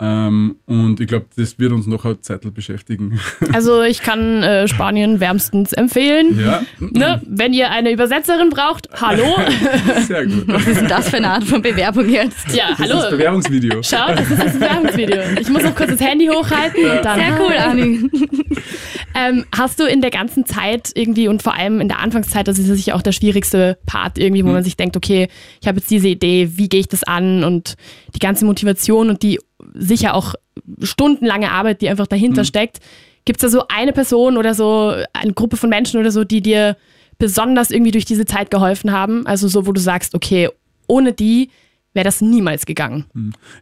Ähm, 0.00 0.56
und 0.66 1.00
ich 1.00 1.08
glaube, 1.08 1.26
das 1.36 1.58
wird 1.58 1.72
uns 1.72 1.86
noch 1.88 2.04
eine 2.04 2.20
Zeit 2.20 2.42
beschäftigen. 2.54 3.18
Also 3.52 3.82
ich 3.82 4.02
kann 4.02 4.42
äh, 4.42 4.68
Spanien 4.68 5.18
wärmstens 5.20 5.72
empfehlen. 5.72 6.38
ja, 6.38 6.62
Ne? 6.78 7.20
Wenn 7.26 7.52
ihr 7.52 7.70
eine 7.70 7.90
Übersetzerin 7.90 8.50
braucht, 8.50 8.88
hallo. 9.00 9.24
sehr 10.06 10.26
gut. 10.26 10.44
Was 10.46 10.66
ist 10.66 10.80
denn 10.82 10.88
das 10.88 11.08
für 11.08 11.16
eine 11.16 11.30
Art 11.30 11.44
von 11.44 11.62
Bewerbung 11.62 12.08
jetzt? 12.08 12.54
Ja, 12.54 12.70
Das 12.70 12.80
ist 12.80 12.90
das 12.92 13.02
hallo. 13.04 13.10
Bewerbungsvideo. 13.16 13.82
Schau, 13.82 14.08
das 14.14 14.30
ist 14.30 14.42
das 14.42 14.52
Bewerbungsvideo. 14.54 15.22
Ich 15.40 15.48
muss 15.48 15.62
noch 15.64 15.74
kurz 15.74 15.90
das 15.90 16.00
Handy 16.00 16.26
hochhalten 16.26 16.84
und 16.84 17.04
dann. 17.04 17.18
Sehr 17.18 17.40
cool, 17.40 17.56
Anni. 17.56 18.10
Ähm, 19.18 19.44
hast 19.56 19.80
du 19.80 19.84
in 19.84 20.00
der 20.00 20.10
ganzen 20.10 20.46
Zeit 20.46 20.92
irgendwie 20.94 21.26
und 21.26 21.42
vor 21.42 21.54
allem 21.54 21.80
in 21.80 21.88
der 21.88 21.98
Anfangszeit, 21.98 22.46
das 22.46 22.58
ist 22.58 22.66
sicher 22.66 22.94
auch 22.94 23.02
der 23.02 23.10
schwierigste 23.10 23.76
Part 23.84 24.16
irgendwie, 24.16 24.44
wo 24.44 24.50
man 24.50 24.62
sich 24.62 24.76
denkt, 24.76 24.96
okay, 24.96 25.28
ich 25.60 25.66
habe 25.66 25.78
jetzt 25.78 25.90
diese 25.90 26.06
Idee, 26.06 26.52
wie 26.54 26.68
gehe 26.68 26.80
ich 26.80 26.88
das 26.88 27.02
an 27.02 27.42
und 27.42 27.74
die 28.14 28.20
ganze 28.20 28.44
Motivation 28.44 29.10
und 29.10 29.24
die 29.24 29.40
sicher 29.74 30.14
auch 30.14 30.34
stundenlange 30.82 31.50
Arbeit, 31.50 31.80
die 31.80 31.88
einfach 31.88 32.06
dahinter 32.06 32.44
steckt. 32.44 32.78
Gibt 33.24 33.42
es 33.42 33.50
da 33.50 33.58
so 33.58 33.66
eine 33.68 33.92
Person 33.92 34.36
oder 34.36 34.54
so 34.54 34.94
eine 35.12 35.32
Gruppe 35.32 35.56
von 35.56 35.68
Menschen 35.68 35.98
oder 35.98 36.12
so, 36.12 36.22
die 36.22 36.40
dir 36.40 36.76
besonders 37.18 37.72
irgendwie 37.72 37.90
durch 37.90 38.04
diese 38.04 38.24
Zeit 38.24 38.52
geholfen 38.52 38.92
haben? 38.92 39.26
Also 39.26 39.48
so, 39.48 39.66
wo 39.66 39.72
du 39.72 39.80
sagst, 39.80 40.14
okay, 40.14 40.48
ohne 40.86 41.12
die 41.12 41.50
wäre 41.92 42.04
das 42.04 42.20
niemals 42.20 42.66
gegangen. 42.66 43.06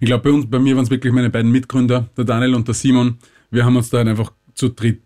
Ich 0.01 0.07
glaube, 0.07 0.25
bei 0.25 0.31
uns, 0.31 0.51
bei 0.51 0.59
mir 0.59 0.77
waren 0.77 0.85
es 0.85 0.90
wirklich 0.90 1.12
meine 1.14 1.31
beiden 1.31 1.51
Mitgründer, 1.51 2.11
der 2.14 2.25
Daniel 2.25 2.55
und 2.55 2.69
der 2.69 2.75
Simon. 2.75 3.19
Wir 3.51 3.64
haben 3.64 3.77
uns 3.77 3.88
da 3.88 3.99
halt 3.99 4.09
einfach 4.09 4.33
zu 4.55 4.71
dritt 4.71 5.06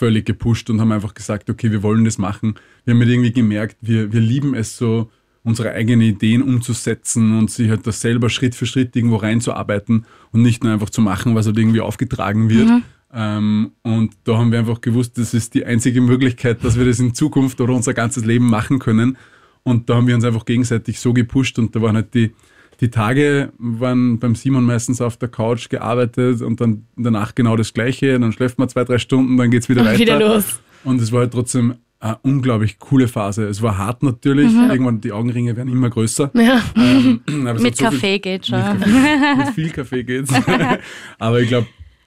völlig 0.00 0.24
gepusht 0.24 0.70
und 0.70 0.80
haben 0.80 0.92
einfach 0.92 1.12
gesagt, 1.12 1.50
okay, 1.50 1.70
wir 1.70 1.82
wollen 1.82 2.06
das 2.06 2.16
machen. 2.16 2.54
Wir 2.84 2.94
haben 2.94 3.00
halt 3.00 3.10
irgendwie 3.10 3.32
gemerkt, 3.32 3.76
wir, 3.82 4.12
wir 4.12 4.20
lieben 4.20 4.54
es 4.54 4.78
so, 4.78 5.10
unsere 5.42 5.72
eigenen 5.72 6.02
Ideen 6.02 6.42
umzusetzen 6.42 7.38
und 7.38 7.50
sich 7.50 7.68
halt 7.68 7.86
das 7.86 8.00
selber 8.00 8.28
Schritt 8.30 8.54
für 8.54 8.66
Schritt 8.66 8.96
irgendwo 8.96 9.16
reinzuarbeiten 9.16 10.06
und 10.32 10.42
nicht 10.42 10.64
nur 10.64 10.72
einfach 10.72 10.90
zu 10.90 11.00
machen, 11.00 11.34
was 11.34 11.46
halt 11.46 11.58
irgendwie 11.58 11.80
aufgetragen 11.80 12.50
wird. 12.50 12.82
Ähm, 13.12 13.72
und 13.82 14.12
da 14.24 14.38
haben 14.38 14.52
wir 14.52 14.58
einfach 14.58 14.80
gewusst, 14.80 15.18
das 15.18 15.34
ist 15.34 15.54
die 15.54 15.64
einzige 15.64 16.00
Möglichkeit, 16.00 16.64
dass 16.64 16.78
wir 16.78 16.86
das 16.86 17.00
in 17.00 17.14
Zukunft 17.14 17.60
oder 17.60 17.74
unser 17.74 17.94
ganzes 17.94 18.24
Leben 18.24 18.48
machen 18.48 18.78
können. 18.78 19.16
Und 19.62 19.88
da 19.90 19.96
haben 19.96 20.06
wir 20.06 20.14
uns 20.14 20.24
einfach 20.24 20.44
gegenseitig 20.44 21.00
so 21.00 21.12
gepusht 21.12 21.58
und 21.58 21.74
da 21.74 21.82
waren 21.82 21.96
halt 21.96 22.14
die, 22.14 22.32
die 22.80 22.90
Tage 22.90 23.52
waren 23.58 24.18
beim 24.18 24.34
Simon 24.34 24.64
meistens 24.64 25.00
auf 25.00 25.16
der 25.16 25.28
Couch 25.28 25.68
gearbeitet 25.68 26.40
und 26.40 26.60
dann 26.60 26.86
danach 26.96 27.34
genau 27.34 27.56
das 27.56 27.74
Gleiche. 27.74 28.18
Dann 28.18 28.32
schläft 28.32 28.58
man 28.58 28.68
zwei, 28.68 28.84
drei 28.84 28.98
Stunden, 28.98 29.36
dann 29.36 29.50
geht's 29.50 29.68
wieder 29.68 29.84
weiter. 29.84 29.98
Wieder 29.98 30.18
los. 30.18 30.60
Und 30.84 31.00
es 31.00 31.12
war 31.12 31.20
halt 31.20 31.32
trotzdem 31.32 31.74
eine 31.98 32.18
unglaublich 32.22 32.78
coole 32.78 33.06
Phase. 33.08 33.44
Es 33.46 33.60
war 33.60 33.76
hart 33.76 34.02
natürlich. 34.02 34.50
Irgendwann 34.54 35.02
die 35.02 35.12
Augenringe 35.12 35.54
werden 35.54 35.70
immer 35.70 35.90
größer. 35.90 36.30
Ja. 36.32 36.62
Ähm, 36.74 37.20
es 37.26 37.62
Mit 37.62 37.76
so 37.76 37.90
viel- 37.90 37.90
Kaffee 37.92 38.18
geht 38.18 38.46
schon. 38.46 38.58
mit, 38.78 38.80
Kaffee, 38.88 39.36
mit 39.36 39.48
viel 39.54 39.70
Kaffee 39.70 40.04
geht's. 40.04 40.32
Aber 41.18 41.40
ich 41.40 41.48
glaube, 41.48 41.66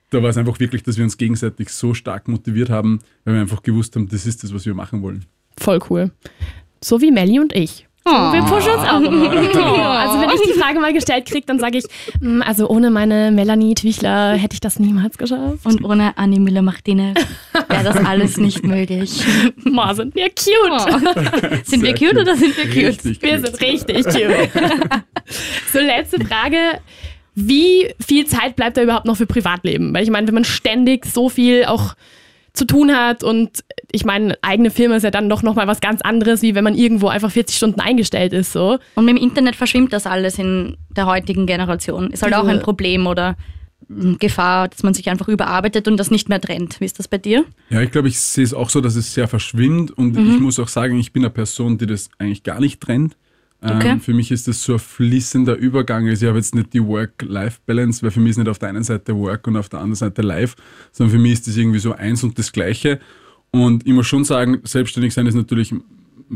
da 0.10 0.24
war 0.24 0.30
es 0.32 0.38
einfach 0.38 0.60
wirklich, 0.60 0.82
dass 0.82 0.98
wir 0.98 1.04
uns 1.04 1.18
gegenseitig 1.18 1.70
so 1.70 1.94
stark 1.94 2.28
motiviert 2.28 2.72
haben, 2.72 3.00
weil 3.26 3.36
wir 3.36 3.42
einfach 3.42 3.62
gewusst 3.62 3.96
haben, 3.96 4.08
das 4.10 4.26
ist 4.26 4.44
das, 4.44 4.54
was 4.54 4.66
wir 4.66 4.74
machen 4.74 5.04
wollen. 5.04 5.26
Voll 5.58 5.80
cool. 5.90 6.12
So 6.84 7.00
wie 7.02 7.12
Melli 7.12 7.40
und 7.40 7.54
ich. 7.56 7.88
Oh. 8.06 8.34
Wir 8.34 8.42
pushen 8.44 8.72
uns 8.74 8.84
auch 8.88 9.00
immer. 9.02 9.94
Also 10.04 10.20
wenn 10.20 10.30
ich 10.32 10.42
die 10.54 10.60
Frage 10.60 10.80
mal 10.80 10.92
gestellt 10.94 11.26
kriege, 11.26 11.46
dann 11.46 11.60
sage 11.60 11.78
ich, 11.78 11.86
"Mm, 12.20 12.42
also 12.42 12.68
ohne 12.68 12.90
meine 12.92 13.32
Melanie 13.32 13.74
Twichler 13.76 14.34
hätte 14.34 14.56
ich 14.56 14.60
das 14.60 14.78
niemals 14.80 15.18
geschafft. 15.18 15.66
Und 15.66 15.84
ohne 15.86 16.18
Anni 16.18 16.40
Müller-Martinez 16.40 17.18
wäre 17.70 17.84
das 17.84 17.96
alles 18.06 18.36
nicht 18.38 18.64
möglich. 18.68 19.24
Ma, 19.64 19.94
sind 19.94 20.14
wir 20.16 20.30
cute. 20.30 21.64
Sind 21.66 21.82
wir 21.84 21.96
Sehr 21.98 22.10
cute 22.10 22.22
oder 22.22 22.36
sind 22.36 22.58
wir 22.58 22.66
cute? 22.66 23.06
Richtig 23.06 23.22
Wir 23.22 23.38
cute. 23.38 23.48
sind 23.48 23.62
richtig 23.62 24.04
cute. 24.04 24.50
so, 25.72 25.80
letzte 25.80 26.26
Frage. 26.26 26.58
Wie 27.36 27.88
viel 28.06 28.26
Zeit 28.28 28.56
bleibt 28.56 28.78
da 28.78 28.84
überhaupt 28.84 29.06
noch 29.06 29.18
für 29.18 29.26
Privatleben? 29.26 29.94
Weil 29.94 30.04
ich 30.04 30.10
meine, 30.12 30.28
wenn 30.28 30.36
man 30.36 30.44
ständig 30.46 31.06
so 31.06 31.30
viel 31.30 31.66
auch 31.66 31.96
zu 32.54 32.66
tun 32.66 32.96
hat 32.96 33.24
und 33.24 33.64
ich 33.92 34.06
meine, 34.06 34.38
eigene 34.44 34.70
Firma 34.70 34.96
ist 34.96 35.04
ja 35.04 35.12
dann 35.12 35.28
doch 35.30 35.42
nochmal 35.44 35.68
was 35.68 35.82
ganz 35.82 36.02
anderes, 36.02 36.42
wie 36.44 36.54
wenn 36.56 36.64
man 36.64 36.76
irgendwo 36.76 37.08
einfach 37.08 37.32
40 37.32 37.56
Stunden 37.58 37.80
eingestellt 37.80 38.32
ist, 38.34 38.54
so. 38.54 38.78
Und 38.96 39.06
mit 39.06 39.16
dem 39.18 39.22
Internet 39.24 39.56
verschwimmt 39.56 39.92
das 39.92 40.06
alles 40.06 40.38
in 40.38 40.78
der 40.96 41.06
heutigen 41.08 41.46
Generation. 41.48 42.12
Ist 42.12 42.22
halt 42.24 42.34
auch 42.36 42.48
ein 42.48 42.60
Problem 42.62 43.08
oder 43.08 43.36
mm, 43.88 44.14
Gefahr, 44.20 44.68
dass 44.68 44.84
man 44.84 44.94
sich 44.94 45.10
einfach 45.10 45.28
überarbeitet 45.28 45.88
und 45.88 45.98
das 45.98 46.12
nicht 46.12 46.30
mehr 46.30 46.40
trennt. 46.42 46.80
Wie 46.80 46.86
ist 46.86 47.00
das 47.00 47.08
bei 47.08 47.18
dir? 47.18 47.44
Ja, 47.70 47.82
ich 47.82 47.90
glaube, 47.92 48.08
ich 48.08 48.20
sehe 48.20 48.44
es 48.44 48.54
auch 48.54 48.70
so, 48.70 48.82
dass 48.82 48.96
es 48.96 49.14
sehr 49.14 49.28
verschwimmt 49.28 49.90
und 49.92 50.16
Mhm. 50.16 50.32
ich 50.34 50.40
muss 50.40 50.60
auch 50.60 50.68
sagen, 50.68 51.00
ich 51.00 51.12
bin 51.12 51.24
eine 51.24 51.32
Person, 51.32 51.78
die 51.80 51.88
das 51.88 52.10
eigentlich 52.20 52.44
gar 52.44 52.60
nicht 52.60 52.82
trennt. 52.82 53.16
Ähm, 53.64 53.78
Okay. 53.78 54.00
Für 54.00 54.14
mich 54.14 54.32
ist 54.32 54.48
das 54.48 54.62
so 54.64 54.74
ein 54.74 54.80
fließender 54.80 55.56
Übergang. 55.56 56.08
Also 56.08 56.26
ich 56.26 56.30
habe 56.30 56.38
jetzt 56.38 56.54
nicht 56.56 56.74
die 56.74 56.84
Work-Life-Balance, 56.86 58.04
weil 58.04 58.12
für 58.12 58.20
mich 58.20 58.32
ist 58.32 58.38
nicht 58.38 58.50
auf 58.50 58.60
der 58.60 58.70
einen 58.70 58.84
Seite 58.84 59.16
Work 59.16 59.48
und 59.48 59.58
auf 59.58 59.70
der 59.70 59.80
anderen 59.80 59.96
Seite 59.96 60.22
Life, 60.22 60.56
sondern 60.92 61.16
für 61.16 61.22
mich 61.22 61.34
ist 61.34 61.48
das 61.48 61.58
irgendwie 61.58 61.80
so 61.80 61.94
eins 61.94 62.24
und 62.24 62.38
das 62.38 62.52
Gleiche. 62.52 63.00
Und 63.52 63.86
ich 63.86 63.94
muss 63.94 64.08
schon 64.08 64.26
sagen, 64.26 64.60
selbstständig 64.64 65.14
sein 65.14 65.28
ist 65.28 65.36
natürlich 65.36 65.74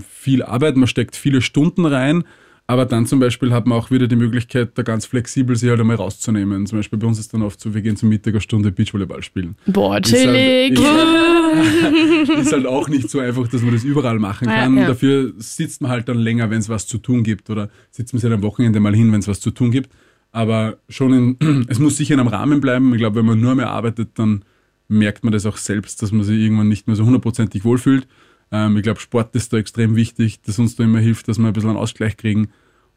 viel 0.08 0.44
Arbeit, 0.44 0.78
man 0.78 0.88
steckt 0.88 1.16
viele 1.16 1.42
Stunden 1.42 1.86
rein, 1.86 2.24
aber 2.68 2.86
dann 2.86 3.06
zum 3.06 3.20
Beispiel 3.20 3.54
hat 3.54 3.66
man 3.66 3.78
auch 3.78 3.92
wieder 3.92 4.08
die 4.08 4.18
Möglichkeit, 4.18 4.72
da 4.78 4.84
ganz 4.84 5.06
flexibel 5.06 5.56
sich 5.56 5.70
halt 5.70 5.80
einmal 5.80 5.96
rauszunehmen. 5.96 6.66
Zum 6.68 6.80
Beispiel 6.80 7.00
bei 7.00 7.08
uns 7.08 7.18
ist 7.18 7.34
dann 7.34 7.42
oft 7.42 7.60
so, 7.62 7.74
wir 7.74 7.82
gehen 7.82 7.96
zur 7.96 8.10
Mittag 8.10 8.34
eine 8.34 8.42
Stunde 8.42 8.72
Beachvolleyball 8.72 9.24
spielen. 9.24 9.56
Boah, 9.68 9.98
Ist 10.00 10.12
halt- 10.14 10.24
chillig. 10.24 10.74
ist- 10.74 12.30
ist 12.40 12.52
halt 12.54 12.66
auch 12.66 12.90
nicht 12.90 13.10
so 13.10 13.20
einfach, 13.20 13.48
dass 13.48 13.62
man 13.62 13.74
das 13.74 13.84
überall 13.84 14.20
machen 14.20 14.48
kann. 14.48 14.76
Ja, 14.76 14.82
ja. 14.82 14.88
Dafür 14.90 15.34
sitzt 15.38 15.82
man 15.82 15.92
halt 15.92 16.08
dann 16.10 16.18
länger, 16.18 16.50
wenn 16.50 16.60
es 16.60 16.70
was 16.70 16.88
zu 16.88 16.98
tun 16.98 17.24
gibt. 17.24 17.50
Oder 17.50 17.70
sitzt 17.92 18.14
man 18.14 18.20
sich 18.20 18.30
halt 18.30 18.38
am 18.38 18.44
Wochenende 18.44 18.80
mal 18.80 18.94
hin, 18.96 19.12
wenn 19.12 19.20
es 19.20 19.28
was 19.28 19.40
zu 19.40 19.52
tun 19.52 19.72
gibt. 19.72 19.90
Aber 20.32 20.78
schon 20.90 21.14
in, 21.40 21.66
es 21.70 21.80
muss 21.80 21.98
sicher 21.98 22.14
in 22.16 22.20
einem 22.20 22.30
Rahmen 22.30 22.60
bleiben. 22.62 22.92
Ich 22.94 23.00
glaube, 23.00 23.16
wenn 23.18 23.26
man 23.26 23.40
nur 23.40 23.56
mehr 23.56 23.70
arbeitet, 23.70 24.10
dann 24.16 24.44
merkt 24.90 25.24
man 25.24 25.34
das 25.34 25.46
auch 25.46 25.58
selbst, 25.58 26.02
dass 26.02 26.12
man 26.12 26.24
sich 26.24 26.38
irgendwann 26.40 26.68
nicht 26.68 26.88
mehr 26.88 26.96
so 26.96 27.06
hundertprozentig 27.06 27.64
wohlfühlt. 27.64 28.08
Ähm, 28.52 28.78
ich 28.78 28.84
glaube, 28.84 29.00
Sport 29.00 29.36
ist 29.36 29.54
da 29.54 29.58
extrem 29.58 29.96
wichtig, 29.96 30.42
dass 30.42 30.60
uns 30.60 30.76
da 30.76 30.84
immer 30.84 31.00
hilft, 31.00 31.28
dass 31.28 31.38
wir 31.38 31.48
ein 31.48 31.54
bisschen 31.54 31.70
einen 31.70 31.80
Ausgleich 31.80 32.18
kriegen. 32.18 32.50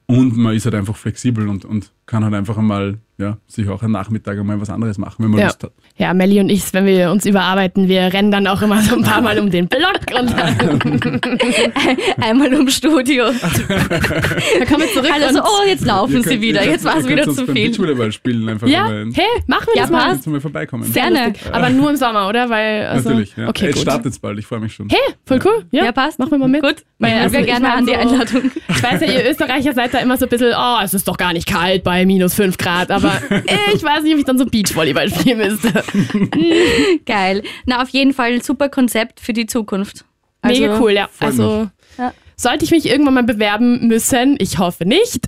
Und 0.07 0.37
man 0.37 0.55
ist 0.55 0.65
halt 0.65 0.75
einfach 0.75 0.97
flexibel 0.97 1.49
und, 1.49 1.65
und 1.65 1.93
kann 2.07 2.25
halt 2.25 2.35
einfach 2.35 2.59
einmal 2.59 2.99
ja, 3.21 3.37
sich 3.47 3.69
auch 3.69 3.83
am 3.83 3.93
Nachmittag 3.93 4.39
einmal 4.39 4.61
was 4.61 4.71
anderes 4.71 4.99
machen, 4.99 5.17
wenn 5.25 5.31
man 5.31 5.41
Ja. 5.41 5.47
Lust 5.47 5.63
hat. 5.63 5.73
Ja, 5.97 6.15
Melli 6.15 6.41
und 6.41 6.49
ich, 6.49 6.73
wenn 6.73 6.87
wir 6.87 7.11
uns 7.11 7.27
überarbeiten, 7.27 7.87
wir 7.89 8.13
rennen 8.13 8.31
dann 8.31 8.47
auch 8.47 8.63
immer 8.63 8.81
so 8.83 8.97
ein 8.97 9.03
paar 9.03 9.21
Mal 9.21 9.39
um 9.39 9.51
den 9.51 9.69
Block 9.69 10.01
und 10.19 10.31
dann, 10.37 11.21
Einmal 12.21 12.53
ums 12.55 12.77
Studio. 12.77 13.25
dann 13.27 14.69
kommen 14.69 14.83
wir 14.83 14.93
zurück 14.93 15.11
Also, 15.13 15.41
und 15.41 15.45
oh, 15.47 15.67
jetzt 15.69 15.85
laufen 15.85 16.15
Ihr 16.17 16.23
sie 16.23 16.29
könnt- 16.31 16.41
wieder. 16.43 16.65
Jetzt 16.65 16.83
könnt- 16.85 16.95
war 16.95 17.01
es 17.01 17.09
wieder 17.09 17.25
könnt 17.25 17.37
zu 17.37 17.47
beim 17.47 17.55
viel. 17.55 17.69
Beachvolleyball 17.69 18.13
spielen 18.13 18.49
einfach 18.49 18.67
ja, 18.69 18.85
mal. 18.85 19.07
hey, 19.13 19.25
machen 19.47 19.67
wir 19.67 19.77
Ja, 19.77 19.83
das 19.83 19.91
mal. 20.27 20.33
mal 20.33 20.41
vorbeikommen. 20.41 20.93
Gerne. 20.93 21.33
Aber 21.53 21.71
nur 21.71 21.91
im 21.91 21.97
Sommer, 21.97 22.29
oder? 22.29 22.49
Weil, 22.49 22.87
also, 22.87 23.09
Natürlich, 23.11 23.37
ja. 23.37 23.49
Okay, 23.49 23.67
Jetzt 23.67 23.75
gut. 23.75 23.83
startet's 23.83 24.19
bald, 24.19 24.39
ich 24.39 24.47
freue 24.47 24.61
mich 24.61 24.73
schon. 24.75 24.89
Hey, 24.89 24.99
voll 25.27 25.41
cool. 25.45 25.65
Ja, 25.71 25.85
Ja, 25.85 25.93
passt. 25.93 26.19
Machen 26.19 26.31
wir 26.33 26.39
mal 26.39 26.49
mit. 26.49 26.63
Gut. 26.63 26.77
Weil, 26.99 27.13
Ja, 27.17 27.21
also, 27.23 27.33
wir 27.35 27.41
ich 27.41 27.47
gerne 27.47 27.73
an 27.73 27.87
die 27.87 27.93
so- 27.93 27.99
Einladung. 27.99 28.51
Ich 28.69 28.83
weiß 28.83 29.01
ja, 29.03 29.07
ihr 29.13 29.31
Österreicher 29.31 29.73
seid 29.73 29.93
da 29.95 29.99
immer 29.99 30.17
so 30.17 30.27
ein 30.27 30.29
bisschen, 30.29 30.53
oh, 30.57 30.79
es 30.83 30.95
ist 30.95 31.07
doch 31.09 31.17
gar 31.17 31.33
nicht 31.33 31.47
kalt 31.47 31.83
bei 31.85 32.07
minus 32.07 32.35
5 32.35 32.57
Grad, 32.59 32.91
aber 32.91 33.10
äh, 33.31 33.75
ich 33.75 33.83
weiß 33.83 34.03
nicht, 34.03 34.13
ob 34.15 34.19
ich 34.19 34.25
dann 34.25 34.39
so 34.39 34.47
Beachvolleyball 34.47 35.09
spielen 35.11 35.39
müsste. 35.39 35.73
Geil. 37.07 37.43
Na, 37.67 37.83
auf 37.83 37.89
jeden 37.91 38.13
Fall 38.13 38.33
ein 38.33 38.41
super 38.41 38.69
Konzept 38.69 39.21
für 39.21 39.33
die 39.33 39.47
Zukunft. 39.47 40.05
Also, 40.43 40.61
Mega 40.63 40.79
cool, 40.81 40.93
ja. 40.93 41.09
Also, 41.19 41.69
Ja. 41.99 42.13
sollte 42.37 42.65
ich 42.65 42.71
mich 42.71 42.87
irgendwann 42.87 43.15
mal 43.15 43.23
bewerben 43.23 43.87
müssen, 43.89 44.37
ich 44.39 44.59
hoffe 44.59 44.87
nicht, 44.87 45.21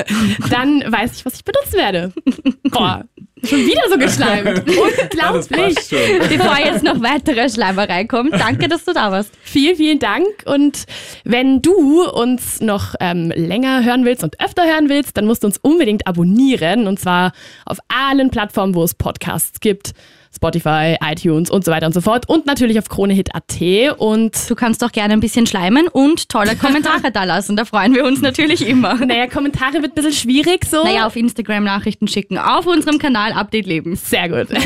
dann 0.50 0.80
weiß 0.86 1.16
ich, 1.16 1.26
was 1.26 1.34
ich 1.34 1.44
benutzen 1.44 1.74
werde. 1.74 2.12
Boah, 2.70 3.04
schon 3.44 3.58
wieder 3.66 3.82
so 3.88 3.98
geschleimt. 3.98 4.62
Ja, 4.70 5.30
Unglaublich. 5.32 5.78
schon. 5.88 5.98
Bevor 6.28 6.58
jetzt 6.58 6.82
noch 6.82 7.00
weitere 7.02 7.48
Schleimerei 7.48 8.04
kommt, 8.04 8.32
danke, 8.32 8.68
dass 8.68 8.84
du 8.84 8.92
da 8.92 9.10
warst. 9.10 9.32
Vielen, 9.42 9.76
vielen 9.76 9.98
Dank. 9.98 10.26
Und 10.46 10.84
wenn 11.24 11.60
du 11.62 12.08
uns 12.08 12.60
noch 12.60 12.94
ähm, 13.00 13.32
länger 13.34 13.84
hören 13.84 14.04
willst 14.04 14.22
und 14.24 14.40
öfter 14.40 14.64
hören 14.64 14.88
willst, 14.88 15.16
dann 15.16 15.26
musst 15.26 15.42
du 15.42 15.46
uns 15.46 15.58
unbedingt 15.58 16.06
abonnieren. 16.06 16.86
Und 16.86 17.00
zwar 17.00 17.32
auf 17.66 17.78
allen 17.88 18.30
Plattformen, 18.30 18.74
wo 18.74 18.82
es 18.82 18.94
Podcasts 18.94 19.60
gibt. 19.60 19.92
Spotify, 20.34 20.96
iTunes 21.04 21.50
und 21.50 21.64
so 21.64 21.72
weiter 21.72 21.86
und 21.86 21.92
so 21.92 22.00
fort. 22.00 22.28
Und 22.28 22.46
natürlich 22.46 22.78
auf 22.78 22.88
KroneHit.at. 22.88 23.98
Und 23.98 24.48
Du 24.48 24.54
kannst 24.54 24.82
auch 24.84 24.92
gerne 24.92 25.12
ein 25.14 25.20
bisschen 25.20 25.46
schleimen 25.46 25.88
und 25.88 26.28
tolle 26.28 26.56
Kommentare 26.56 27.10
da 27.12 27.24
lassen. 27.24 27.56
Da 27.56 27.64
freuen 27.64 27.94
wir 27.94 28.04
uns 28.04 28.20
natürlich 28.20 28.66
immer. 28.66 28.94
naja, 28.94 29.26
Kommentare 29.26 29.74
wird 29.82 29.92
ein 29.92 29.94
bisschen 29.94 30.12
schwierig 30.12 30.64
so. 30.64 30.84
Naja, 30.84 31.06
auf 31.06 31.16
Instagram 31.16 31.64
Nachrichten 31.64 32.06
schicken. 32.08 32.38
Auf 32.38 32.66
unserem 32.66 32.98
Kanal 32.98 33.32
Update 33.32 33.66
Leben. 33.66 33.96
Sehr 33.96 34.28
gut. 34.28 34.48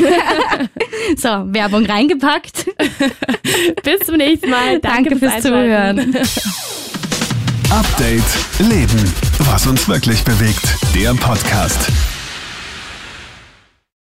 So, 1.17 1.29
Werbung 1.29 1.85
reingepackt. 1.85 2.65
Bis 3.83 3.99
zum 4.05 4.17
nächsten 4.17 4.49
Mal. 4.49 4.79
Danke, 4.79 5.11
Danke 5.11 5.15
fürs 5.17 5.33
Einschalten. 5.33 6.13
Zuhören. 6.13 6.25
Update 7.69 8.69
Leben. 8.69 9.13
Was 9.39 9.67
uns 9.67 9.87
wirklich 9.87 10.23
bewegt. 10.23 10.63
Der 10.95 11.13
Podcast. 11.13 11.91